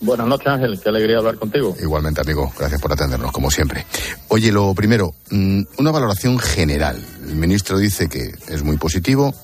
Buenas 0.00 0.26
noches, 0.26 0.46
Ángel. 0.46 0.78
Qué 0.80 0.88
alegría 0.88 1.18
hablar 1.18 1.36
contigo. 1.36 1.74
Igualmente, 1.80 2.20
amigo. 2.20 2.52
Gracias 2.58 2.80
por 2.80 2.92
atendernos, 2.92 3.32
como 3.32 3.50
siempre. 3.50 3.86
Oye, 4.28 4.52
lo 4.52 4.74
primero, 4.74 5.14
mm, 5.30 5.62
una 5.78 5.90
valoración 5.90 6.38
general. 6.38 7.02
El 7.26 7.36
ministro 7.36 7.78
dice 7.78 8.08
que 8.08 8.32
es 8.48 8.62
muy 8.62 8.76
positivo. 8.76 9.34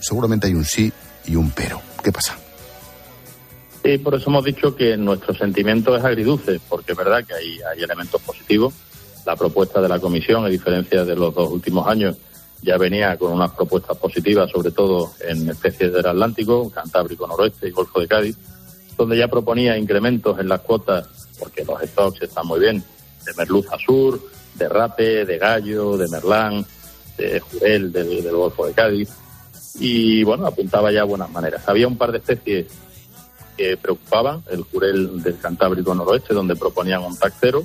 Seguramente 0.00 0.46
hay 0.46 0.54
un 0.54 0.64
sí 0.64 0.92
y 1.26 1.36
un 1.36 1.50
pero. 1.50 1.80
¿Qué 2.02 2.12
pasa? 2.12 2.36
Sí, 3.82 3.98
por 3.98 4.14
eso 4.14 4.30
hemos 4.30 4.44
dicho 4.44 4.76
que 4.76 4.96
nuestro 4.96 5.34
sentimiento 5.34 5.96
es 5.96 6.04
agridulce, 6.04 6.60
porque 6.68 6.92
es 6.92 6.98
verdad 6.98 7.24
que 7.24 7.34
hay, 7.34 7.58
hay 7.60 7.82
elementos 7.82 8.20
positivos. 8.22 8.74
La 9.26 9.36
propuesta 9.36 9.80
de 9.80 9.88
la 9.88 9.98
Comisión, 9.98 10.44
a 10.44 10.48
diferencia 10.48 11.04
de 11.04 11.16
los 11.16 11.34
dos 11.34 11.50
últimos 11.50 11.86
años, 11.86 12.16
ya 12.62 12.76
venía 12.78 13.16
con 13.16 13.32
unas 13.32 13.50
propuestas 13.52 13.96
positivas, 13.98 14.50
sobre 14.50 14.70
todo 14.70 15.12
en 15.20 15.48
especies 15.48 15.92
del 15.92 16.06
Atlántico, 16.06 16.70
Cantábrico 16.70 17.26
Noroeste 17.26 17.68
y 17.68 17.70
Golfo 17.72 18.00
de 18.00 18.06
Cádiz 18.06 18.36
donde 18.96 19.16
ya 19.16 19.28
proponía 19.28 19.76
incrementos 19.76 20.38
en 20.38 20.48
las 20.48 20.60
cuotas, 20.60 21.08
porque 21.38 21.64
los 21.64 21.80
stocks 21.82 22.22
están 22.22 22.46
muy 22.46 22.60
bien, 22.60 22.82
de 23.24 23.34
merluza 23.36 23.76
sur, 23.78 24.20
de 24.54 24.68
rape, 24.68 25.24
de 25.24 25.38
gallo, 25.38 25.96
de 25.96 26.08
merlán, 26.08 26.64
de 27.16 27.40
jurel 27.40 27.92
del, 27.92 28.30
Golfo 28.30 28.66
de 28.66 28.72
Cádiz. 28.72 29.10
Y 29.80 30.22
bueno, 30.24 30.46
apuntaba 30.46 30.92
ya 30.92 31.02
a 31.02 31.04
buenas 31.04 31.30
maneras. 31.30 31.62
Había 31.66 31.88
un 31.88 31.96
par 31.96 32.12
de 32.12 32.18
especies 32.18 32.66
que 33.62 33.76
preocupaban, 33.76 34.42
el 34.50 34.62
jurel 34.64 35.22
del 35.22 35.38
Cantábrico 35.38 35.94
Noroeste, 35.94 36.34
donde 36.34 36.56
proponían 36.56 37.02
un 37.02 37.16
tax 37.16 37.36
cero, 37.40 37.64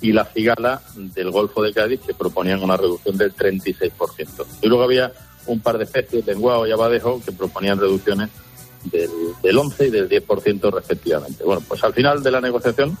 y 0.00 0.12
la 0.12 0.24
cigala 0.24 0.82
del 0.96 1.30
Golfo 1.30 1.62
de 1.62 1.72
Cádiz, 1.72 2.00
que 2.00 2.14
proponían 2.14 2.62
una 2.64 2.76
reducción 2.76 3.16
del 3.16 3.32
36%. 3.32 4.44
Y 4.60 4.66
luego 4.66 4.82
había 4.82 5.12
un 5.46 5.60
par 5.60 5.78
de 5.78 5.84
especies, 5.84 6.26
lenguado 6.26 6.66
y 6.66 6.72
abadejo, 6.72 7.22
que 7.24 7.30
proponían 7.30 7.78
reducciones 7.78 8.28
del, 8.90 9.10
del 9.40 9.56
11 9.56 9.86
y 9.86 9.90
del 9.90 10.08
10% 10.08 10.72
respectivamente. 10.72 11.44
Bueno, 11.44 11.62
pues 11.66 11.82
al 11.84 11.94
final 11.94 12.22
de 12.24 12.30
la 12.32 12.40
negociación, 12.40 12.98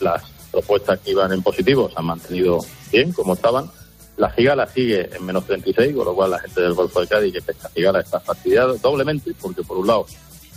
las 0.00 0.24
propuestas 0.50 0.98
que 0.98 1.12
iban 1.12 1.32
en 1.32 1.42
positivo 1.42 1.88
se 1.88 1.94
han 1.98 2.06
mantenido 2.06 2.58
bien, 2.90 3.12
como 3.12 3.34
estaban. 3.34 3.70
La 4.16 4.32
cigala 4.32 4.66
sigue 4.66 5.08
en 5.14 5.24
menos 5.24 5.46
36, 5.46 5.94
con 5.94 6.06
lo 6.06 6.14
cual 6.14 6.32
la 6.32 6.40
gente 6.40 6.62
del 6.62 6.74
Golfo 6.74 7.00
de 7.00 7.06
Cádiz 7.06 7.32
que 7.32 7.42
pesca 7.42 7.68
cigala 7.68 8.00
está 8.00 8.18
fastidiada 8.18 8.74
doblemente, 8.74 9.32
porque 9.40 9.62
por 9.62 9.76
un 9.78 9.86
lado 9.86 10.06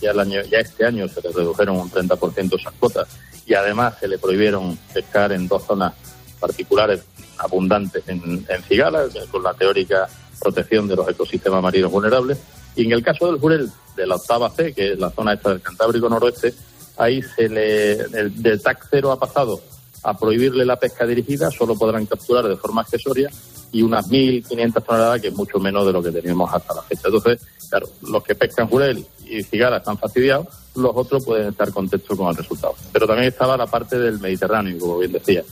ya, 0.01 0.11
el 0.11 0.19
año, 0.19 0.41
ya 0.43 0.59
este 0.59 0.85
año 0.85 1.07
se 1.07 1.21
le 1.21 1.31
redujeron 1.31 1.77
un 1.77 1.91
30% 1.91 2.59
esas 2.59 2.73
cuotas 2.73 3.07
y 3.45 3.53
además 3.53 3.95
se 3.99 4.07
le 4.07 4.17
prohibieron 4.17 4.77
pescar 4.93 5.31
en 5.31 5.47
dos 5.47 5.65
zonas 5.65 5.93
particulares 6.39 7.03
abundantes 7.37 8.03
en, 8.07 8.45
en 8.47 8.63
cigala, 8.63 9.05
con 9.31 9.43
la 9.43 9.53
teórica 9.53 10.07
protección 10.39 10.87
de 10.87 10.95
los 10.95 11.07
ecosistemas 11.07 11.61
marinos 11.61 11.91
vulnerables. 11.91 12.37
Y 12.75 12.85
en 12.85 12.91
el 12.93 13.03
caso 13.03 13.27
del 13.27 13.39
jurel 13.39 13.69
de 13.95 14.07
la 14.07 14.15
octava 14.15 14.49
C, 14.51 14.73
que 14.73 14.93
es 14.93 14.99
la 14.99 15.09
zona 15.09 15.33
esta 15.33 15.49
del 15.49 15.61
Cantábrico 15.61 16.07
Noroeste, 16.09 16.53
ahí 16.97 17.21
se 17.21 17.49
le, 17.49 17.93
el, 17.93 18.41
del 18.41 18.61
TAC 18.61 18.87
cero 18.89 19.11
ha 19.11 19.19
pasado 19.19 19.61
a 20.03 20.17
prohibirle 20.17 20.65
la 20.65 20.77
pesca 20.77 21.05
dirigida, 21.05 21.51
solo 21.51 21.77
podrán 21.77 22.05
capturar 22.05 22.47
de 22.47 22.55
forma 22.55 22.81
accesoria 22.81 23.29
y 23.71 23.81
unas 23.81 24.09
1.500 24.09 24.83
toneladas, 24.83 25.21
que 25.21 25.27
es 25.27 25.35
mucho 25.35 25.59
menos 25.59 25.85
de 25.85 25.93
lo 25.93 26.01
que 26.01 26.11
teníamos 26.11 26.51
hasta 26.53 26.73
la 26.73 26.81
fecha. 26.81 27.03
Entonces, 27.05 27.41
claro, 27.69 27.87
los 28.01 28.23
que 28.23 28.35
pescan 28.35 28.67
jurel 28.67 29.05
y 29.25 29.43
cigara 29.43 29.77
están 29.77 29.97
fastidiados, 29.97 30.47
los 30.75 30.91
otros 30.95 31.23
pueden 31.23 31.49
estar 31.49 31.71
contentos 31.71 32.17
con 32.17 32.29
el 32.29 32.35
resultado. 32.35 32.75
Pero 32.91 33.05
también 33.05 33.27
estaba 33.27 33.57
la 33.57 33.67
parte 33.67 33.99
del 33.99 34.19
Mediterráneo, 34.19 34.77
como 34.79 34.99
bien 34.99 35.11
decía, 35.11 35.43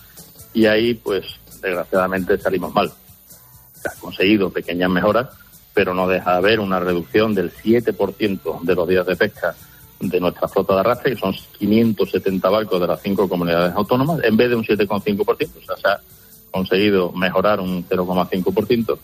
y 0.54 0.66
ahí, 0.66 0.94
pues, 0.96 1.26
desgraciadamente 1.62 2.38
salimos 2.38 2.74
mal. 2.74 2.92
Se 3.82 3.90
han 3.90 4.00
conseguido 4.00 4.50
pequeñas 4.50 4.90
mejoras, 4.90 5.28
pero 5.74 5.94
no 5.94 6.08
deja 6.08 6.32
de 6.32 6.38
haber 6.38 6.60
una 6.60 6.80
reducción 6.80 7.36
del 7.36 7.54
7% 7.54 8.62
de 8.62 8.76
los 8.76 8.88
días 8.88 9.06
de 9.06 9.16
pesca 9.16 9.56
de 10.00 10.20
nuestra 10.20 10.48
flota 10.48 10.76
de 10.76 10.80
arrastre, 10.82 11.14
que 11.14 11.20
son 11.20 11.34
570 11.58 12.50
barcos 12.50 12.80
de 12.80 12.88
las 12.88 13.02
cinco 13.02 13.28
comunidades 13.28 13.74
autónomas, 13.76 14.24
en 14.24 14.38
vez 14.38 14.50
de 14.50 14.56
un 14.56 14.64
7,5%. 14.64 15.28
O 15.30 15.36
sea, 15.36 15.76
se 15.76 15.88
ha 15.88 16.02
conseguido 16.52 17.12
mejorar 17.12 17.60
un 17.60 17.88
0,5%. 17.88 18.98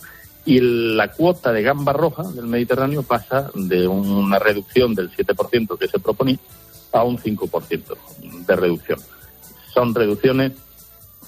Y 0.45 0.59
la 0.95 1.09
cuota 1.09 1.51
de 1.51 1.63
gamba 1.63 1.93
roja 1.93 2.23
del 2.23 2.47
Mediterráneo 2.47 3.03
pasa 3.03 3.49
de 3.53 3.87
una 3.87 4.39
reducción 4.39 4.93
del 4.93 5.09
7% 5.11 5.77
que 5.77 5.87
se 5.87 5.99
proponía 5.99 6.37
a 6.91 7.03
un 7.03 7.17
5% 7.17 7.97
de 8.45 8.55
reducción. 8.55 8.99
Son 9.73 9.95
reducciones 9.95 10.51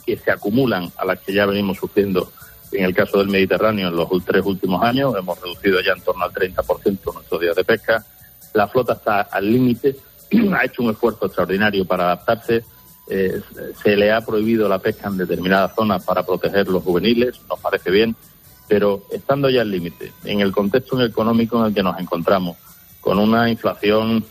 que 0.06 0.18
se 0.18 0.32
acumulan 0.32 0.92
a 0.98 1.06
las 1.06 1.20
que 1.22 1.34
ya 1.34 1.46
venimos 1.46 1.78
sufriendo 1.78 2.32
en 2.72 2.86
el 2.86 2.94
caso 2.94 3.20
del 3.20 3.28
Mediterráneo, 3.28 3.88
en 3.88 3.96
los 3.96 4.10
tres 4.26 4.44
últimos 4.46 4.82
años 4.84 5.16
hemos 5.18 5.40
reducido 5.42 5.80
ya 5.82 5.94
en 5.94 6.02
torno 6.02 6.26
al 6.26 6.32
30% 6.32 7.14
nuestros 7.14 7.42
días 7.42 7.56
de 7.56 7.64
pesca. 7.64 8.06
La 8.56 8.68
flota 8.70 8.94
está 8.94 9.22
al 9.22 9.52
límite, 9.52 9.98
ha 10.58 10.66
hecho 10.66 10.82
un 10.82 10.92
esfuerzo 10.92 11.26
extraordinario 11.26 11.86
para 11.86 12.06
adaptarse. 12.06 12.64
Eh, 13.08 13.40
se 13.84 13.96
le 13.96 14.12
ha 14.12 14.22
prohibido 14.22 14.68
la 14.68 14.80
pesca 14.80 15.10
en 15.10 15.18
determinadas 15.18 15.76
zonas 15.76 16.04
para 16.04 16.26
proteger 16.26 16.68
los 16.70 16.82
juveniles, 16.82 17.40
nos 17.48 17.60
parece 17.60 17.92
bien, 17.92 18.16
pero 18.68 19.04
estando 19.12 19.50
ya 19.50 19.62
al 19.62 19.70
límite, 19.70 20.12
en 20.24 20.40
el 20.40 20.52
contexto 20.52 21.00
económico 21.04 21.60
en 21.60 21.66
el 21.68 21.74
que 21.74 21.84
nos 21.84 22.00
encontramos, 22.00 22.58
con 23.02 23.20
una 23.20 23.48
inflación 23.48 24.26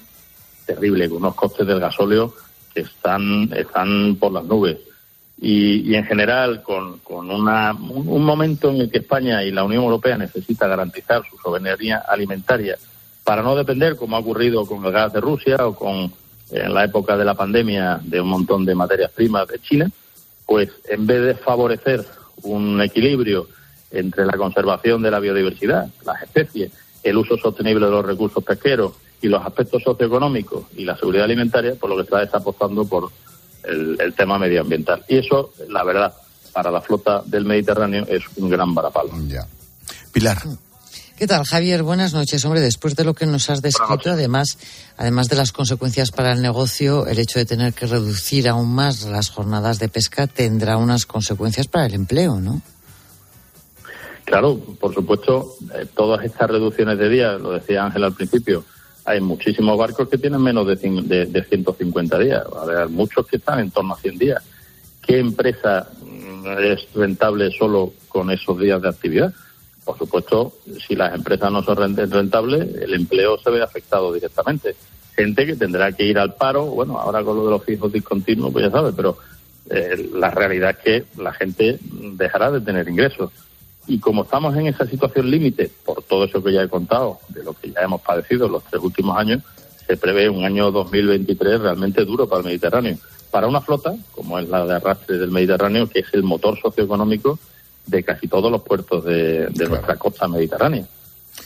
terrible, 0.67 1.09
con 1.09 1.19
unos 1.19 1.35
costes 1.37 1.67
del 1.67 1.79
gasóleo 1.79 2.35
que 2.73 2.81
están, 2.81 3.53
están 3.53 4.17
por 4.17 4.33
las 4.33 4.45
nubes, 4.45 4.79
y, 5.41 5.95
en 5.95 6.05
general 6.05 6.63
con, 6.63 6.99
con 7.01 7.31
una, 7.31 7.73
un, 7.73 8.25
momento 8.25 8.71
en 8.71 8.77
el 8.81 8.91
que 8.91 8.99
España 8.99 9.45
y 9.45 9.51
la 9.51 9.65
Unión 9.65 9.85
Europea 9.85 10.17
necesita 10.17 10.67
garantizar 10.67 11.23
su 11.29 11.37
soberanía 11.37 11.99
alimentaria 12.09 12.77
para 13.25 13.43
no 13.43 13.57
depender, 13.57 13.97
como 13.97 14.17
ha 14.17 14.21
ocurrido 14.21 14.67
con 14.67 14.85
el 14.85 14.93
gas 14.93 15.13
de 15.13 15.21
Rusia 15.21 15.57
o 15.67 15.75
con 15.75 16.13
en 16.51 16.75
la 16.75 16.85
época 16.85 17.17
de 17.17 17.25
la 17.25 17.35
pandemia 17.35 18.01
de 18.03 18.21
un 18.21 18.29
montón 18.29 18.65
de 18.65 18.75
materias 18.75 19.11
primas 19.11 19.49
de 19.49 19.59
China, 19.61 19.91
pues 20.47 20.71
en 20.89 21.07
vez 21.07 21.23
de 21.23 21.35
favorecer 21.35 22.05
un 22.43 22.81
equilibrio 22.81 23.49
entre 23.91 24.27
la 24.27 24.37
conservación 24.37 25.03
de 25.03 25.11
la 25.11 25.21
biodiversidad, 25.21 25.89
las 26.05 26.23
especies, 26.23 26.73
el 27.03 27.17
uso 27.17 27.37
sostenible 27.37 27.87
de 27.87 27.93
los 27.93 28.05
recursos 28.05 28.45
pesqueros 28.45 28.93
y 29.23 29.29
los 29.29 29.45
aspectos 29.45 29.83
socioeconómicos 29.83 30.65
y 30.77 30.85
la 30.85 30.97
seguridad 30.97 31.25
alimentaria, 31.25 31.75
por 31.77 31.91
lo 31.91 31.97
que 31.97 32.03
está 32.03 32.23
es 32.23 32.35
apostando 32.35 32.85
por 32.85 33.11
el, 33.65 34.13
tema 34.15 34.39
medioambiental. 34.39 35.05
Y 35.09 35.19
eso, 35.19 35.53
la 35.69 35.83
verdad, 35.83 36.15
para 36.53 36.71
la 36.71 36.83
flota 36.83 37.23
del 37.25 37.45
Mediterráneo 37.45 38.05
es 38.07 38.23
un 38.37 38.51
gran 38.51 38.75
varapalo. 38.75 39.13
Ya. 39.27 39.47
Pilar. 40.13 40.39
¿Qué 41.17 41.29
tal, 41.29 41.45
Javier? 41.45 41.85
Buenas 41.85 42.13
noches. 42.13 42.45
Hombre, 42.45 42.61
después 42.61 42.97
de 42.97 43.05
lo 43.05 43.15
que 43.15 43.25
nos 43.25 43.49
has 43.49 43.63
descrito, 43.63 44.11
además, 44.11 44.59
además 44.97 45.29
de 45.29 45.37
las 45.37 45.53
consecuencias 45.53 46.11
para 46.11 46.33
el 46.33 46.43
negocio, 46.43 47.07
el 47.07 47.21
hecho 47.21 47.39
de 47.39 47.47
tener 47.47 47.73
que 47.73 47.87
reducir 47.87 48.49
aún 48.49 48.75
más 48.75 49.05
las 49.05 49.31
jornadas 49.31 49.79
de 49.79 49.89
pesca 49.89 50.27
tendrá 50.27 50.77
unas 50.77 51.07
consecuencias 51.07 51.69
para 51.69 51.87
el 51.87 51.95
empleo, 51.95 52.41
¿no? 52.41 52.63
Claro, 54.25 54.59
por 54.59 54.93
supuesto, 54.93 55.55
eh, 55.77 55.87
todas 55.95 56.25
estas 56.25 56.51
reducciones 56.51 56.99
de 56.99 57.09
días, 57.09 57.41
lo 57.41 57.53
decía 57.53 57.85
Ángel 57.85 58.03
al 58.03 58.15
principio, 58.15 58.65
hay 59.05 59.21
muchísimos 59.21 59.79
barcos 59.79 60.09
que 60.09 60.19
tienen 60.19 60.43
menos 60.43 60.67
de, 60.67 61.27
de, 61.27 61.45
150 61.45 62.19
días. 62.19 62.43
Hay 62.67 62.89
muchos 62.89 63.25
que 63.27 63.37
están 63.37 63.61
en 63.61 63.71
torno 63.71 63.95
a 63.95 63.99
100 63.99 64.19
días. 64.19 64.43
¿Qué 65.01 65.21
empresa 65.21 65.89
mm, 66.03 66.47
es 66.61 66.93
rentable 66.93 67.53
solo 67.57 67.93
con 68.09 68.33
esos 68.33 68.59
días 68.59 68.83
de 68.83 68.89
actividad? 68.89 69.33
Por 69.85 69.99
supuesto, 69.99 70.55
si 70.87 70.97
las 70.97 71.15
empresas 71.15 71.53
no 71.53 71.63
son 71.63 71.77
rentables, 71.77 72.75
el 72.83 72.95
empleo 72.95 73.39
se 73.39 73.51
ve 73.51 73.63
afectado 73.63 74.13
directamente. 74.13 74.75
Gente 75.15 75.47
que 75.47 75.57
tendrá 75.57 75.93
que 75.93 76.05
ir 76.05 76.19
al 76.19 76.35
paro, 76.35 76.65
bueno, 76.67 76.99
ahora 76.99 77.23
con 77.23 77.37
lo 77.37 77.45
de 77.45 77.51
los 77.51 77.65
fijos 77.65 77.93
discontinuos, 77.93 78.53
pues 78.53 78.65
ya 78.65 78.71
sabe, 78.71 78.93
pero 78.93 79.19
eh, 79.71 80.11
la 80.15 80.31
realidad 80.31 80.71
es 80.71 80.77
que 80.79 81.23
la 81.23 81.33
gente 81.33 81.79
dejará 81.91 82.51
de 82.51 82.61
tener 82.61 82.89
ingresos. 82.89 83.31
Y 83.87 83.99
como 83.99 84.23
estamos 84.23 84.57
en 84.57 84.67
esa 84.67 84.87
situación 84.87 85.31
límite, 85.31 85.71
por 85.85 86.03
todo 86.03 86.25
eso 86.25 86.43
que 86.43 86.53
ya 86.53 86.63
he 86.63 86.69
contado, 86.69 87.19
de 87.29 87.45
lo 87.45 87.53
que 87.53 87.71
ya 87.71 87.81
hemos 87.83 88.01
padecido 88.01 88.47
en 88.47 88.53
los 88.53 88.65
tres 88.65 88.83
últimos 88.83 89.17
años, 89.19 89.43
se 89.87 89.99
prevé 89.99 90.31
un 90.31 90.45
año 90.45 90.71
2023 90.71 91.61
realmente 91.61 92.05
duro 92.07 92.27
para 92.27 92.41
el 92.41 92.47
Mediterráneo. 92.47 92.97
Para 93.31 93.47
una 93.47 93.61
flota, 93.61 93.95
como 94.13 94.39
es 94.39 94.49
la 94.49 94.65
de 94.65 94.75
arrastre 94.75 95.19
del 95.19 95.31
Mediterráneo, 95.31 95.89
que 95.89 96.01
es 96.01 96.07
el 96.15 96.23
motor 96.23 96.59
socioeconómico 96.59 97.39
de 97.87 98.03
casi 98.03 98.29
todos 98.29 98.51
los 98.51 98.63
puertos 98.63 99.05
de, 99.05 99.49
nuestra 99.69 99.97
costa 99.97 100.29
mediterránea. 100.29 100.87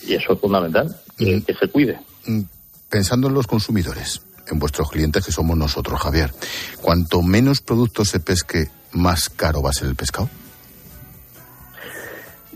Y 0.07 0.15
eso 0.15 0.35
es 0.35 0.41
fundamental, 0.41 0.95
que, 1.17 1.43
que 1.43 1.55
se 1.55 1.69
cuide. 1.69 1.99
Mm, 2.27 2.43
pensando 2.89 3.29
en 3.29 3.35
los 3.35 3.47
consumidores, 3.47 4.21
en 4.51 4.59
vuestros 4.59 4.91
clientes 4.91 5.25
que 5.25 5.33
somos 5.33 5.57
nosotros, 5.57 6.01
Javier, 6.01 6.33
cuanto 6.81 7.23
menos 7.23 7.61
productos 7.61 8.09
se 8.09 8.21
pesque, 8.21 8.69
más 8.93 9.29
caro 9.29 9.63
va 9.63 9.71
a 9.71 9.75
ser 9.75 9.89
el 9.89 9.95
pescado. 9.95 10.29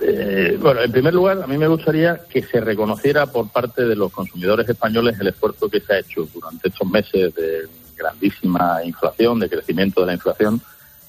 Eh, 0.05 0.59
bueno, 0.61 0.83
en 0.83 0.91
primer 0.91 1.15
lugar, 1.15 1.43
a 1.43 1.47
mí 1.47 1.57
me 1.57 1.69
gustaría 1.69 2.23
que 2.29 2.43
se 2.43 2.61
reconociera 2.61 3.27
por 3.27 3.49
parte 3.51 3.85
de 3.85 3.95
los 3.95 4.11
consumidores 4.11 4.69
españoles 4.69 5.17
el 5.21 5.29
esfuerzo 5.29 5.69
que 5.69 5.81
se 5.81 5.93
ha 5.95 5.99
hecho 6.01 6.29
durante 6.35 6.69
estos 6.69 6.89
meses 6.89 7.33
de 7.35 7.69
grandísima 7.97 8.81
inflación, 8.85 9.39
de 9.39 9.49
crecimiento 9.49 10.01
de 10.01 10.09
la 10.09 10.15
inflación, 10.15 10.61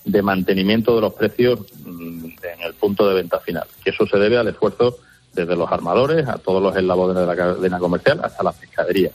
de 0.06 0.22
mantenimiento 0.22 0.96
de 0.96 1.02
los 1.02 1.14
precios 1.14 1.60
mm, 1.86 2.26
en 2.26 2.62
el 2.66 2.74
punto 2.74 3.08
de 3.08 3.16
venta 3.16 3.40
final. 3.40 3.66
Que 3.84 3.92
eso 3.92 4.06
se 4.06 4.18
debe 4.18 4.38
al 4.38 4.48
esfuerzo 4.48 4.98
desde 5.34 5.56
los 5.56 5.72
armadores 5.72 6.28
a 6.28 6.38
todos 6.38 6.62
los 6.62 6.76
eslabones 6.76 7.16
de 7.16 7.26
la 7.26 7.36
cadena 7.36 7.80
comercial 7.80 8.20
hasta 8.24 8.44
la 8.44 8.52
pescadería, 8.52 9.10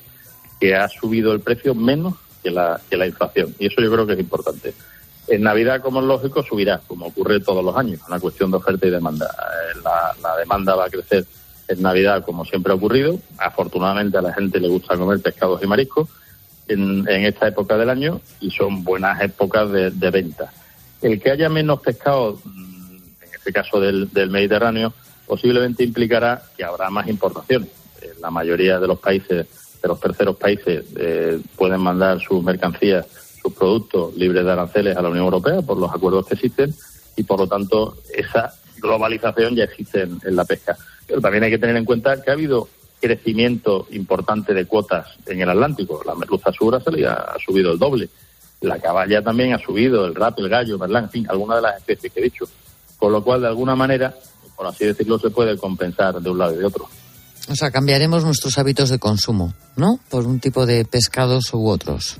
que 0.61 0.75
ha 0.75 0.89
subido 0.89 1.33
el 1.33 1.41
precio 1.41 1.75
menos 1.75 2.15
que 2.43 2.51
la, 2.51 2.81
que 2.89 2.97
la 2.97 3.07
inflación. 3.07 3.55
Y 3.59 3.67
eso 3.67 3.81
yo 3.81 3.91
creo 3.93 4.07
que 4.07 4.15
es 4.15 4.21
importante. 4.21 4.75
En 5.29 5.43
Navidad, 5.43 5.83
como 5.83 6.01
es 6.01 6.07
lógico, 6.07 6.43
subirá, 6.43 6.81
como 6.87 7.07
ocurre 7.07 7.41
todos 7.41 7.65
los 7.65 7.77
años, 7.77 8.01
una 8.09 8.19
cuestión 8.19 8.51
de 8.51 8.57
oferta 8.57 8.87
y 8.87 8.91
demanda. 8.91 9.27
Eh, 9.27 9.79
la, 9.85 10.37
demanda 10.37 10.75
va 10.75 10.87
a 10.87 10.91
crecer 10.91 11.27
en 11.69 11.83
Navidad, 11.83 12.25
como 12.25 12.45
siempre 12.45 12.73
ha 12.73 12.77
ocurrido. 12.77 13.19
Afortunadamente 13.37 14.17
a 14.17 14.23
la 14.23 14.33
gente 14.33 14.59
le 14.59 14.69
gusta 14.69 14.97
comer 14.97 15.21
pescados 15.21 15.63
y 15.63 15.67
mariscos 15.67 16.09
en, 16.67 17.07
en 17.09 17.27
esta 17.27 17.47
época 17.47 17.77
del 17.77 17.91
año 17.91 18.21
y 18.41 18.51
son 18.51 18.85
buenas 18.85 19.21
épocas 19.21 19.71
de, 19.71 19.91
de 19.91 20.11
venta. 20.11 20.51
El 21.03 21.21
que 21.21 21.31
haya 21.31 21.49
menos 21.49 21.81
pescado, 21.81 22.39
mm, 22.45 22.97
en 23.23 23.35
este 23.35 23.53
caso 23.53 23.81
del, 23.81 24.11
del 24.13 24.31
Mediterráneo, 24.31 24.93
posiblemente 25.27 25.85
implicará 25.85 26.43
que 26.57 26.65
habrá 26.65 26.91
más 26.91 27.07
importaciones. 27.09 27.69
Eh, 28.03 28.15
La 28.21 28.31
mayoría 28.31 28.81
de 28.81 28.87
los 28.87 28.99
países, 28.99 29.47
de 29.81 29.89
los 29.89 30.01
terceros 30.01 30.37
países, 30.37 30.85
eh, 30.97 31.39
pueden 31.57 31.81
mandar 31.81 32.21
sus 32.21 32.43
mercancías, 32.43 33.07
sus 33.41 33.53
productos 33.53 34.17
libres 34.17 34.45
de 34.45 34.51
aranceles 34.51 34.97
a 34.97 35.03
la 35.03 35.09
Unión 35.09 35.25
Europea 35.27 35.63
por 35.63 35.79
los 35.79 35.93
acuerdos 35.93 36.27
que 36.27 36.35
existen 36.35 36.75
y, 37.17 37.23
por 37.23 37.39
lo 37.39 37.47
tanto, 37.47 37.99
esa 38.13 38.53
globalización 38.81 39.55
ya 39.55 39.65
existe 39.65 40.03
en, 40.03 40.19
en 40.25 40.35
la 40.35 40.45
pesca. 40.45 40.77
Pero 41.07 41.21
también 41.21 41.45
hay 41.45 41.51
que 41.51 41.59
tener 41.59 41.77
en 41.77 41.85
cuenta 41.85 42.21
que 42.23 42.31
ha 42.31 42.35
habido 42.35 42.69
crecimiento 43.01 43.87
importante 43.91 44.55
de 44.55 44.67
cuotas 44.67 45.07
en 45.27 45.41
el 45.41 45.49
Atlántico. 45.49 46.03
La 46.05 46.15
merluza 46.15 46.53
sur 46.53 46.75
ha, 46.75 46.79
ha 46.79 47.37
subido 47.45 47.73
el 47.73 47.79
doble. 47.79 48.09
La 48.61 48.79
caballa 48.79 49.23
también 49.23 49.55
ha 49.55 49.59
subido, 49.59 50.07
el 50.07 50.15
rap, 50.15 50.39
el 50.39 50.49
gallo, 50.49 50.79
merlán, 50.79 51.05
en 51.05 51.11
fin, 51.11 51.27
algunas 51.29 51.59
de 51.59 51.63
las 51.63 51.79
especies 51.79 52.13
que 52.13 52.21
he 52.21 52.25
dicho. 52.25 52.45
Con 52.99 53.13
lo 53.13 53.23
cual, 53.23 53.43
de 53.43 53.49
alguna 53.49 53.77
manera, 53.77 54.15
por 54.57 54.67
así 54.67 54.87
decirlo, 54.87 55.19
se 55.19 55.31
puede 55.31 55.57
compensar 55.57 56.21
de 56.21 56.31
un 56.31 56.39
lado 56.39 56.55
y 56.55 56.59
de 56.59 56.65
otro. 56.65 56.89
O 57.51 57.55
sea, 57.55 57.71
cambiaremos 57.71 58.25
nuestros 58.25 58.59
hábitos 58.59 58.91
de 58.91 58.99
consumo, 58.99 59.55
¿no? 59.77 60.01
Por 60.11 60.27
un 60.27 60.41
tipo 60.41 60.67
de 60.67 60.85
pescados 60.85 61.55
u 61.55 61.69
otros. 61.69 62.19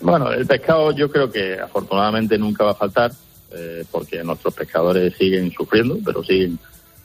Bueno, 0.00 0.30
el 0.32 0.46
pescado 0.46 0.92
yo 0.92 1.10
creo 1.10 1.30
que 1.30 1.58
afortunadamente 1.60 2.38
nunca 2.38 2.64
va 2.64 2.70
a 2.70 2.74
faltar, 2.74 3.12
eh, 3.50 3.84
porque 3.90 4.22
nuestros 4.22 4.54
pescadores 4.54 5.14
siguen 5.16 5.50
sufriendo, 5.50 5.98
pero 6.04 6.22
siguen 6.22 6.58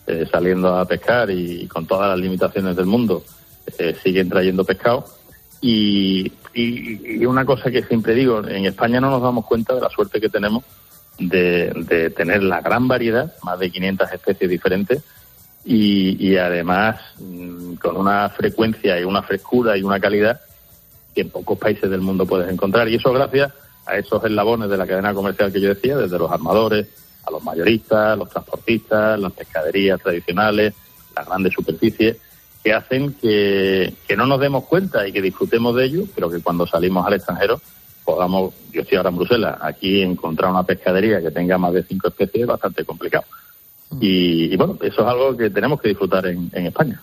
eh, 0.07 0.25
saliendo 0.31 0.75
a 0.75 0.85
pescar 0.85 1.29
y, 1.29 1.67
con 1.67 1.85
todas 1.85 2.09
las 2.09 2.19
limitaciones 2.19 2.75
del 2.75 2.85
mundo 2.85 3.23
eh, 3.77 3.95
siguen 4.01 4.29
trayendo 4.29 4.63
pescado. 4.63 5.05
Y, 5.61 6.31
y- 6.53 7.21
y 7.21 7.25
una 7.25 7.45
cosa 7.45 7.69
que 7.71 7.83
siempre 7.83 8.13
digo, 8.15 8.39
en 8.47 8.65
España 8.65 8.99
no 8.99 9.09
nos 9.09 9.21
damos 9.21 9.45
cuenta 9.45 9.75
de 9.75 9.81
la 9.81 9.89
suerte 9.89 10.19
que 10.21 10.29
tenemos 10.29 10.63
de, 11.17 11.71
de 11.87 12.09
tener 12.11 12.43
la 12.43 12.61
gran 12.61 12.87
variedad, 12.87 13.33
más 13.43 13.59
de 13.59 13.69
500 13.71 14.11
especies 14.13 14.49
diferentes, 14.49 15.03
y, 15.65 16.35
además 16.37 16.99
mm, 17.19 17.73
con 17.75 17.97
una 17.97 18.29
frecuencia 18.29 18.99
y 18.99 19.03
una 19.03 19.21
frescura 19.21 19.77
y 19.77 19.83
una 19.83 19.99
calidad 19.99 20.39
que 21.13 21.21
en 21.21 21.29
pocos 21.29 21.57
países 21.59 21.89
del 21.89 22.01
mundo 22.01 22.25
puedes 22.25 22.49
encontrar. 22.49 22.87
Y 22.87 22.95
eso 22.95 23.11
gracias 23.11 23.51
a 23.85 23.97
esos 23.97 24.23
eslabones 24.23 24.69
de 24.69 24.77
la 24.77 24.87
cadena 24.87 25.13
comercial 25.13 25.51
que 25.51 25.59
yo 25.61 25.69
decía, 25.69 25.97
desde 25.97 26.17
los 26.17 26.31
armadores, 26.31 26.87
a 27.27 27.31
los 27.31 27.43
mayoristas, 27.43 28.17
los 28.17 28.29
transportistas, 28.29 29.19
las 29.19 29.33
pescaderías 29.33 29.99
tradicionales, 30.01 30.73
las 31.15 31.27
grandes 31.27 31.53
superficies, 31.53 32.17
que 32.69 32.75
hacen 32.75 33.13
que, 33.13 33.95
que 34.07 34.15
no 34.15 34.27
nos 34.27 34.39
demos 34.39 34.65
cuenta 34.65 35.07
y 35.07 35.11
que 35.11 35.23
disfrutemos 35.23 35.75
de 35.75 35.85
ello, 35.85 36.03
pero 36.13 36.29
que 36.29 36.39
cuando 36.39 36.67
salimos 36.67 37.03
al 37.03 37.15
extranjero 37.15 37.59
podamos, 38.05 38.53
yo 38.71 38.81
estoy 38.81 38.97
ahora 38.97 39.09
en 39.09 39.15
Bruselas, 39.15 39.57
aquí 39.59 40.03
encontrar 40.03 40.51
una 40.51 40.61
pescadería 40.61 41.19
que 41.19 41.31
tenga 41.31 41.57
más 41.57 41.73
de 41.73 41.81
cinco 41.81 42.09
especies 42.09 42.43
es 42.43 42.47
bastante 42.47 42.85
complicado. 42.85 43.25
Y, 43.99 44.53
y 44.53 44.55
bueno, 44.55 44.77
eso 44.83 45.01
es 45.01 45.07
algo 45.07 45.35
que 45.35 45.49
tenemos 45.49 45.81
que 45.81 45.89
disfrutar 45.89 46.27
en, 46.27 46.51
en 46.53 46.67
España. 46.67 47.01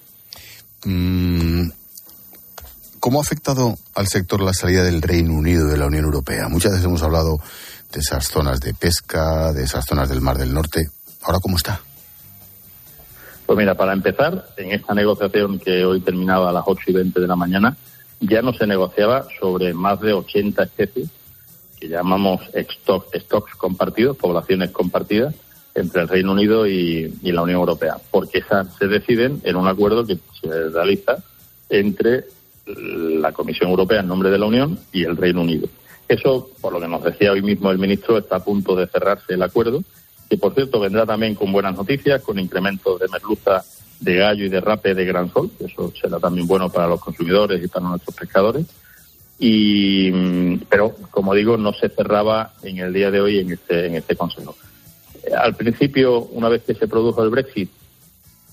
Mm, 0.85 1.69
¿Cómo 3.01 3.19
ha 3.19 3.23
afectado 3.23 3.75
al 3.95 4.07
sector 4.07 4.41
la 4.41 4.53
salida 4.53 4.85
del 4.85 5.03
Reino 5.03 5.33
Unido 5.33 5.67
de 5.67 5.79
la 5.79 5.87
Unión 5.87 6.05
Europea? 6.05 6.49
Muchas 6.49 6.73
veces 6.73 6.87
hemos 6.87 7.03
hablado 7.03 7.39
de 7.93 7.99
esas 7.99 8.29
zonas 8.29 8.61
de 8.61 8.73
pesca, 8.73 9.53
de 9.53 9.65
esas 9.65 9.85
zonas 9.85 10.09
del 10.09 10.21
Mar 10.21 10.39
del 10.39 10.55
Norte. 10.55 10.91
¿Ahora 11.23 11.41
cómo 11.41 11.57
está? 11.57 11.81
Pues 13.47 13.57
mira, 13.59 13.75
para 13.75 13.93
empezar, 13.93 14.47
en 14.57 14.73
esta 14.73 14.93
negociación 14.95 15.59
que 15.59 15.85
hoy 15.85 16.01
terminaba 16.01 16.51
a 16.51 16.53
las 16.53 16.65
8 16.67 16.83
y 16.89 16.93
20 16.95 17.21
de 17.21 17.27
la 17.29 17.37
mañana, 17.37 17.77
ya 18.21 18.43
no 18.43 18.53
se 18.53 18.67
negociaba 18.67 19.27
sobre 19.41 19.73
más 19.73 20.01
de 20.01 20.13
80 20.13 20.63
especies 20.65 21.09
que 21.79 21.89
llamamos 21.89 22.41
stock- 22.55 23.15
stocks 23.15 23.55
compartidos, 23.55 24.17
poblaciones 24.17 24.71
compartidas 24.71 25.35
entre 25.75 26.03
el 26.03 26.09
Reino 26.09 26.33
Unido 26.33 26.67
y, 26.67 27.15
y 27.23 27.33
la 27.33 27.43
Unión 27.43 27.61
Europea, 27.61 27.99
porque 28.11 28.39
esas 28.39 28.75
se 28.77 28.89
deciden 28.89 29.43
en 29.45 29.57
un 29.57 29.69
acuerdo 29.69 30.07
que 30.07 30.19
se 30.41 30.71
realiza 30.71 31.19
entre 31.69 32.25
la 32.67 33.33
Comisión 33.33 33.71
Europea 33.71 34.01
en 34.01 34.09
nombre 34.09 34.31
de 34.31 34.39
la 34.39 34.47
Unión 34.47 34.79
y 34.93 35.05
el 35.05 35.17
Reino 35.17 35.43
Unido. 35.43 35.69
Eso, 36.09 36.49
por 36.61 36.73
lo 36.73 36.81
que 36.81 36.89
nos 36.89 37.05
decía 37.05 37.33
hoy 37.33 37.43
mismo 37.43 37.71
el 37.71 37.79
ministro, 37.79 38.17
está 38.19 38.37
a 38.37 38.45
punto 38.45 38.75
de 38.75 38.87
cerrarse 38.87 39.35
el 39.35 39.43
acuerdo, 39.43 39.83
que 40.29 40.37
por 40.37 40.55
cierto 40.55 40.81
vendrá 40.81 41.07
también 41.07 41.35
con 41.35 41.53
buenas 41.53 41.77
noticias, 41.77 42.23
con 42.23 42.39
incrementos 42.39 42.99
de 43.01 43.09
merluza, 43.09 43.65
de 44.01 44.15
gallo 44.17 44.45
y 44.45 44.49
de 44.49 44.61
rape 44.61 44.95
de 44.95 45.05
gran 45.05 45.33
sol, 45.33 45.51
eso 45.59 45.93
será 46.01 46.19
también 46.19 46.47
bueno 46.47 46.69
para 46.69 46.87
los 46.87 47.01
consumidores 47.01 47.63
y 47.63 47.69
para 47.69 47.89
nuestros 47.89 48.15
pescadores. 48.15 48.67
Y, 49.39 50.11
mm, 50.13 50.63
pero, 50.69 50.95
como 51.11 51.35
digo, 51.35 51.57
no 51.57 51.73
se 51.73 51.89
cerraba 51.89 52.53
en 52.63 52.79
el 52.79 52.93
día 52.93 53.11
de 53.11 53.21
hoy 53.21 53.39
en 53.39 53.53
este, 53.53 53.87
en 53.87 53.95
este 53.95 54.17
Consejo. 54.17 54.57
Eh, 55.23 55.35
Al 55.35 55.55
principio, 55.55 56.23
una 56.33 56.49
vez 56.49 56.63
que 56.63 56.75
se 56.75 56.89
produjo 56.89 57.23
el 57.23 57.31
Brexit, 57.31 57.71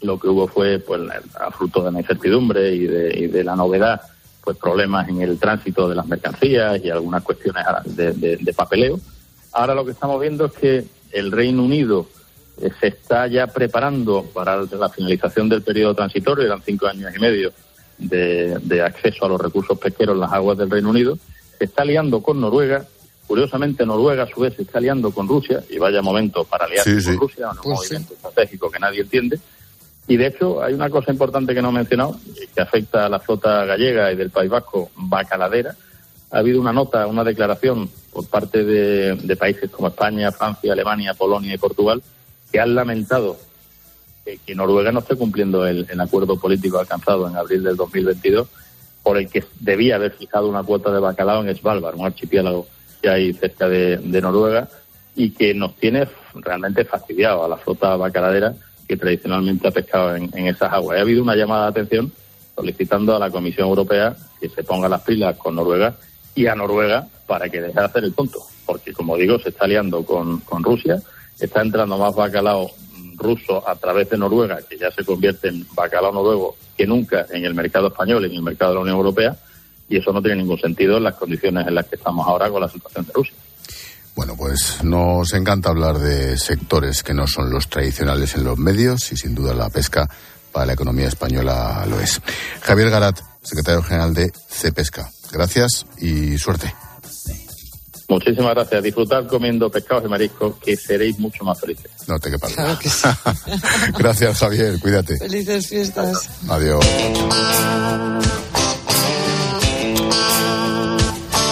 lo 0.01 0.19
que 0.19 0.27
hubo 0.27 0.47
fue, 0.47 0.79
pues, 0.79 1.01
a 1.39 1.51
fruto 1.51 1.83
de 1.83 1.91
la 1.91 1.99
incertidumbre 2.01 2.75
y 2.75 2.85
de, 2.87 3.43
la 3.43 3.55
novedad, 3.55 4.01
pues 4.43 4.57
problemas 4.57 5.07
en 5.07 5.21
el 5.21 5.39
tránsito 5.39 5.87
de 5.87 5.95
las 5.95 6.05
mercancías 6.05 6.83
y 6.83 6.89
algunas 6.89 7.23
cuestiones 7.23 7.63
de 7.85 8.53
papeleo. 8.53 8.99
Ahora 9.53 9.73
lo 9.73 9.85
que 9.85 9.91
estamos 9.91 10.19
viendo 10.19 10.47
es 10.47 10.51
que 10.51 10.85
el 11.13 11.31
Reino 11.31 11.63
Unido 11.63 12.07
eh, 12.61 12.69
se 12.79 12.87
está 12.87 13.27
ya 13.27 13.47
preparando 13.47 14.23
para 14.33 14.61
la 14.63 14.89
finalización 14.89 15.49
del 15.49 15.61
periodo 15.61 15.95
transitorio, 15.95 16.45
eran 16.45 16.61
cinco 16.61 16.87
años 16.87 17.11
y 17.15 17.19
medio 17.19 17.51
de, 17.97 18.57
de 18.61 18.81
acceso 18.81 19.25
a 19.25 19.29
los 19.29 19.39
recursos 19.39 19.77
pesqueros 19.79 20.15
en 20.15 20.21
las 20.21 20.33
aguas 20.33 20.57
del 20.57 20.69
Reino 20.69 20.89
Unido, 20.89 21.17
se 21.57 21.65
está 21.65 21.83
aliando 21.83 22.21
con 22.21 22.41
Noruega. 22.41 22.85
Curiosamente, 23.27 23.85
Noruega 23.85 24.23
a 24.23 24.27
su 24.27 24.41
vez 24.41 24.53
se 24.55 24.63
está 24.63 24.79
aliando 24.79 25.11
con 25.11 25.27
Rusia, 25.29 25.63
y 25.69 25.77
vaya 25.77 26.01
momento 26.01 26.43
para 26.43 26.65
aliarse 26.65 26.99
Sí, 26.99 27.05
con 27.05 27.13
sí. 27.13 27.19
Rusia, 27.19 27.49
un 27.51 27.55
Pues 27.55 27.63
sí. 27.63 27.93
movimiento 27.93 28.13
estratégico 28.15 28.69
que 28.69 28.79
nadie 28.79 29.01
entiende. 29.01 29.39
Y 30.07 30.17
de 30.17 30.27
hecho, 30.27 30.61
hay 30.61 30.73
una 30.73 30.89
cosa 30.89 31.11
importante 31.11 31.53
que 31.55 31.61
no 31.61 31.69
he 31.69 31.73
mencionado, 31.73 32.17
y 32.35 32.47
que 32.47 32.61
afecta 32.61 33.05
a 33.05 33.09
la 33.09 33.19
flota 33.19 33.63
gallega 33.63 34.11
y 34.11 34.17
del 34.17 34.29
País 34.29 34.49
Vasco, 34.51 34.91
bacaladera. 34.97 35.73
Ha 36.31 36.39
habido 36.39 36.59
una 36.59 36.73
nota, 36.73 37.07
una 37.07 37.23
declaración 37.23 37.89
por 38.13 38.27
parte 38.27 38.63
de, 38.63 39.15
de 39.15 39.35
países 39.35 39.69
como 39.69 39.87
España, 39.87 40.31
Francia, 40.31 40.73
Alemania, 40.73 41.13
Polonia 41.13 41.53
y 41.53 41.57
Portugal, 41.57 42.01
que 42.51 42.59
han 42.59 42.75
lamentado 42.75 43.37
que, 44.23 44.55
Noruega 44.55 44.91
no 44.91 44.99
esté 44.99 45.15
cumpliendo 45.15 45.65
el, 45.65 45.85
acuerdo 45.99 46.37
político 46.39 46.79
alcanzado 46.79 47.27
en 47.27 47.35
abril 47.35 47.63
del 47.63 47.75
2022, 47.75 48.47
por 49.01 49.17
el 49.17 49.29
que 49.29 49.43
debía 49.59 49.95
haber 49.95 50.11
fijado 50.11 50.47
una 50.47 50.63
cuota 50.63 50.91
de 50.91 50.99
bacalao 50.99 51.43
en 51.43 51.55
Svalbard, 51.55 51.95
un 51.95 52.05
archipiélago 52.05 52.67
que 53.01 53.09
hay 53.09 53.33
cerca 53.33 53.67
de, 53.67 53.99
Noruega, 54.21 54.69
y 55.15 55.31
que 55.31 55.53
nos 55.53 55.75
tiene 55.75 56.07
realmente 56.35 56.85
fastidiado 56.85 57.43
a 57.43 57.47
la 57.47 57.57
flota 57.57 57.95
bacaladera 57.95 58.53
que 58.87 58.97
tradicionalmente 58.97 59.67
ha 59.67 59.71
pescado 59.71 60.15
en 60.15 60.47
esas 60.47 60.71
aguas. 60.73 60.97
Ha 60.97 61.01
habido 61.01 61.21
una 61.21 61.35
llamada 61.35 61.65
de 61.65 61.69
atención 61.69 62.11
solicitando 62.55 63.15
a 63.15 63.19
la 63.19 63.29
Comisión 63.29 63.67
Europea 63.67 64.15
que 64.39 64.49
se 64.49 64.63
ponga 64.63 64.89
las 64.89 65.01
pilas 65.01 65.37
con 65.37 65.55
Noruega 65.55 65.95
y 66.35 66.47
a 66.47 66.55
Noruega 66.55 67.07
para 67.27 67.49
que 67.49 67.61
deje 67.61 67.79
de 67.79 67.85
hacer 67.85 68.03
el 68.03 68.13
tonto, 68.13 68.39
porque 68.65 68.93
como 68.93 69.17
digo, 69.17 69.39
se 69.39 69.49
está 69.49 69.67
liando 69.67 70.05
con, 70.05 70.39
con 70.41 70.63
Rusia, 70.63 71.01
está 71.39 71.61
entrando 71.61 71.97
más 71.97 72.15
bacalao 72.15 72.71
ruso 73.15 73.67
a 73.67 73.75
través 73.75 74.09
de 74.09 74.17
Noruega, 74.17 74.59
que 74.67 74.77
ya 74.77 74.91
se 74.91 75.03
convierte 75.03 75.47
en 75.47 75.65
bacalao 75.75 76.11
noruego 76.11 76.55
que 76.75 76.87
nunca 76.87 77.25
en 77.31 77.45
el 77.45 77.53
mercado 77.53 77.87
español 77.87 78.25
en 78.25 78.33
el 78.33 78.41
mercado 78.41 78.71
de 78.71 78.75
la 78.75 78.81
Unión 78.81 78.97
Europea, 78.97 79.35
y 79.87 79.97
eso 79.97 80.11
no 80.11 80.21
tiene 80.21 80.37
ningún 80.37 80.59
sentido 80.59 80.97
en 80.97 81.03
las 81.03 81.15
condiciones 81.15 81.67
en 81.67 81.75
las 81.75 81.85
que 81.87 81.95
estamos 81.95 82.27
ahora 82.27 82.49
con 82.49 82.61
la 82.61 82.69
situación 82.69 83.05
de 83.05 83.13
Rusia. 83.13 83.33
Bueno, 84.15 84.35
pues 84.37 84.83
nos 84.83 85.33
encanta 85.33 85.69
hablar 85.69 85.97
de 85.97 86.37
sectores 86.37 87.01
que 87.01 87.13
no 87.13 87.25
son 87.25 87.49
los 87.49 87.67
tradicionales 87.67 88.35
en 88.35 88.43
los 88.43 88.57
medios 88.59 89.11
y 89.11 89.17
sin 89.17 89.33
duda 89.33 89.53
la 89.53 89.69
pesca 89.69 90.07
para 90.51 90.67
la 90.67 90.73
economía 90.73 91.07
española 91.07 91.83
lo 91.89 91.99
es. 91.99 92.21
Javier 92.61 92.91
Garat, 92.91 93.19
secretario 93.43 93.83
general 93.83 94.13
de 94.13 94.31
CEPESCA. 94.49 95.09
Gracias 95.31 95.85
y 95.97 96.37
suerte. 96.37 96.73
Muchísimas 98.09 98.53
gracias. 98.53 98.83
Disfrutad 98.83 99.27
comiendo 99.27 99.69
pescados 99.69 100.05
y 100.05 100.07
mariscos, 100.07 100.55
que 100.57 100.75
seréis 100.75 101.17
mucho 101.19 101.43
más 101.43 101.59
felices. 101.59 101.89
No 102.07 102.19
te 102.19 102.29
quepas. 102.29 102.53
Claro 102.53 102.77
que 102.77 102.89
sí. 102.89 103.07
Gracias, 103.97 104.37
Javier. 104.37 104.79
Cuídate. 104.79 105.17
Felices 105.17 105.67
fiestas. 105.67 106.29
Adiós. 106.47 106.85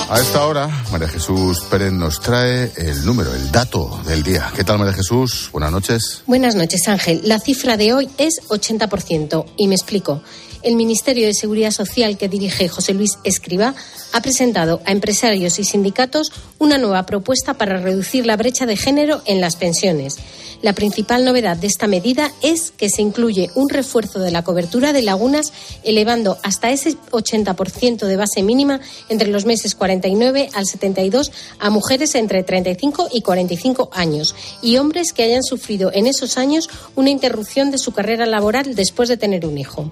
A 0.09 0.19
esta 0.19 0.45
hora, 0.45 0.67
María 0.91 1.07
Jesús 1.07 1.61
Pérez 1.71 1.93
nos 1.93 2.19
trae 2.19 2.69
el 2.75 3.05
número, 3.05 3.33
el 3.33 3.49
dato 3.49 4.01
del 4.05 4.23
día. 4.23 4.51
¿Qué 4.53 4.65
tal, 4.65 4.77
María 4.77 4.93
Jesús? 4.93 5.49
Buenas 5.53 5.71
noches. 5.71 6.23
Buenas 6.27 6.53
noches, 6.53 6.85
Ángel. 6.89 7.21
La 7.23 7.39
cifra 7.39 7.77
de 7.77 7.93
hoy 7.93 8.09
es 8.17 8.41
80%. 8.49 9.45
Y 9.55 9.69
me 9.69 9.75
explico 9.75 10.21
el 10.63 10.75
Ministerio 10.75 11.27
de 11.27 11.33
Seguridad 11.33 11.71
Social 11.71 12.17
que 12.17 12.29
dirige 12.29 12.67
José 12.67 12.93
Luis 12.93 13.17
Escriba 13.23 13.75
ha 14.13 14.21
presentado 14.21 14.81
a 14.85 14.91
empresarios 14.91 15.59
y 15.59 15.63
sindicatos 15.63 16.31
una 16.59 16.77
nueva 16.77 17.05
propuesta 17.05 17.53
para 17.55 17.77
reducir 17.77 18.25
la 18.25 18.37
brecha 18.37 18.65
de 18.65 18.77
género 18.77 19.21
en 19.25 19.41
las 19.41 19.55
pensiones. 19.55 20.17
La 20.61 20.73
principal 20.73 21.25
novedad 21.25 21.57
de 21.57 21.65
esta 21.65 21.87
medida 21.87 22.31
es 22.43 22.71
que 22.71 22.89
se 22.89 23.01
incluye 23.01 23.49
un 23.55 23.69
refuerzo 23.69 24.19
de 24.19 24.29
la 24.29 24.43
cobertura 24.43 24.93
de 24.93 25.01
lagunas 25.01 25.53
elevando 25.83 26.37
hasta 26.43 26.69
ese 26.69 26.95
80% 27.11 28.05
de 28.05 28.15
base 28.15 28.43
mínima 28.43 28.79
entre 29.09 29.29
los 29.29 29.45
meses 29.45 29.73
49 29.73 30.49
al 30.53 30.67
72 30.67 31.31
a 31.57 31.69
mujeres 31.71 32.13
entre 32.13 32.43
35 32.43 33.09
y 33.11 33.21
45 33.21 33.89
años 33.91 34.35
y 34.61 34.77
hombres 34.77 35.13
que 35.13 35.23
hayan 35.23 35.43
sufrido 35.43 35.91
en 35.93 36.05
esos 36.05 36.37
años 36.37 36.69
una 36.95 37.09
interrupción 37.09 37.71
de 37.71 37.79
su 37.79 37.91
carrera 37.91 38.27
laboral 38.27 38.75
después 38.75 39.09
de 39.09 39.17
tener 39.17 39.47
un 39.47 39.57
hijo. 39.57 39.89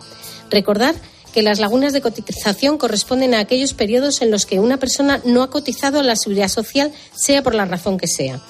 Recordar 0.49 0.95
que 1.33 1.41
las 1.43 1.59
lagunas 1.59 1.93
de 1.93 2.01
cotización 2.01 2.77
corresponden 2.77 3.33
a 3.33 3.39
aquellos 3.39 3.73
periodos 3.73 4.21
en 4.21 4.31
los 4.31 4.45
que 4.45 4.59
una 4.59 4.77
persona 4.77 5.21
no 5.25 5.43
ha 5.43 5.49
cotizado 5.49 5.99
a 5.99 6.03
la 6.03 6.15
seguridad 6.15 6.47
social, 6.47 6.91
sea 7.13 7.43
por 7.43 7.55
la 7.55 7.65
razón 7.65 7.97
que 7.97 8.07
sea. 8.07 8.41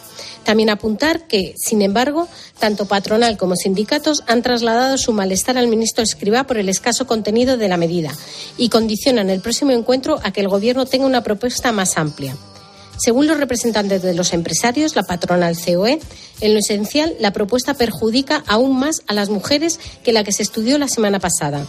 También 0.43 0.69
apuntar 0.69 1.27
que, 1.27 1.53
sin 1.57 1.81
embargo, 1.81 2.27
tanto 2.57 2.87
patronal 2.87 3.37
como 3.37 3.55
sindicatos 3.55 4.23
han 4.27 4.41
trasladado 4.41 4.97
su 4.97 5.11
malestar 5.11 5.57
al 5.57 5.67
ministro 5.67 6.03
Escribá 6.03 6.45
por 6.45 6.57
el 6.57 6.69
escaso 6.69 7.05
contenido 7.05 7.57
de 7.57 7.67
la 7.67 7.77
medida 7.77 8.11
y 8.57 8.69
condicionan 8.69 9.29
el 9.29 9.41
próximo 9.41 9.71
encuentro 9.71 10.19
a 10.23 10.31
que 10.31 10.41
el 10.41 10.47
Gobierno 10.47 10.85
tenga 10.85 11.05
una 11.05 11.23
propuesta 11.23 11.71
más 11.71 11.97
amplia. 11.97 12.35
Según 12.97 13.27
los 13.27 13.37
representantes 13.37 14.01
de 14.01 14.13
los 14.13 14.33
empresarios, 14.33 14.95
la 14.95 15.03
patronal 15.03 15.55
COE, 15.55 15.99
en 16.41 16.53
lo 16.53 16.59
esencial, 16.59 17.15
la 17.19 17.31
propuesta 17.31 17.73
perjudica 17.73 18.43
aún 18.45 18.77
más 18.77 19.03
a 19.07 19.13
las 19.13 19.29
mujeres 19.29 19.79
que 20.03 20.11
la 20.11 20.23
que 20.23 20.33
se 20.33 20.43
estudió 20.43 20.77
la 20.77 20.87
semana 20.87 21.19
pasada 21.19 21.65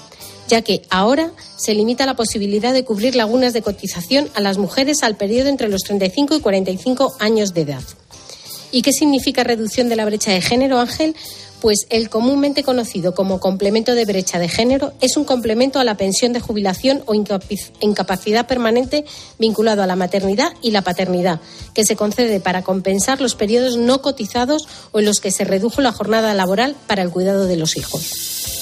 ya 0.51 0.63
que 0.63 0.83
ahora 0.91 1.31
se 1.57 1.75
limita 1.75 2.07
la 2.07 2.17
posibilidad 2.17 2.75
de 2.75 2.85
cubrir 2.85 3.15
lagunas 3.15 3.53
de 3.53 3.63
cotización 3.63 4.29
a 4.35 4.41
las 4.41 4.59
mujeres 4.59 5.03
al 5.03 5.17
periodo 5.17 5.49
entre 5.49 5.69
los 5.69 5.83
35 5.83 6.35
y 6.35 6.41
45 6.41 7.15
años 7.21 7.55
de 7.55 7.61
edad. 7.63 7.83
¿Y 8.73 8.83
qué 8.83 8.93
significa 8.93 9.45
reducción 9.45 9.89
de 9.89 9.97
la 9.97 10.05
brecha 10.05 10.33
de 10.33 10.41
género, 10.41 10.81
Ángel? 10.81 11.15
Pues 11.61 11.87
el 11.91 12.09
comúnmente 12.09 12.65
conocido 12.65 13.15
como 13.15 13.39
complemento 13.39 13.95
de 13.95 14.05
brecha 14.05 14.39
de 14.39 14.49
género 14.49 14.93
es 15.01 15.17
un 15.17 15.25
complemento 15.25 15.79
a 15.79 15.85
la 15.85 15.97
pensión 15.97 16.33
de 16.33 16.41
jubilación 16.41 17.03
o 17.07 17.15
incapacidad 17.15 18.47
permanente 18.47 19.05
vinculado 19.39 19.83
a 19.83 19.87
la 19.87 19.95
maternidad 19.95 20.53
y 20.63 20.71
la 20.71 20.83
paternidad, 20.83 21.41
que 21.75 21.85
se 21.85 21.97
concede 21.97 22.41
para 22.41 22.63
compensar 22.63 23.21
los 23.21 23.35
periodos 23.35 23.77
no 23.77 24.03
cotizados 24.03 24.67
o 24.91 24.99
en 24.99 25.05
los 25.05 25.21
que 25.21 25.31
se 25.31 25.45
redujo 25.45 25.81
la 25.81 25.93
jornada 25.93 26.35
laboral 26.35 26.75
para 26.87 27.03
el 27.03 27.11
cuidado 27.11 27.47
de 27.47 27.57
los 27.57 27.77
hijos. 27.77 28.60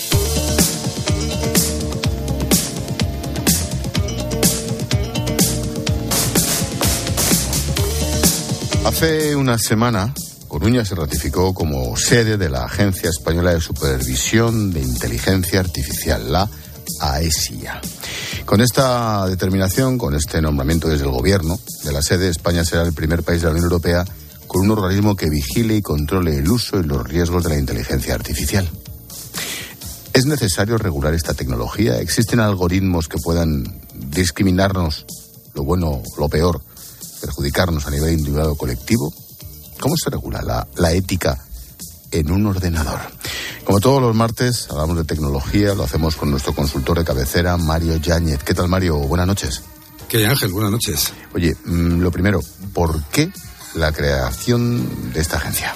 Hace 8.88 9.36
una 9.36 9.58
semana, 9.58 10.14
Coruña 10.48 10.82
se 10.82 10.94
ratificó 10.94 11.52
como 11.52 11.94
sede 11.98 12.38
de 12.38 12.48
la 12.48 12.64
Agencia 12.64 13.10
Española 13.10 13.52
de 13.52 13.60
Supervisión 13.60 14.72
de 14.72 14.80
Inteligencia 14.80 15.60
Artificial, 15.60 16.32
la 16.32 16.48
AESIA. 16.98 17.82
Con 18.46 18.62
esta 18.62 19.26
determinación, 19.26 19.98
con 19.98 20.14
este 20.14 20.40
nombramiento 20.40 20.88
desde 20.88 21.04
el 21.04 21.10
Gobierno 21.10 21.60
de 21.84 21.92
la 21.92 22.00
sede, 22.00 22.30
España 22.30 22.64
será 22.64 22.82
el 22.82 22.94
primer 22.94 23.22
país 23.22 23.42
de 23.42 23.48
la 23.48 23.50
Unión 23.50 23.64
Europea 23.64 24.06
con 24.46 24.62
un 24.62 24.70
organismo 24.70 25.14
que 25.14 25.28
vigile 25.28 25.76
y 25.76 25.82
controle 25.82 26.38
el 26.38 26.50
uso 26.50 26.80
y 26.80 26.84
los 26.84 27.06
riesgos 27.06 27.44
de 27.44 27.50
la 27.50 27.58
inteligencia 27.58 28.14
artificial. 28.14 28.66
¿Es 30.14 30.24
necesario 30.24 30.78
regular 30.78 31.12
esta 31.12 31.34
tecnología? 31.34 32.00
¿Existen 32.00 32.40
algoritmos 32.40 33.06
que 33.06 33.18
puedan 33.18 33.82
discriminarnos, 33.92 35.04
lo 35.52 35.62
bueno, 35.64 36.02
lo 36.16 36.30
peor, 36.30 36.62
perjudicarnos 37.20 37.86
a 37.86 37.90
nivel 37.90 38.12
individual 38.18 38.48
o 38.48 38.54
colectivo? 38.54 39.12
¿Cómo 39.80 39.96
se 39.96 40.10
regula 40.10 40.42
la, 40.42 40.66
la 40.76 40.92
ética 40.92 41.38
en 42.10 42.30
un 42.30 42.46
ordenador? 42.46 43.00
Como 43.64 43.80
todos 43.80 44.00
los 44.00 44.14
martes, 44.14 44.66
hablamos 44.70 44.96
de 44.96 45.04
tecnología, 45.04 45.74
lo 45.74 45.84
hacemos 45.84 46.16
con 46.16 46.30
nuestro 46.30 46.54
consultor 46.54 46.98
de 46.98 47.04
cabecera, 47.04 47.56
Mario 47.56 47.96
Yáñez. 47.96 48.42
¿Qué 48.42 48.54
tal, 48.54 48.68
Mario? 48.68 48.96
Buenas 48.96 49.26
noches. 49.26 49.62
¿Qué 50.08 50.26
Ángel? 50.26 50.52
Buenas 50.52 50.72
noches. 50.72 51.12
Oye, 51.34 51.54
mm, 51.64 52.00
lo 52.00 52.10
primero, 52.10 52.40
¿por 52.72 53.02
qué 53.04 53.30
la 53.74 53.92
creación 53.92 55.12
de 55.12 55.20
esta 55.20 55.36
agencia? 55.36 55.74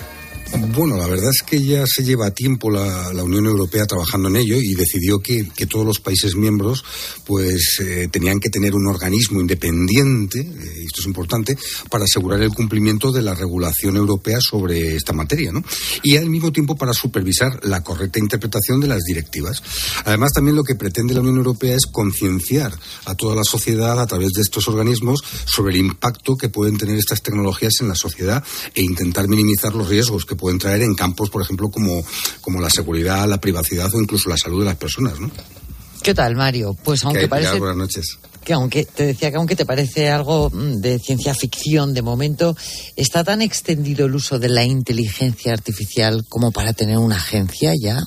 Bueno, 0.59 0.97
la 0.97 1.07
verdad 1.07 1.31
es 1.31 1.43
que 1.47 1.63
ya 1.63 1.85
se 1.87 2.05
lleva 2.05 2.31
tiempo 2.31 2.71
la, 2.71 3.11
Unión 3.23 3.47
Europea 3.47 3.87
trabajando 3.87 4.29
en 4.29 4.37
ello 4.37 4.57
y 4.61 4.75
decidió 4.75 5.21
que, 5.21 5.45
todos 5.71 5.87
los 5.87 6.01
países 6.01 6.35
miembros 6.35 6.85
pues 7.25 7.79
eh, 7.81 8.09
tenían 8.11 8.41
que 8.41 8.51
tener 8.51 8.75
un 8.75 8.87
organismo 8.89 9.41
independiente, 9.41 10.41
eh, 10.41 10.85
esto 10.85 11.01
es 11.01 11.07
importante, 11.07 11.57
para 11.89 12.05
asegurar 12.05 12.43
el 12.43 12.51
cumplimiento 12.51 13.13
de 13.13 13.23
la 13.23 13.35
regulación 13.35 13.97
europea 13.97 14.39
sobre 14.41 14.97
esta 14.97 15.13
materia, 15.13 15.53
¿no? 15.53 15.63
Y 16.03 16.17
al 16.17 16.29
mismo 16.29 16.53
tiempo 16.53 16.77
para 16.77 16.93
supervisar 16.93 17.61
la 17.65 17.83
correcta 17.83 18.19
interpretación 18.19 18.81
de 18.81 18.89
las 18.89 19.03
directivas. 19.05 19.63
Además, 20.05 20.33
también 20.33 20.57
lo 20.57 20.65
que 20.65 20.75
pretende 20.75 21.15
la 21.15 21.21
Unión 21.21 21.37
Europea 21.37 21.77
es 21.77 21.87
concienciar 21.87 22.77
a 23.05 23.15
toda 23.15 23.37
la 23.37 23.45
sociedad 23.45 24.01
a 24.01 24.07
través 24.07 24.31
de 24.33 24.43
estos 24.43 24.69
organismos 24.69 25.23
sobre 25.47 25.75
el 25.75 25.81
impacto 25.81 26.37
que 26.37 26.49
pueden 26.49 26.77
tener 26.77 26.97
estas 26.97 27.23
tecnologías 27.23 27.75
en 27.81 27.89
la 27.89 27.95
sociedad 27.95 28.43
e 28.75 28.83
intentar 28.83 29.29
minimizar 29.29 29.75
los 29.75 29.89
riesgos 29.89 30.25
que 30.25 30.37
pueden 30.43 30.59
traer 30.59 30.83
en 30.83 30.97
campos, 30.97 31.31
por 31.31 31.41
ejemplo, 31.41 31.71
como, 31.71 32.05
como 32.41 32.61
la 32.61 32.69
seguridad, 32.69 33.29
la 33.29 33.41
privacidad 33.41 33.89
o 33.95 34.01
incluso 34.01 34.29
la 34.29 34.37
salud 34.37 34.59
de 34.59 34.65
las 34.65 34.77
personas, 34.77 35.21
¿no? 35.21 35.31
¿Qué 36.03 36.15
tal, 36.15 36.35
Mario? 36.35 36.77
Pues 36.83 37.05
aunque 37.05 37.29
parece... 37.29 37.61
Buenas 37.61 37.77
noches. 37.77 38.19
Que 38.43 38.53
aunque 38.53 38.85
te 38.85 39.07
decía 39.07 39.31
que 39.31 39.37
aunque 39.37 39.55
te 39.55 39.65
parece 39.65 40.11
algo 40.11 40.51
mm, 40.51 40.81
de 40.81 40.99
ciencia 40.99 41.33
ficción 41.33 41.95
de 41.95 42.03
momento, 42.03 42.57
está 42.97 43.23
tan 43.23 43.41
extendido 43.41 44.07
el 44.07 44.17
uso 44.17 44.41
de 44.41 44.49
la 44.49 44.65
inteligencia 44.65 45.53
artificial 45.53 46.25
como 46.29 46.51
para 46.51 46.73
tener 46.73 46.99
una 46.99 47.19
agencia 47.19 47.73
ya. 47.81 48.03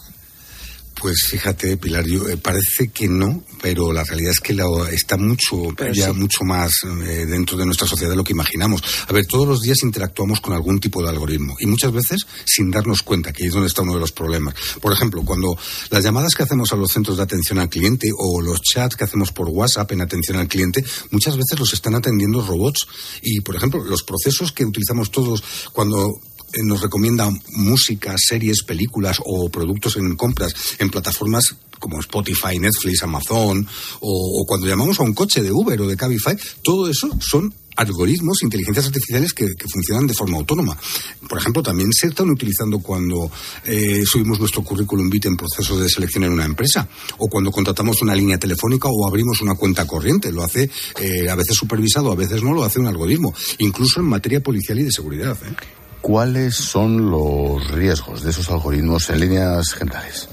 Pues 1.05 1.27
fíjate, 1.29 1.77
Pilar, 1.77 2.03
yo, 2.03 2.27
eh, 2.27 2.35
parece 2.35 2.87
que 2.87 3.07
no, 3.07 3.43
pero 3.61 3.93
la 3.93 4.03
realidad 4.03 4.31
es 4.31 4.39
que 4.39 4.57
está 4.91 5.17
mucho, 5.17 5.71
ya 5.93 6.11
mucho 6.13 6.43
más 6.43 6.71
eh, 6.83 7.27
dentro 7.27 7.55
de 7.55 7.63
nuestra 7.63 7.85
sociedad 7.85 8.09
de 8.09 8.15
lo 8.15 8.23
que 8.23 8.33
imaginamos. 8.33 8.81
A 9.07 9.13
ver, 9.13 9.27
todos 9.27 9.47
los 9.47 9.61
días 9.61 9.83
interactuamos 9.83 10.41
con 10.41 10.55
algún 10.55 10.79
tipo 10.79 11.03
de 11.03 11.09
algoritmo 11.09 11.57
y 11.59 11.67
muchas 11.67 11.91
veces 11.91 12.25
sin 12.47 12.71
darnos 12.71 13.03
cuenta, 13.03 13.31
que 13.31 13.43
ahí 13.43 13.49
es 13.49 13.53
donde 13.53 13.67
está 13.67 13.83
uno 13.83 13.93
de 13.93 13.99
los 13.99 14.13
problemas. 14.13 14.55
Por 14.81 14.93
ejemplo, 14.93 15.21
cuando 15.23 15.55
las 15.91 16.03
llamadas 16.03 16.33
que 16.33 16.41
hacemos 16.41 16.73
a 16.73 16.75
los 16.75 16.91
centros 16.91 17.17
de 17.17 17.23
atención 17.23 17.59
al 17.59 17.69
cliente 17.69 18.09
o 18.17 18.41
los 18.41 18.61
chats 18.63 18.95
que 18.95 19.03
hacemos 19.03 19.31
por 19.31 19.47
WhatsApp 19.49 19.91
en 19.91 20.01
atención 20.01 20.39
al 20.39 20.47
cliente, 20.47 20.83
muchas 21.11 21.37
veces 21.37 21.59
los 21.59 21.71
están 21.71 21.93
atendiendo 21.93 22.41
robots 22.41 22.87
y, 23.21 23.41
por 23.41 23.55
ejemplo, 23.55 23.83
los 23.83 24.01
procesos 24.01 24.51
que 24.51 24.65
utilizamos 24.65 25.11
todos 25.11 25.43
cuando 25.71 26.19
nos 26.63 26.81
recomienda 26.81 27.29
música, 27.53 28.15
series, 28.17 28.63
películas 28.63 29.17
o 29.23 29.49
productos 29.49 29.97
en 29.97 30.15
compras 30.15 30.53
en 30.79 30.89
plataformas 30.89 31.55
como 31.79 31.99
Spotify, 31.99 32.57
Netflix, 32.59 33.03
Amazon, 33.03 33.67
o, 33.99 34.43
cuando 34.47 34.67
llamamos 34.67 34.99
a 34.99 35.03
un 35.03 35.13
coche 35.13 35.41
de 35.41 35.51
Uber 35.51 35.79
o 35.81 35.87
de 35.87 35.97
Cabify, 35.97 36.35
todo 36.63 36.89
eso 36.89 37.09
son 37.19 37.53
algoritmos, 37.75 38.41
inteligencias 38.41 38.85
artificiales 38.85 39.33
que, 39.33 39.47
funcionan 39.69 40.07
de 40.07 40.13
forma 40.13 40.37
autónoma. 40.37 40.77
Por 41.27 41.37
ejemplo, 41.37 41.61
también 41.61 41.91
se 41.91 42.07
están 42.07 42.29
utilizando 42.29 42.79
cuando 42.79 43.29
eh, 43.65 44.03
subimos 44.05 44.39
nuestro 44.39 44.63
currículum 44.63 45.09
vitae 45.09 45.29
en 45.29 45.37
proceso 45.37 45.77
de 45.77 45.89
selección 45.89 46.23
en 46.23 46.31
una 46.31 46.45
empresa, 46.45 46.87
o 47.17 47.27
cuando 47.27 47.51
contratamos 47.51 48.01
una 48.01 48.15
línea 48.15 48.37
telefónica 48.37 48.87
o 48.89 49.07
abrimos 49.07 49.41
una 49.41 49.55
cuenta 49.55 49.85
corriente. 49.85 50.31
Lo 50.31 50.43
hace 50.43 50.69
eh, 50.99 51.29
a 51.29 51.35
veces 51.35 51.55
supervisado, 51.55 52.11
a 52.11 52.15
veces 52.15 52.41
no, 52.41 52.53
lo 52.53 52.63
hace 52.63 52.79
un 52.79 52.87
algoritmo, 52.87 53.33
incluso 53.59 53.99
en 53.99 54.07
materia 54.07 54.41
policial 54.41 54.79
y 54.79 54.83
de 54.83 54.91
seguridad. 54.91 55.37
¿Cuáles 56.05 56.53
son 56.53 57.09
los 57.09 57.67
riesgos 57.71 58.21
de 58.21 58.29
esos 58.29 58.47
algoritmos 58.51 59.09
en 59.09 59.21
líneas 59.21 59.73
generales? 59.73 60.29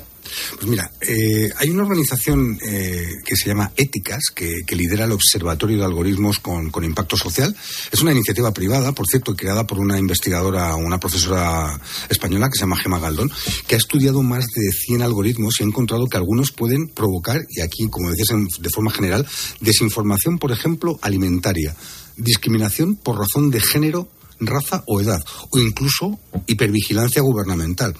Pues 0.56 0.66
mira, 0.66 0.90
eh, 1.00 1.48
hay 1.56 1.70
una 1.70 1.84
organización 1.84 2.58
eh, 2.60 3.08
que 3.24 3.34
se 3.34 3.48
llama 3.48 3.72
Éticas, 3.74 4.24
que, 4.34 4.66
lidera 4.76 5.06
el 5.06 5.12
Observatorio 5.12 5.78
de 5.78 5.84
Algoritmos 5.86 6.40
con, 6.40 6.70
Impacto 6.84 7.16
Social. 7.16 7.56
Es 7.90 8.02
una 8.02 8.12
iniciativa 8.12 8.52
privada, 8.52 8.92
por 8.92 9.06
cierto, 9.06 9.34
creada 9.34 9.66
por 9.66 9.78
una 9.78 9.98
investigadora, 9.98 10.76
una 10.76 11.00
profesora 11.00 11.80
española 12.10 12.50
que 12.50 12.58
se 12.58 12.64
llama 12.64 12.76
Gemma 12.76 12.98
Galdón, 12.98 13.32
que 13.66 13.74
ha 13.74 13.78
estudiado 13.78 14.22
más 14.22 14.44
de 14.54 14.72
100 14.72 15.00
algoritmos 15.00 15.58
y 15.58 15.62
ha 15.62 15.66
encontrado 15.66 16.06
que 16.06 16.18
algunos 16.18 16.52
pueden 16.52 16.88
provocar, 16.88 17.40
y 17.48 17.62
aquí, 17.62 17.88
como 17.88 18.10
decías 18.10 18.28
de 18.60 18.68
forma 18.68 18.90
general, 18.90 19.26
desinformación, 19.60 20.38
por 20.38 20.52
ejemplo, 20.52 20.98
alimentaria, 21.00 21.74
discriminación 22.18 22.94
por 22.96 23.18
razón 23.18 23.50
de 23.50 23.60
género 23.62 24.10
raza 24.47 24.82
o 24.86 25.01
edad, 25.01 25.22
o 25.51 25.59
incluso 25.59 26.18
hipervigilancia 26.47 27.22
gubernamental. 27.22 27.95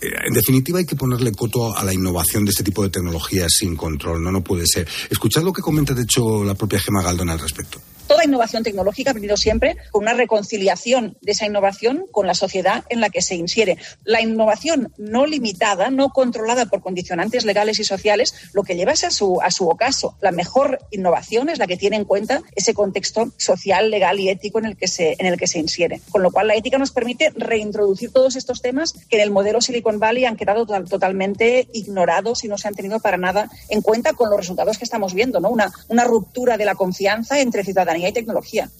Eh, 0.00 0.08
en 0.26 0.34
definitiva, 0.34 0.78
hay 0.78 0.86
que 0.86 0.96
ponerle 0.96 1.32
coto 1.32 1.76
a 1.76 1.84
la 1.84 1.94
innovación 1.94 2.44
de 2.44 2.50
este 2.50 2.64
tipo 2.64 2.82
de 2.82 2.90
tecnologías 2.90 3.52
sin 3.58 3.76
control. 3.76 4.22
No, 4.22 4.30
no 4.30 4.42
puede 4.42 4.64
ser. 4.66 4.88
Escuchad 5.10 5.42
lo 5.42 5.52
que 5.52 5.62
comenta, 5.62 5.94
de 5.94 6.02
hecho, 6.02 6.44
la 6.44 6.54
propia 6.54 6.80
Gema 6.80 7.02
Galdón 7.02 7.30
al 7.30 7.38
respecto. 7.38 7.80
Toda 8.06 8.24
innovación 8.24 8.62
tecnológica 8.62 9.10
ha 9.10 9.14
venido 9.14 9.36
siempre 9.36 9.76
con 9.90 10.02
una 10.02 10.12
reconciliación 10.12 11.16
de 11.22 11.32
esa 11.32 11.46
innovación 11.46 12.04
con 12.10 12.26
la 12.26 12.34
sociedad 12.34 12.84
en 12.90 13.00
la 13.00 13.08
que 13.08 13.22
se 13.22 13.34
insiere. 13.34 13.78
La 14.04 14.20
innovación 14.20 14.92
no 14.98 15.26
limitada, 15.26 15.90
no 15.90 16.10
controlada 16.10 16.66
por 16.66 16.82
condicionantes 16.82 17.44
legales 17.44 17.78
y 17.78 17.84
sociales, 17.84 18.34
lo 18.52 18.62
que 18.62 18.76
lleva 18.76 18.92
es 18.92 19.04
a 19.04 19.10
su, 19.10 19.40
a 19.40 19.50
su 19.50 19.68
ocaso. 19.68 20.16
La 20.20 20.32
mejor 20.32 20.80
innovación 20.90 21.48
es 21.48 21.58
la 21.58 21.66
que 21.66 21.78
tiene 21.78 21.96
en 21.96 22.04
cuenta 22.04 22.42
ese 22.54 22.74
contexto 22.74 23.32
social, 23.38 23.90
legal 23.90 24.20
y 24.20 24.28
ético 24.28 24.58
en 24.58 24.66
el 24.66 24.76
que 24.76 24.88
se, 24.88 25.16
en 25.18 25.26
el 25.26 25.38
que 25.38 25.46
se 25.46 25.58
insiere. 25.58 26.00
Con 26.10 26.22
lo 26.22 26.30
cual, 26.30 26.48
la 26.48 26.56
ética 26.56 26.76
nos 26.76 26.92
permite 26.92 27.32
reintroducir 27.36 28.12
todos 28.12 28.36
estos 28.36 28.60
temas 28.60 28.92
que 29.08 29.16
en 29.16 29.22
el 29.22 29.30
modelo 29.30 29.60
Silicon 29.60 29.98
Valley 29.98 30.26
han 30.26 30.36
quedado 30.36 30.66
totalmente 30.66 31.68
ignorados 31.72 32.44
y 32.44 32.48
no 32.48 32.58
se 32.58 32.68
han 32.68 32.74
tenido 32.74 33.00
para 33.00 33.16
nada 33.16 33.50
en 33.70 33.80
cuenta 33.80 34.12
con 34.12 34.28
los 34.28 34.38
resultados 34.38 34.78
que 34.78 34.84
estamos 34.84 35.14
viendo, 35.14 35.40
¿no? 35.40 35.48
Una, 35.48 35.72
una 35.88 36.04
ruptura 36.04 36.58
de 36.58 36.64
la 36.64 36.74
confianza 36.74 37.40
entre 37.40 37.64
ciudadanía 37.94 38.08
y 38.08 38.12
tecnología. 38.12 38.70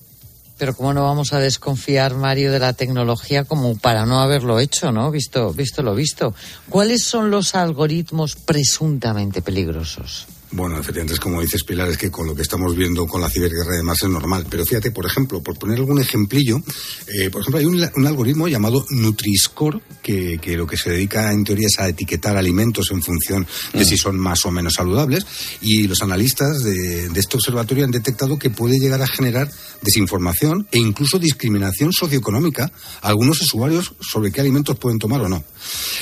Pero 0.57 0.75
cómo 0.77 0.95
no 0.95 1.03
vamos 1.03 1.33
a 1.33 1.41
desconfiar, 1.41 2.15
Mario, 2.15 2.53
de 2.53 2.61
la 2.61 2.75
tecnología 2.75 3.45
como 3.45 3.77
para 3.77 4.07
no 4.07 4.21
haberlo 4.21 4.61
hecho, 4.61 4.93
¿no? 4.93 5.11
Visto, 5.11 5.53
visto 5.53 5.83
lo 5.83 5.95
visto. 5.97 6.33
¿Cuáles 6.69 7.05
son 7.05 7.31
los 7.31 7.57
algoritmos 7.57 8.37
presuntamente 8.37 9.43
peligrosos? 9.43 10.29
Bueno, 10.55 10.79
efectivamente, 10.79 11.15
es 11.15 11.21
como 11.21 11.41
dices 11.41 11.65
Pilar, 11.65 11.89
es 11.89 11.99
que 11.99 12.13
con 12.13 12.29
lo 12.29 12.35
que 12.35 12.43
estamos 12.43 12.77
viendo 12.77 13.09
con 13.09 13.21
la 13.21 13.29
ciberguerra 13.29 13.73
además 13.75 14.01
es 14.01 14.09
normal. 14.09 14.47
Pero 14.49 14.65
fíjate, 14.65 14.93
por 14.93 15.05
ejemplo, 15.05 15.43
por 15.43 15.59
poner 15.59 15.81
algún 15.81 16.01
ejemplillo, 16.01 16.63
eh, 17.09 17.29
por 17.29 17.41
ejemplo, 17.41 17.59
hay 17.59 17.65
un, 17.65 18.07
algoritmo 18.07 18.47
llamado 18.47 18.87
Nutri-Score 18.91 19.81
que, 20.01 20.39
lo 20.57 20.65
que 20.65 20.77
se 20.77 20.91
dedica 20.91 21.33
en 21.33 21.43
teoría 21.43 21.67
es 21.67 21.81
a 21.81 21.89
etiquetar 21.89 22.37
alimentos 22.37 22.93
en 22.93 23.03
función 23.03 23.45
de 23.73 23.81
mm. 23.81 23.85
si 23.85 23.97
son 23.97 24.17
más 24.17 24.47
o 24.47 24.53
menos 24.53 24.75
saludables. 24.75 25.27
Y 25.61 25.89
los 25.89 26.03
analistas 26.03 26.63
de, 26.63 27.09
de 27.09 27.21
este 27.21 27.37
observatorio 27.37 27.85
han 27.85 27.91
detectado 27.91 28.39
que 28.39 28.51
puede 28.51 28.79
llegar 28.79 29.03
a 29.03 29.09
generar 29.09 29.51
desinformación 29.83 30.69
e 30.71 30.79
incluso 30.79 31.19
discriminación 31.19 31.93
socioeconómica 31.93 32.71
a 33.03 33.09
algunos 33.09 33.41
usuarios 33.41 33.93
sobre 34.01 34.31
qué 34.31 34.41
alimentos 34.41 34.79
pueden 34.79 35.01
tomar 35.01 35.21
o 35.23 35.29
no. 35.29 35.43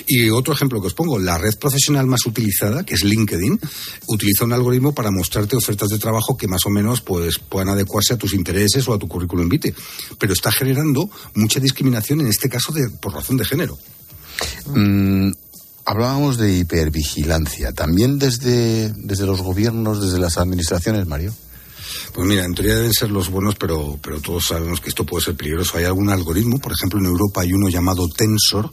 Y 0.06 0.28
otro 0.28 0.52
ejemplo 0.52 0.78
que 0.82 0.88
os 0.88 0.94
pongo, 0.94 1.18
la 1.18 1.38
red 1.38 1.56
profesional 1.58 2.06
más 2.06 2.26
utilizada, 2.26 2.84
que 2.84 2.94
es 2.94 3.02
LinkedIn, 3.02 3.58
utiliza 4.08 4.41
un 4.44 4.52
algoritmo 4.52 4.92
para 4.92 5.10
mostrarte 5.10 5.56
ofertas 5.56 5.88
de 5.88 5.98
trabajo 5.98 6.36
que 6.36 6.48
más 6.48 6.64
o 6.66 6.70
menos 6.70 7.00
pues, 7.00 7.38
puedan 7.38 7.68
adecuarse 7.68 8.14
a 8.14 8.18
tus 8.18 8.34
intereses 8.34 8.86
o 8.88 8.94
a 8.94 8.98
tu 8.98 9.08
currículum 9.08 9.48
vitae. 9.48 9.74
Pero 10.18 10.32
está 10.32 10.52
generando 10.52 11.10
mucha 11.34 11.60
discriminación, 11.60 12.20
en 12.20 12.28
este 12.28 12.48
caso 12.48 12.72
de, 12.72 12.88
por 12.90 13.14
razón 13.14 13.36
de 13.36 13.44
género. 13.44 13.78
Mm, 14.66 15.30
hablábamos 15.84 16.38
de 16.38 16.56
hipervigilancia. 16.56 17.72
¿También 17.72 18.18
desde, 18.18 18.92
desde 18.96 19.26
los 19.26 19.42
gobiernos, 19.42 20.02
desde 20.02 20.18
las 20.18 20.38
administraciones, 20.38 21.06
Mario? 21.06 21.34
Pues 22.14 22.26
mira, 22.26 22.44
en 22.44 22.54
teoría 22.54 22.76
deben 22.76 22.92
ser 22.92 23.10
los 23.10 23.30
buenos, 23.30 23.54
pero, 23.54 23.98
pero 24.02 24.20
todos 24.20 24.44
sabemos 24.48 24.80
que 24.80 24.90
esto 24.90 25.04
puede 25.04 25.24
ser 25.24 25.34
peligroso. 25.34 25.78
Hay 25.78 25.84
algún 25.84 26.10
algoritmo, 26.10 26.58
por 26.58 26.72
ejemplo, 26.72 26.98
en 26.98 27.06
Europa 27.06 27.40
hay 27.40 27.52
uno 27.52 27.68
llamado 27.68 28.08
Tensor, 28.08 28.70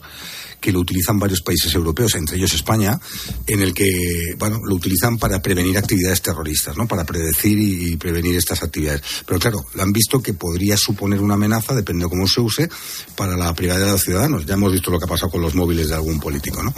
que 0.59 0.71
lo 0.71 0.79
utilizan 0.79 1.19
varios 1.19 1.41
países 1.41 1.73
europeos, 1.73 2.15
entre 2.15 2.37
ellos 2.37 2.53
España, 2.53 2.99
en 3.47 3.61
el 3.61 3.73
que, 3.73 4.35
bueno, 4.37 4.59
lo 4.63 4.75
utilizan 4.75 5.17
para 5.17 5.41
prevenir 5.41 5.77
actividades 5.77 6.21
terroristas, 6.21 6.77
¿no? 6.77 6.87
Para 6.87 7.05
predecir 7.05 7.57
y, 7.57 7.97
prevenir 7.97 8.35
estas 8.35 8.63
actividades. 8.63 9.01
Pero 9.25 9.39
claro, 9.39 9.65
lo 9.73 9.83
han 9.83 9.91
visto 9.91 10.21
que 10.21 10.33
podría 10.33 10.77
suponer 10.77 11.21
una 11.21 11.35
amenaza, 11.35 11.73
depende 11.73 12.05
de 12.05 12.09
cómo 12.09 12.27
se 12.27 12.41
use, 12.41 12.69
para 13.15 13.35
la 13.35 13.53
privacidad 13.53 13.85
de 13.85 13.91
los 13.91 14.03
ciudadanos. 14.03 14.45
Ya 14.45 14.53
hemos 14.53 14.71
visto 14.71 14.91
lo 14.91 14.99
que 14.99 15.05
ha 15.05 15.09
pasado 15.09 15.31
con 15.31 15.41
los 15.41 15.55
móviles 15.55 15.89
de 15.89 15.95
algún 15.95 16.19
político, 16.19 16.63
¿no? 16.63 16.73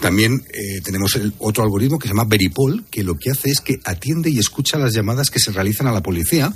También 0.00 0.44
eh, 0.52 0.80
tenemos 0.82 1.14
el 1.16 1.34
otro 1.38 1.62
algoritmo 1.62 1.98
que 1.98 2.08
se 2.08 2.14
llama 2.14 2.28
Veripol, 2.28 2.84
que 2.90 3.02
lo 3.02 3.16
que 3.16 3.30
hace 3.30 3.50
es 3.50 3.60
que 3.60 3.80
atiende 3.84 4.30
y 4.30 4.38
escucha 4.38 4.78
las 4.78 4.92
llamadas 4.92 5.30
que 5.30 5.40
se 5.40 5.52
realizan 5.52 5.86
a 5.86 5.92
la 5.92 6.02
policía 6.02 6.54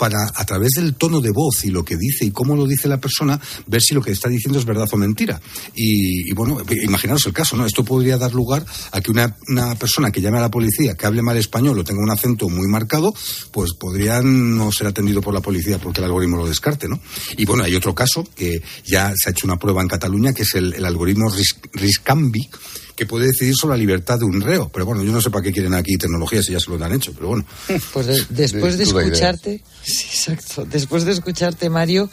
para, 0.00 0.16
a 0.34 0.44
través 0.46 0.72
del 0.72 0.94
tono 0.94 1.20
de 1.20 1.30
voz 1.30 1.62
y 1.64 1.70
lo 1.70 1.84
que 1.84 1.96
dice 1.96 2.24
y 2.24 2.30
cómo 2.30 2.56
lo 2.56 2.66
dice 2.66 2.88
la 2.88 2.98
persona, 2.98 3.38
ver 3.66 3.82
si 3.82 3.94
lo 3.94 4.00
que 4.00 4.12
está 4.12 4.30
diciendo 4.30 4.58
es 4.58 4.64
verdad 4.64 4.88
o 4.90 4.96
mentira. 4.96 5.38
Y, 5.74 6.09
bueno, 6.34 6.62
imaginaros 6.82 7.26
el 7.26 7.32
caso, 7.32 7.56
¿no? 7.56 7.66
Esto 7.66 7.84
podría 7.84 8.18
dar 8.18 8.32
lugar 8.32 8.64
a 8.92 9.00
que 9.00 9.10
una, 9.10 9.36
una, 9.48 9.74
persona 9.74 10.10
que 10.10 10.20
llame 10.20 10.38
a 10.38 10.42
la 10.42 10.50
policía, 10.50 10.94
que 10.94 11.06
hable 11.06 11.22
mal 11.22 11.36
español 11.36 11.78
o 11.78 11.84
tenga 11.84 12.02
un 12.02 12.10
acento 12.10 12.48
muy 12.48 12.66
marcado, 12.68 13.12
pues 13.50 13.72
podría 13.74 14.20
no 14.22 14.72
ser 14.72 14.86
atendido 14.86 15.20
por 15.20 15.34
la 15.34 15.40
policía 15.40 15.78
porque 15.78 16.00
el 16.00 16.06
algoritmo 16.06 16.36
lo 16.36 16.46
descarte, 16.46 16.88
¿no? 16.88 17.00
Y 17.36 17.44
bueno, 17.44 17.64
hay 17.64 17.74
otro 17.74 17.94
caso 17.94 18.26
que 18.34 18.62
ya 18.84 19.12
se 19.16 19.28
ha 19.28 19.32
hecho 19.32 19.46
una 19.46 19.58
prueba 19.58 19.82
en 19.82 19.88
Cataluña, 19.88 20.32
que 20.32 20.42
es 20.42 20.54
el, 20.54 20.84
algoritmo 20.84 21.30
Riscambi, 21.72 22.48
que 22.96 23.06
puede 23.06 23.26
decidir 23.26 23.54
sobre 23.54 23.76
la 23.76 23.78
libertad 23.78 24.18
de 24.18 24.24
un 24.24 24.40
reo. 24.40 24.70
Pero 24.72 24.84
bueno, 24.86 25.02
yo 25.02 25.12
no 25.12 25.20
sé 25.20 25.30
para 25.30 25.42
qué 25.42 25.52
quieren 25.52 25.74
aquí 25.74 25.96
tecnología 25.96 26.42
si 26.42 26.52
ya 26.52 26.60
se 26.60 26.70
lo 26.70 26.84
han 26.84 26.92
hecho, 26.92 27.12
pero 27.14 27.28
bueno. 27.28 27.44
Pues 27.92 28.26
después 28.28 28.76
de 28.78 28.84
escucharte, 28.84 29.62
exacto, 29.86 30.64
después 30.64 31.04
de 31.04 31.12
escucharte, 31.12 31.70
Mario, 31.70 32.10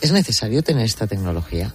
¿es 0.00 0.12
necesario 0.12 0.62
tener 0.62 0.84
esta 0.84 1.06
tecnología? 1.06 1.74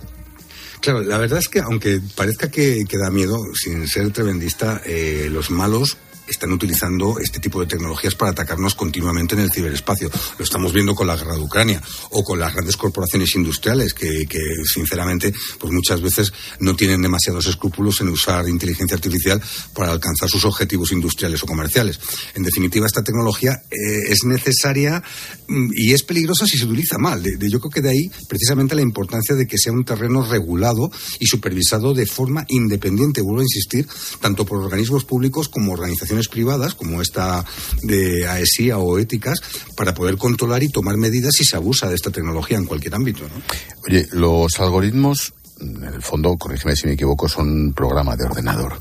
Claro, 0.85 1.01
la 1.01 1.17
verdad 1.17 1.39
es 1.39 1.49
que 1.49 1.61
aunque 1.61 1.99
parezca 2.13 2.51
que, 2.51 2.85
da 2.91 3.09
miedo, 3.09 3.41
sin 3.55 3.87
ser 3.87 4.11
tremendista, 4.11 4.83
eh, 4.85 5.29
los 5.31 5.49
malos 5.49 5.97
están 6.27 6.51
utilizando 6.51 7.19
este 7.19 7.39
tipo 7.39 7.59
de 7.59 7.67
tecnologías 7.67 8.15
para 8.15 8.31
atacarnos 8.31 8.75
continuamente 8.75 9.35
en 9.35 9.41
el 9.41 9.51
ciberespacio. 9.51 10.09
Lo 10.37 10.43
estamos 10.43 10.73
viendo 10.73 10.95
con 10.95 11.07
la 11.07 11.15
guerra 11.15 11.35
de 11.35 11.41
Ucrania 11.41 11.81
o 12.11 12.23
con 12.23 12.39
las 12.39 12.53
grandes 12.53 12.77
corporaciones 12.77 13.35
industriales 13.35 13.93
que, 13.93 14.25
sinceramente, 14.65 15.33
pues 15.59 15.71
muchas 15.71 16.01
veces 16.01 16.33
no 16.59 16.75
tienen 16.75 17.01
demasiados 17.01 17.45
escrúpulos 17.47 18.01
en 18.01 18.09
usar 18.09 18.47
inteligencia 18.47 18.95
artificial 18.95 19.41
para 19.73 19.91
alcanzar 19.91 20.29
sus 20.29 20.45
objetivos 20.45 20.91
industriales 20.91 21.41
o 21.43 21.45
comerciales. 21.45 21.99
En 22.33 22.43
definitiva, 22.43 22.85
esta 22.85 23.03
tecnología 23.03 23.61
eh, 23.69 24.09
es 24.09 24.23
necesaria 24.25 25.03
mm, 25.47 25.69
y 25.73 25.93
es 25.93 26.03
peligrosa 26.03 26.45
si 26.45 26.57
se 26.57 26.65
utiliza 26.65 26.97
mal. 26.97 27.23
yo 27.23 27.59
creo 27.59 27.71
que 27.71 27.81
de 27.81 27.89
ahí 27.89 28.11
precisamente 28.27 28.75
la 28.75 28.81
importancia 28.81 29.35
de 29.35 29.47
que 29.47 29.57
sea 29.57 29.73
un 29.73 29.85
terreno 29.85 30.23
regulado 30.23 30.91
y 31.19 31.25
supervisado 31.25 31.93
de 31.93 32.05
forma 32.05 32.45
independiente, 32.49 33.21
vuelvo 33.21 33.41
a 33.41 33.43
insistir, 33.43 33.87
tanto 34.19 34.45
por 34.45 34.59
organismos 34.59 35.05
públicos 35.05 35.49
como 35.49 35.73
organizaciones 35.73 36.14
privadas, 36.27 36.73
como 36.73 37.01
esta 37.01 37.45
de 37.83 38.27
AESIA 38.27 38.77
o 38.77 38.97
éticas, 38.97 39.39
para 39.75 39.93
poder 39.93 40.17
controlar 40.17 40.63
y 40.63 40.69
tomar 40.69 40.97
medidas 40.97 41.33
si 41.35 41.45
se 41.45 41.55
abusa 41.55 41.89
de 41.89 41.95
esta 41.95 42.11
tecnología 42.11 42.57
en 42.57 42.65
cualquier 42.65 42.95
ámbito. 42.95 43.23
¿no? 43.23 43.41
Oye, 43.87 44.07
los 44.11 44.59
algoritmos, 44.59 45.33
en 45.59 45.83
el 45.83 46.01
fondo, 46.01 46.35
corrígeme 46.37 46.75
si 46.75 46.87
me 46.87 46.93
equivoco, 46.93 47.27
son 47.27 47.73
programas 47.73 48.17
de 48.17 48.25
ordenador. 48.25 48.77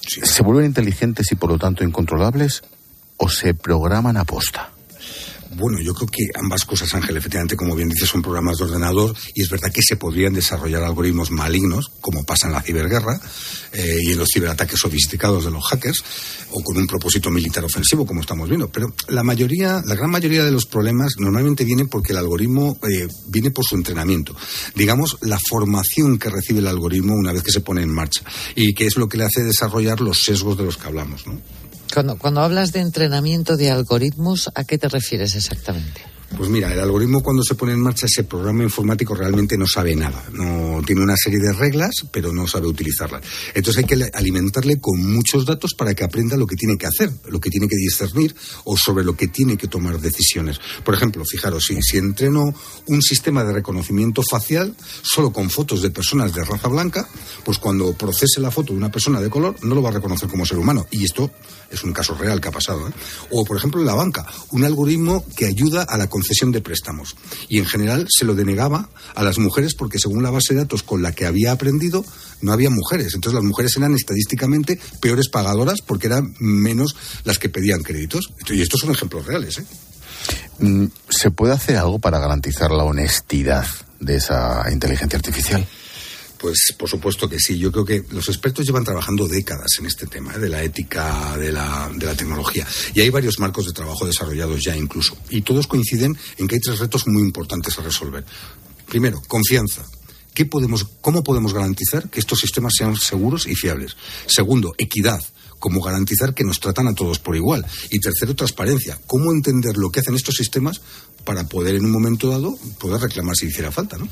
¿Se 0.00 0.42
vuelven 0.42 0.66
inteligentes 0.66 1.30
y 1.32 1.34
por 1.34 1.50
lo 1.50 1.58
tanto 1.58 1.84
incontrolables 1.84 2.62
o 3.16 3.28
se 3.28 3.54
programan 3.54 4.16
a 4.16 4.24
posta? 4.24 4.70
Bueno, 5.56 5.80
yo 5.80 5.94
creo 5.94 6.08
que 6.08 6.24
ambas 6.34 6.64
cosas, 6.64 6.92
Ángel, 6.94 7.16
efectivamente, 7.16 7.56
como 7.56 7.76
bien 7.76 7.88
dices, 7.88 8.08
son 8.08 8.22
programas 8.22 8.58
de 8.58 8.64
ordenador 8.64 9.14
y 9.34 9.42
es 9.42 9.48
verdad 9.48 9.72
que 9.72 9.82
se 9.82 9.96
podrían 9.96 10.32
desarrollar 10.32 10.82
algoritmos 10.82 11.30
malignos, 11.30 11.92
como 12.00 12.24
pasa 12.24 12.48
en 12.48 12.54
la 12.54 12.62
ciberguerra 12.62 13.20
eh, 13.72 13.98
y 14.02 14.12
en 14.12 14.18
los 14.18 14.28
ciberataques 14.34 14.80
sofisticados 14.80 15.44
de 15.44 15.52
los 15.52 15.64
hackers, 15.64 16.02
o 16.50 16.62
con 16.62 16.76
un 16.76 16.86
propósito 16.86 17.30
militar 17.30 17.64
ofensivo, 17.64 18.04
como 18.04 18.20
estamos 18.20 18.48
viendo. 18.48 18.68
Pero 18.68 18.92
la 19.08 19.22
mayoría, 19.22 19.80
la 19.86 19.94
gran 19.94 20.10
mayoría 20.10 20.44
de 20.44 20.50
los 20.50 20.66
problemas 20.66 21.12
normalmente 21.18 21.64
vienen 21.64 21.88
porque 21.88 22.12
el 22.12 22.18
algoritmo 22.18 22.76
eh, 22.88 23.06
viene 23.28 23.52
por 23.52 23.64
su 23.64 23.76
entrenamiento. 23.76 24.34
Digamos, 24.74 25.18
la 25.20 25.38
formación 25.38 26.18
que 26.18 26.30
recibe 26.30 26.58
el 26.58 26.66
algoritmo 26.66 27.14
una 27.14 27.32
vez 27.32 27.42
que 27.42 27.52
se 27.52 27.60
pone 27.60 27.82
en 27.82 27.90
marcha 27.90 28.22
y 28.56 28.74
que 28.74 28.86
es 28.86 28.96
lo 28.96 29.08
que 29.08 29.18
le 29.18 29.24
hace 29.24 29.42
desarrollar 29.42 30.00
los 30.00 30.24
sesgos 30.24 30.58
de 30.58 30.64
los 30.64 30.76
que 30.76 30.88
hablamos, 30.88 31.26
¿no? 31.26 31.40
Cuando, 31.94 32.18
cuando 32.18 32.40
hablas 32.40 32.72
de 32.72 32.80
entrenamiento 32.80 33.56
de 33.56 33.70
algoritmos, 33.70 34.50
¿a 34.56 34.64
qué 34.64 34.78
te 34.78 34.88
refieres 34.88 35.36
exactamente? 35.36 36.13
Pues 36.36 36.48
mira, 36.48 36.72
el 36.72 36.80
algoritmo 36.80 37.22
cuando 37.22 37.42
se 37.42 37.54
pone 37.54 37.72
en 37.72 37.80
marcha 37.80 38.06
ese 38.06 38.24
programa 38.24 38.64
informático 38.64 39.14
realmente 39.14 39.56
no 39.56 39.66
sabe 39.66 39.94
nada. 39.94 40.24
No 40.32 40.82
tiene 40.84 41.02
una 41.02 41.16
serie 41.16 41.38
de 41.38 41.52
reglas, 41.52 41.92
pero 42.10 42.32
no 42.32 42.48
sabe 42.48 42.66
utilizarlas. 42.66 43.22
Entonces 43.54 43.84
hay 43.84 43.88
que 43.88 44.10
alimentarle 44.12 44.80
con 44.80 45.00
muchos 45.12 45.46
datos 45.46 45.74
para 45.74 45.94
que 45.94 46.02
aprenda 46.02 46.36
lo 46.36 46.46
que 46.46 46.56
tiene 46.56 46.76
que 46.76 46.86
hacer, 46.86 47.12
lo 47.28 47.38
que 47.38 47.50
tiene 47.50 47.68
que 47.68 47.76
discernir 47.76 48.34
o 48.64 48.76
sobre 48.76 49.04
lo 49.04 49.16
que 49.16 49.28
tiene 49.28 49.56
que 49.56 49.68
tomar 49.68 50.00
decisiones. 50.00 50.60
Por 50.84 50.94
ejemplo, 50.94 51.24
fijaros, 51.24 51.64
si, 51.64 51.80
si 51.82 51.98
entreno 51.98 52.52
un 52.86 53.02
sistema 53.02 53.44
de 53.44 53.52
reconocimiento 53.52 54.22
facial 54.28 54.74
solo 55.02 55.32
con 55.32 55.50
fotos 55.50 55.82
de 55.82 55.90
personas 55.90 56.34
de 56.34 56.44
raza 56.44 56.68
blanca, 56.68 57.08
pues 57.44 57.58
cuando 57.58 57.92
procese 57.92 58.40
la 58.40 58.50
foto 58.50 58.72
de 58.72 58.78
una 58.78 58.90
persona 58.90 59.20
de 59.20 59.30
color 59.30 59.56
no 59.62 59.74
lo 59.74 59.82
va 59.82 59.90
a 59.90 59.92
reconocer 59.92 60.28
como 60.28 60.44
ser 60.44 60.58
humano. 60.58 60.86
Y 60.90 61.04
esto 61.04 61.30
es 61.70 61.84
un 61.84 61.92
caso 61.92 62.14
real 62.14 62.40
que 62.40 62.48
ha 62.48 62.52
pasado. 62.52 62.88
¿eh? 62.88 62.92
O, 63.30 63.44
por 63.44 63.56
ejemplo, 63.56 63.80
en 63.80 63.86
la 63.86 63.94
banca, 63.94 64.26
un 64.50 64.64
algoritmo 64.64 65.24
que 65.36 65.46
ayuda 65.46 65.82
a 65.82 65.96
la 65.96 66.08
concesión 66.14 66.52
de 66.52 66.60
préstamos. 66.60 67.16
Y 67.48 67.58
en 67.58 67.66
general 67.66 68.06
se 68.08 68.24
lo 68.24 68.36
denegaba 68.36 68.88
a 69.16 69.24
las 69.24 69.38
mujeres 69.38 69.74
porque, 69.74 69.98
según 69.98 70.22
la 70.22 70.30
base 70.30 70.54
de 70.54 70.60
datos 70.60 70.84
con 70.84 71.02
la 71.02 71.10
que 71.10 71.26
había 71.26 71.50
aprendido, 71.50 72.04
no 72.40 72.52
había 72.52 72.70
mujeres. 72.70 73.14
Entonces, 73.16 73.34
las 73.34 73.42
mujeres 73.42 73.76
eran 73.76 73.94
estadísticamente 73.94 74.78
peores 75.00 75.28
pagadoras 75.28 75.80
porque 75.84 76.06
eran 76.06 76.32
menos 76.38 76.94
las 77.24 77.40
que 77.40 77.48
pedían 77.48 77.82
créditos. 77.82 78.32
Y 78.48 78.62
estos 78.62 78.82
son 78.82 78.92
ejemplos 78.92 79.26
reales. 79.26 79.58
¿eh? 79.58 79.64
Mm, 80.60 80.86
¿Se 81.08 81.32
puede 81.32 81.52
hacer 81.52 81.78
algo 81.78 81.98
para 81.98 82.20
garantizar 82.20 82.70
la 82.70 82.84
honestidad 82.84 83.66
de 83.98 84.14
esa 84.14 84.70
inteligencia 84.70 85.16
artificial? 85.16 85.66
Pues 86.44 86.74
por 86.76 86.90
supuesto 86.90 87.26
que 87.26 87.40
sí. 87.40 87.56
Yo 87.56 87.72
creo 87.72 87.86
que 87.86 88.04
los 88.10 88.28
expertos 88.28 88.66
llevan 88.66 88.84
trabajando 88.84 89.26
décadas 89.26 89.78
en 89.78 89.86
este 89.86 90.06
tema 90.06 90.34
¿eh? 90.34 90.38
de 90.38 90.50
la 90.50 90.62
ética 90.62 91.38
de 91.38 91.50
la, 91.50 91.90
de 91.96 92.04
la 92.04 92.14
tecnología. 92.14 92.66
Y 92.92 93.00
hay 93.00 93.08
varios 93.08 93.38
marcos 93.38 93.64
de 93.64 93.72
trabajo 93.72 94.04
desarrollados 94.04 94.60
ya 94.62 94.76
incluso. 94.76 95.16
Y 95.30 95.40
todos 95.40 95.66
coinciden 95.66 96.14
en 96.36 96.46
que 96.46 96.56
hay 96.56 96.60
tres 96.60 96.80
retos 96.80 97.06
muy 97.06 97.22
importantes 97.22 97.78
a 97.78 97.82
resolver. 97.82 98.26
Primero, 98.86 99.22
confianza. 99.26 99.86
¿Qué 100.34 100.44
podemos, 100.44 100.86
¿Cómo 101.00 101.24
podemos 101.24 101.54
garantizar 101.54 102.10
que 102.10 102.20
estos 102.20 102.40
sistemas 102.40 102.74
sean 102.76 102.94
seguros 102.94 103.46
y 103.46 103.54
fiables? 103.54 103.96
Segundo, 104.26 104.74
equidad 104.76 105.24
cómo 105.58 105.80
garantizar 105.80 106.34
que 106.34 106.44
nos 106.44 106.60
tratan 106.60 106.88
a 106.88 106.94
todos 106.94 107.20
por 107.20 107.36
igual. 107.36 107.64
Y 107.90 107.98
tercero, 108.00 108.36
transparencia. 108.36 109.00
¿Cómo 109.06 109.32
entender 109.32 109.78
lo 109.78 109.90
que 109.90 110.00
hacen 110.00 110.14
estos 110.14 110.34
sistemas 110.34 110.82
para 111.24 111.48
poder 111.48 111.74
en 111.76 111.86
un 111.86 111.90
momento 111.90 112.28
dado 112.28 112.54
poder 112.78 113.00
reclamar 113.00 113.34
si 113.34 113.46
hiciera 113.46 113.72
falta, 113.72 113.96
¿no? 113.96 114.06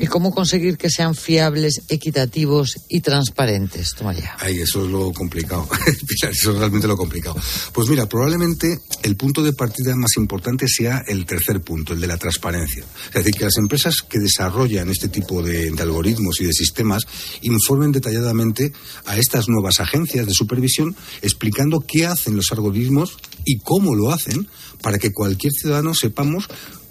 ¿Y 0.00 0.06
cómo 0.06 0.32
conseguir 0.32 0.78
que 0.78 0.88
sean 0.88 1.14
fiables, 1.14 1.82
equitativos 1.88 2.78
y 2.88 3.02
transparentes? 3.02 3.94
Toma 3.94 4.14
ya. 4.14 4.34
Ay, 4.40 4.58
eso 4.58 4.82
es 4.82 4.90
lo 4.90 5.12
complicado. 5.12 5.68
eso 6.30 6.52
es 6.52 6.56
realmente 6.56 6.88
lo 6.88 6.96
complicado. 6.96 7.36
Pues 7.72 7.86
mira, 7.90 8.08
probablemente 8.08 8.80
el 9.02 9.16
punto 9.16 9.42
de 9.42 9.52
partida 9.52 9.94
más 9.94 10.16
importante 10.16 10.66
sea 10.68 11.04
el 11.06 11.26
tercer 11.26 11.60
punto, 11.60 11.92
el 11.92 12.00
de 12.00 12.06
la 12.06 12.16
transparencia. 12.16 12.82
Es 13.08 13.12
decir, 13.12 13.34
que 13.34 13.44
las 13.44 13.58
empresas 13.58 13.96
que 14.08 14.18
desarrollan 14.18 14.88
este 14.88 15.08
tipo 15.08 15.42
de, 15.42 15.70
de 15.70 15.82
algoritmos 15.82 16.40
y 16.40 16.46
de 16.46 16.54
sistemas 16.54 17.02
informen 17.42 17.92
detalladamente 17.92 18.72
a 19.04 19.18
estas 19.18 19.48
nuevas 19.48 19.80
agencias 19.80 20.26
de 20.26 20.32
supervisión 20.32 20.96
explicando 21.20 21.84
qué 21.86 22.06
hacen 22.06 22.36
los 22.36 22.50
algoritmos 22.52 23.18
y 23.44 23.58
cómo 23.58 23.94
lo 23.94 24.10
hacen 24.12 24.48
para 24.80 24.98
que 24.98 25.12
cualquier 25.12 25.52
ciudadano 25.52 25.92
sepamos 25.94 26.48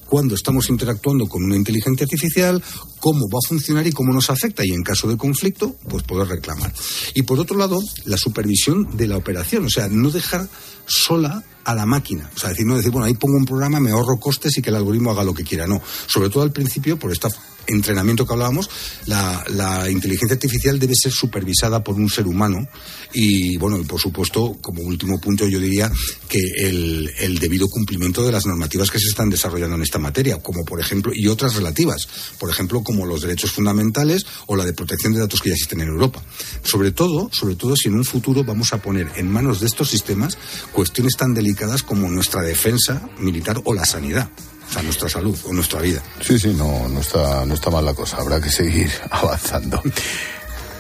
cuando 0.10 0.36
estamos 0.36 0.70
interactuando 0.70 1.28
con 1.28 1.44
una 1.44 1.56
inteligencia 1.56 2.04
artificial, 2.04 2.62
cómo 3.00 3.28
va 3.30 3.40
a 3.44 3.48
funcionar 3.48 3.86
y 3.88 3.92
cómo 3.92 4.12
nos 4.12 4.30
afecta 4.30 4.66
y 4.66 4.72
en 4.72 4.84
caso 4.84 5.08
de 5.08 5.18
conflicto, 5.18 5.76
pues 5.88 6.04
poder 6.04 6.28
reclamar. 6.28 6.74
Y 7.14 7.22
por 7.22 7.40
otro 7.40 7.58
lado, 7.58 7.80
la 8.06 8.18
supervisión 8.18 8.98
de 8.98 9.08
la 9.08 9.18
operación, 9.18 9.66
o 9.66 9.70
sea, 9.70 9.88
no 9.88 10.10
dejar 10.10 10.50
sola 10.90 11.44
a 11.64 11.76
la 11.76 11.86
máquina. 11.86 12.30
O 12.36 12.40
sea, 12.40 12.50
decir, 12.50 12.66
no 12.66 12.76
decir, 12.76 12.92
bueno, 12.92 13.06
ahí 13.06 13.14
pongo 13.14 13.38
un 13.38 13.46
programa, 13.46 13.80
me 13.80 13.92
ahorro 13.92 14.20
costes 14.20 14.58
y 14.58 14.62
que 14.62 14.70
el 14.70 14.76
algoritmo 14.76 15.12
haga 15.12 15.24
lo 15.24 15.34
que 15.34 15.44
quiera. 15.44 15.68
No. 15.68 15.82
Sobre 16.08 16.30
todo 16.30 16.44
al 16.44 16.52
principio, 16.52 16.98
por 16.98 17.12
esta 17.12 17.30
entrenamiento 17.70 18.26
que 18.26 18.34
hablábamos, 18.34 18.70
la, 19.06 19.44
la, 19.50 19.90
inteligencia 19.90 20.34
artificial 20.34 20.80
debe 20.80 20.96
ser 20.96 21.12
supervisada 21.12 21.84
por 21.84 21.96
un 21.96 22.10
ser 22.10 22.28
humano 22.28 22.68
y, 23.14 23.58
bueno, 23.58 23.78
y 23.78 23.84
por 23.84 24.00
supuesto, 24.00 24.58
como 24.62 24.82
último 24.82 25.20
punto, 25.20 25.48
yo 25.48 25.60
diría 25.60 25.92
que 26.28 26.42
el, 26.58 27.12
el, 27.20 27.40
debido 27.40 27.68
cumplimiento 27.68 28.24
de 28.24 28.32
las 28.32 28.46
normativas 28.46 28.90
que 28.90 29.00
se 29.00 29.08
están 29.08 29.30
desarrollando 29.30 29.76
en 29.76 29.84
esta 29.84 30.00
materia, 30.00 30.42
como 30.42 30.66
por 30.66 30.80
ejemplo, 30.80 31.12
y 31.14 31.28
otras 31.28 31.56
relativas, 31.56 32.08
por 32.40 32.50
ejemplo, 32.50 32.84
como 32.84 33.06
los 33.06 33.22
derechos 33.22 33.52
fundamentales 33.52 34.26
o 34.48 34.56
la 34.56 34.66
de 34.66 34.74
protección 34.74 35.14
de 35.14 35.20
datos 35.20 35.42
que 35.42 35.50
ya 35.50 35.56
existen 35.56 35.82
en 35.82 35.90
Europa. 35.90 36.22
Sobre 36.64 36.92
todo, 36.92 37.30
sobre 37.32 37.56
todo 37.56 37.76
si 37.76 37.90
en 37.90 37.96
un 37.96 38.06
futuro 38.06 38.44
vamos 38.44 38.74
a 38.74 38.82
poner 38.82 39.12
en 39.16 39.32
manos 39.32 39.60
de 39.60 39.68
estos 39.68 39.90
sistemas 39.90 40.38
cuestiones 40.80 41.18
tan 41.18 41.34
delicadas 41.34 41.84
como 41.84 42.08
nuestra 42.10 42.42
defensa 42.42 43.02
militar 43.20 43.60
o 43.66 43.74
la 43.74 43.84
sanidad 43.84 44.30
a 44.78 44.82
nuestra 44.82 45.10
salud 45.10 45.38
o 45.46 45.52
nuestra 45.52 45.82
vida. 45.82 46.02
Sí, 46.22 46.40
sí, 46.40 46.54
no, 46.56 46.88
no, 46.88 47.02
está, 47.02 47.44
no 47.46 47.54
está 47.54 47.70
mal 47.70 47.84
la 47.84 47.94
cosa. 47.94 48.16
Habrá 48.16 48.40
que 48.40 48.50
seguir 48.50 48.90
avanzando. 49.12 49.82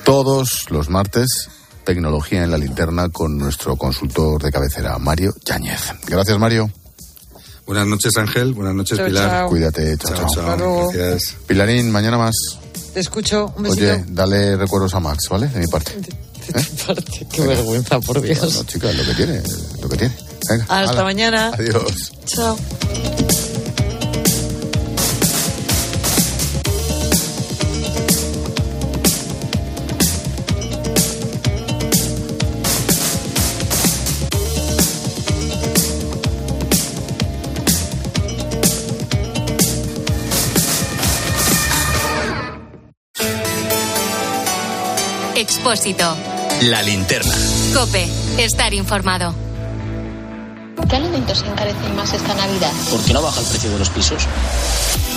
Todos 0.06 0.68
los 0.70 0.88
martes, 0.88 1.50
tecnología 1.84 2.45
en 2.45 2.52
la 2.52 2.58
linterna 2.58 3.10
con 3.10 3.38
nuestro 3.38 3.76
consultor 3.76 4.41
de 4.41 4.54
cabecera, 4.54 4.97
Mario 5.00 5.36
Yáñez. 5.43 5.91
Gracias, 6.08 6.39
Mario. 6.39 6.72
Buenas 7.66 7.86
noches, 7.86 8.16
Ángel. 8.16 8.54
Buenas 8.54 8.76
noches, 8.76 9.00
chao, 9.00 9.06
Pilar. 9.06 9.30
Chao. 9.30 9.50
Cuídate. 9.50 9.97
Chao, 9.97 10.16
chao. 10.16 10.28
chao. 10.34 10.89
Gracias. 10.93 11.36
Pilarín, 11.45 11.91
mañana 11.91 12.18
más. 12.18 12.36
Te 12.93 13.02
escucho. 13.02 13.54
Un 13.58 13.64
besito. 13.64 13.84
Oye, 13.84 14.06
dale 14.08 14.56
recuerdos 14.56 14.95
a 14.95 15.02
Max, 15.02 15.28
¿vale? 15.30 15.50
De 15.50 15.60
mi 15.60 15.68
parte. 15.68 15.91
De, 15.91 16.02
de 16.02 16.60
¿Eh? 16.62 16.64
tu 16.64 16.86
parte. 16.88 17.28
Qué 17.32 17.41
Venga. 17.41 17.54
vergüenza, 17.56 18.00
por 18.00 18.22
Dios. 18.22 18.41
No, 18.41 18.50
no, 18.50 18.64
chica, 18.66 18.91
lo 18.91 19.06
que 19.06 19.14
tiene, 19.14 19.41
que 19.89 19.97
tiene. 19.97 20.15
Venga, 20.49 20.63
Hasta 20.63 20.91
hala. 20.91 21.03
mañana. 21.03 21.51
Adiós. 21.53 22.11
Chao. 22.25 22.57
Expósito. 45.35 46.15
La 46.63 46.81
linterna. 46.81 47.33
Cope. 47.73 48.07
Estar 48.37 48.73
informado. 48.73 49.33
¿Qué 50.89 50.95
alimentos 50.95 51.37
se 51.37 51.45
encarecen 51.45 51.95
más 51.95 52.11
esta 52.13 52.33
Navidad? 52.33 52.71
¿Por 52.89 53.03
qué 53.03 53.13
no 53.13 53.21
baja 53.21 53.39
el 53.41 53.45
precio 53.45 53.69
de 53.69 53.77
los 53.77 53.89
pisos? 53.91 54.27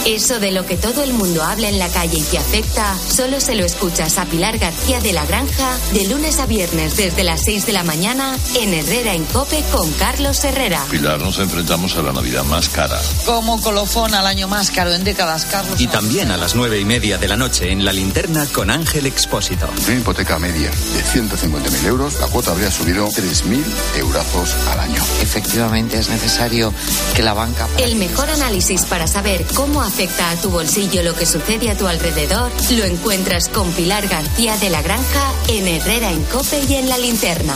Eso 0.05 0.41
de 0.41 0.51
lo 0.51 0.67
que 0.67 0.77
todo 0.77 1.05
el 1.05 1.13
mundo 1.13 1.45
habla 1.45 1.69
en 1.69 1.79
la 1.79 1.89
calle 1.89 2.19
y 2.19 2.23
que 2.23 2.37
afecta, 2.37 2.99
solo 3.09 3.41
se 3.41 3.55
lo 3.55 3.65
escuchas 3.65 4.19
a 4.19 4.25
Pilar 4.25 4.59
García 4.59 5.01
de 5.01 5.13
la 5.13 5.25
Granja 5.25 5.79
de 5.93 6.07
lunes 6.07 6.41
a 6.41 6.47
viernes 6.47 6.97
desde 6.97 7.23
las 7.23 7.45
6 7.45 7.67
de 7.67 7.73
la 7.73 7.85
mañana 7.85 8.37
en 8.57 8.75
Herrera 8.75 9.15
en 9.15 9.25
Cope 9.27 9.63
con 9.71 9.89
Carlos 9.93 10.43
Herrera. 10.43 10.85
Pilar, 10.91 11.21
nos 11.21 11.39
enfrentamos 11.39 11.97
a 11.97 12.03
la 12.03 12.13
Navidad 12.13 12.43
más 12.45 12.69
cara. 12.69 13.01
Como 13.25 13.61
colofón 13.61 14.13
al 14.15 14.27
año 14.27 14.49
más 14.49 14.73
caro 14.73 14.93
en 14.93 15.05
décadas, 15.05 15.45
Carlos. 15.45 15.81
Y 15.81 15.87
también 15.87 16.33
a 16.33 16.37
las 16.37 16.57
nueve 16.57 16.81
y 16.81 16.85
media 16.85 17.17
de 17.17 17.29
la 17.29 17.37
noche 17.37 17.71
en 17.71 17.85
la 17.85 17.93
linterna 17.93 18.47
con 18.47 18.71
Ángel 18.71 19.07
Expósito. 19.07 19.69
Una 19.87 19.95
hipoteca 19.95 20.41
media 20.41 20.71
de 20.71 21.05
150.000 21.05 21.87
euros, 21.87 22.19
la 22.19 22.27
cuota 22.27 22.51
habría 22.51 22.73
subido 22.73 23.07
3.000 23.07 23.63
eurazos 23.99 24.57
al 24.73 24.81
año. 24.81 25.01
Efectivamente, 25.21 25.99
es 25.99 26.09
necesario 26.09 26.75
que 27.15 27.23
la 27.23 27.35
banca. 27.35 27.69
El 27.79 27.95
mejor 27.95 28.29
análisis 28.31 28.85
para 28.87 29.07
saber 29.07 29.47
cómo 29.55 29.81
afecta 29.93 30.31
a 30.31 30.37
tu 30.37 30.49
bolsillo 30.49 31.03
lo 31.03 31.15
que 31.15 31.27
sucede 31.27 31.69
a 31.69 31.77
tu 31.77 31.87
alrededor 31.87 32.51
lo 32.71 32.85
encuentras 32.85 33.51
con 33.51 33.71
Pilar 33.73 34.09
García 34.09 34.57
de 34.57 34.71
la 34.71 34.81
Granja 34.81 35.33
en 35.49 35.69
Herrera 35.69 36.11
en 36.11 36.23
Cope 36.25 36.63
y 36.67 36.77
en 36.77 36.89
la 36.89 36.97
linterna. 36.97 37.55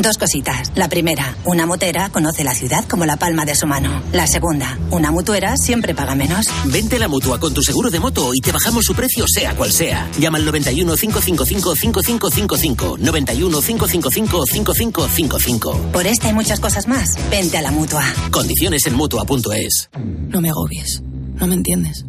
Dos 0.00 0.16
cositas. 0.16 0.70
La 0.76 0.88
primera, 0.88 1.36
una 1.44 1.66
motera 1.66 2.08
conoce 2.10 2.44
la 2.44 2.54
ciudad 2.54 2.84
como 2.84 3.04
la 3.04 3.16
palma 3.16 3.44
de 3.44 3.56
su 3.56 3.66
mano. 3.66 4.00
La 4.12 4.28
segunda, 4.28 4.78
una 4.92 5.10
mutuera 5.10 5.56
siempre 5.56 5.92
paga 5.92 6.14
menos. 6.14 6.46
Vente 6.66 6.96
a 6.96 6.98
la 7.00 7.08
mutua 7.08 7.40
con 7.40 7.52
tu 7.52 7.62
seguro 7.62 7.90
de 7.90 7.98
moto 7.98 8.30
y 8.32 8.40
te 8.40 8.52
bajamos 8.52 8.84
su 8.84 8.94
precio 8.94 9.24
sea 9.26 9.56
cual 9.56 9.72
sea. 9.72 10.08
Llama 10.20 10.38
al 10.38 10.44
91 10.44 10.94
555 10.94 11.74
5555. 11.74 12.96
91 13.00 13.60
555 13.60 14.46
5555. 14.46 15.92
Por 15.92 16.06
esta 16.06 16.28
y 16.28 16.32
muchas 16.32 16.60
cosas 16.60 16.86
más, 16.86 17.10
vente 17.28 17.58
a 17.58 17.62
la 17.62 17.72
mutua. 17.72 18.04
Condiciones 18.30 18.86
en 18.86 18.94
mutua.es. 18.94 19.90
No 20.28 20.40
me 20.40 20.50
agobies. 20.50 21.02
No 21.40 21.46
me 21.46 21.54
entiendes. 21.54 22.04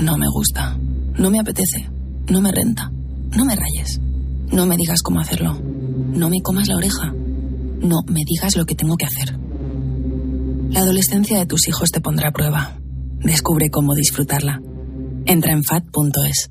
No 0.00 0.16
me 0.16 0.26
gusta. 0.28 0.78
No 1.18 1.30
me 1.30 1.40
apetece. 1.40 1.90
No 2.28 2.40
me 2.40 2.52
renta. 2.52 2.90
No 3.36 3.44
me 3.44 3.56
rayes. 3.56 4.00
No 4.52 4.66
me 4.66 4.76
digas 4.76 5.02
cómo 5.02 5.20
hacerlo. 5.20 5.60
No 5.60 6.28
me 6.28 6.40
comas 6.40 6.68
la 6.68 6.76
oreja. 6.76 7.12
No 7.12 8.02
me 8.06 8.20
digas 8.26 8.56
lo 8.56 8.66
que 8.66 8.74
tengo 8.74 8.96
que 8.96 9.06
hacer. 9.06 9.38
La 10.70 10.80
adolescencia 10.80 11.38
de 11.38 11.46
tus 11.46 11.66
hijos 11.68 11.90
te 11.90 12.00
pondrá 12.00 12.28
a 12.28 12.32
prueba. 12.32 12.78
Descubre 13.20 13.70
cómo 13.70 13.94
disfrutarla. 13.94 14.60
Entra 15.26 15.52
en 15.52 15.64
fat.es. 15.64 16.50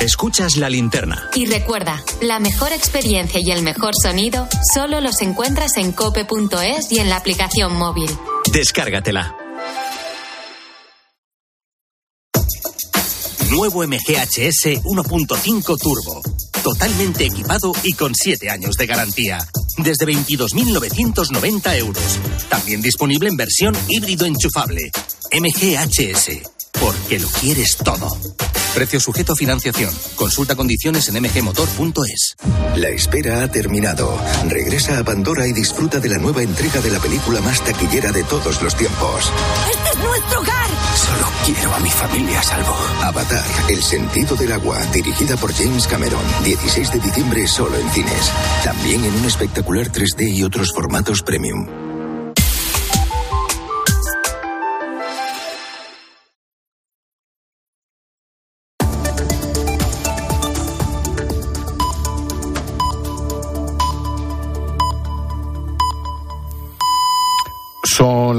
Escuchas 0.00 0.56
la 0.56 0.70
linterna. 0.70 1.28
Y 1.34 1.44
recuerda, 1.44 2.02
la 2.22 2.38
mejor 2.38 2.72
experiencia 2.72 3.38
y 3.38 3.50
el 3.50 3.62
mejor 3.62 3.92
sonido 4.02 4.48
solo 4.72 5.02
los 5.02 5.20
encuentras 5.20 5.76
en 5.76 5.92
cope.es 5.92 6.90
y 6.90 7.00
en 7.00 7.10
la 7.10 7.16
aplicación 7.16 7.74
móvil. 7.76 8.10
Descárgatela. 8.50 9.36
Nuevo 13.50 13.86
MGHS 13.86 14.82
1.5 14.84 15.78
Turbo. 15.78 16.22
Totalmente 16.62 17.26
equipado 17.26 17.72
y 17.82 17.92
con 17.92 18.14
7 18.14 18.48
años 18.48 18.76
de 18.76 18.86
garantía. 18.86 19.46
Desde 19.76 20.06
22.990 20.06 21.76
euros. 21.76 22.18
También 22.48 22.80
disponible 22.80 23.28
en 23.28 23.36
versión 23.36 23.76
híbrido 23.88 24.24
enchufable. 24.24 24.90
MGHS. 25.30 26.59
Porque 26.78 27.18
lo 27.18 27.28
quieres 27.28 27.76
todo. 27.76 28.08
Precio 28.74 29.00
sujeto 29.00 29.32
a 29.32 29.36
financiación. 29.36 29.90
Consulta 30.14 30.54
condiciones 30.54 31.08
en 31.08 31.20
mgmotor.es. 31.20 32.36
La 32.76 32.88
espera 32.88 33.42
ha 33.42 33.50
terminado. 33.50 34.16
Regresa 34.46 34.98
a 34.98 35.04
Pandora 35.04 35.46
y 35.46 35.52
disfruta 35.52 35.98
de 35.98 36.08
la 36.08 36.18
nueva 36.18 36.42
entrega 36.42 36.80
de 36.80 36.90
la 36.90 37.00
película 37.00 37.40
más 37.40 37.62
taquillera 37.64 38.12
de 38.12 38.22
todos 38.24 38.62
los 38.62 38.76
tiempos. 38.76 39.32
¡Este 39.70 39.90
es 39.90 39.98
nuestro 39.98 40.40
hogar! 40.40 40.70
Solo 40.94 41.28
quiero 41.44 41.74
a 41.74 41.80
mi 41.80 41.90
familia 41.90 42.40
a 42.40 42.42
salvo. 42.42 42.76
Avatar, 43.02 43.44
El 43.68 43.82
sentido 43.82 44.36
del 44.36 44.52
agua, 44.52 44.78
dirigida 44.92 45.36
por 45.36 45.52
James 45.52 45.86
Cameron. 45.88 46.22
16 46.44 46.92
de 46.92 47.00
diciembre 47.00 47.48
solo 47.48 47.76
en 47.76 47.90
cines. 47.90 48.30
También 48.62 49.04
en 49.04 49.14
un 49.14 49.24
espectacular 49.24 49.90
3D 49.90 50.32
y 50.32 50.44
otros 50.44 50.72
formatos 50.72 51.22
premium. 51.22 51.89
Son 68.00 68.20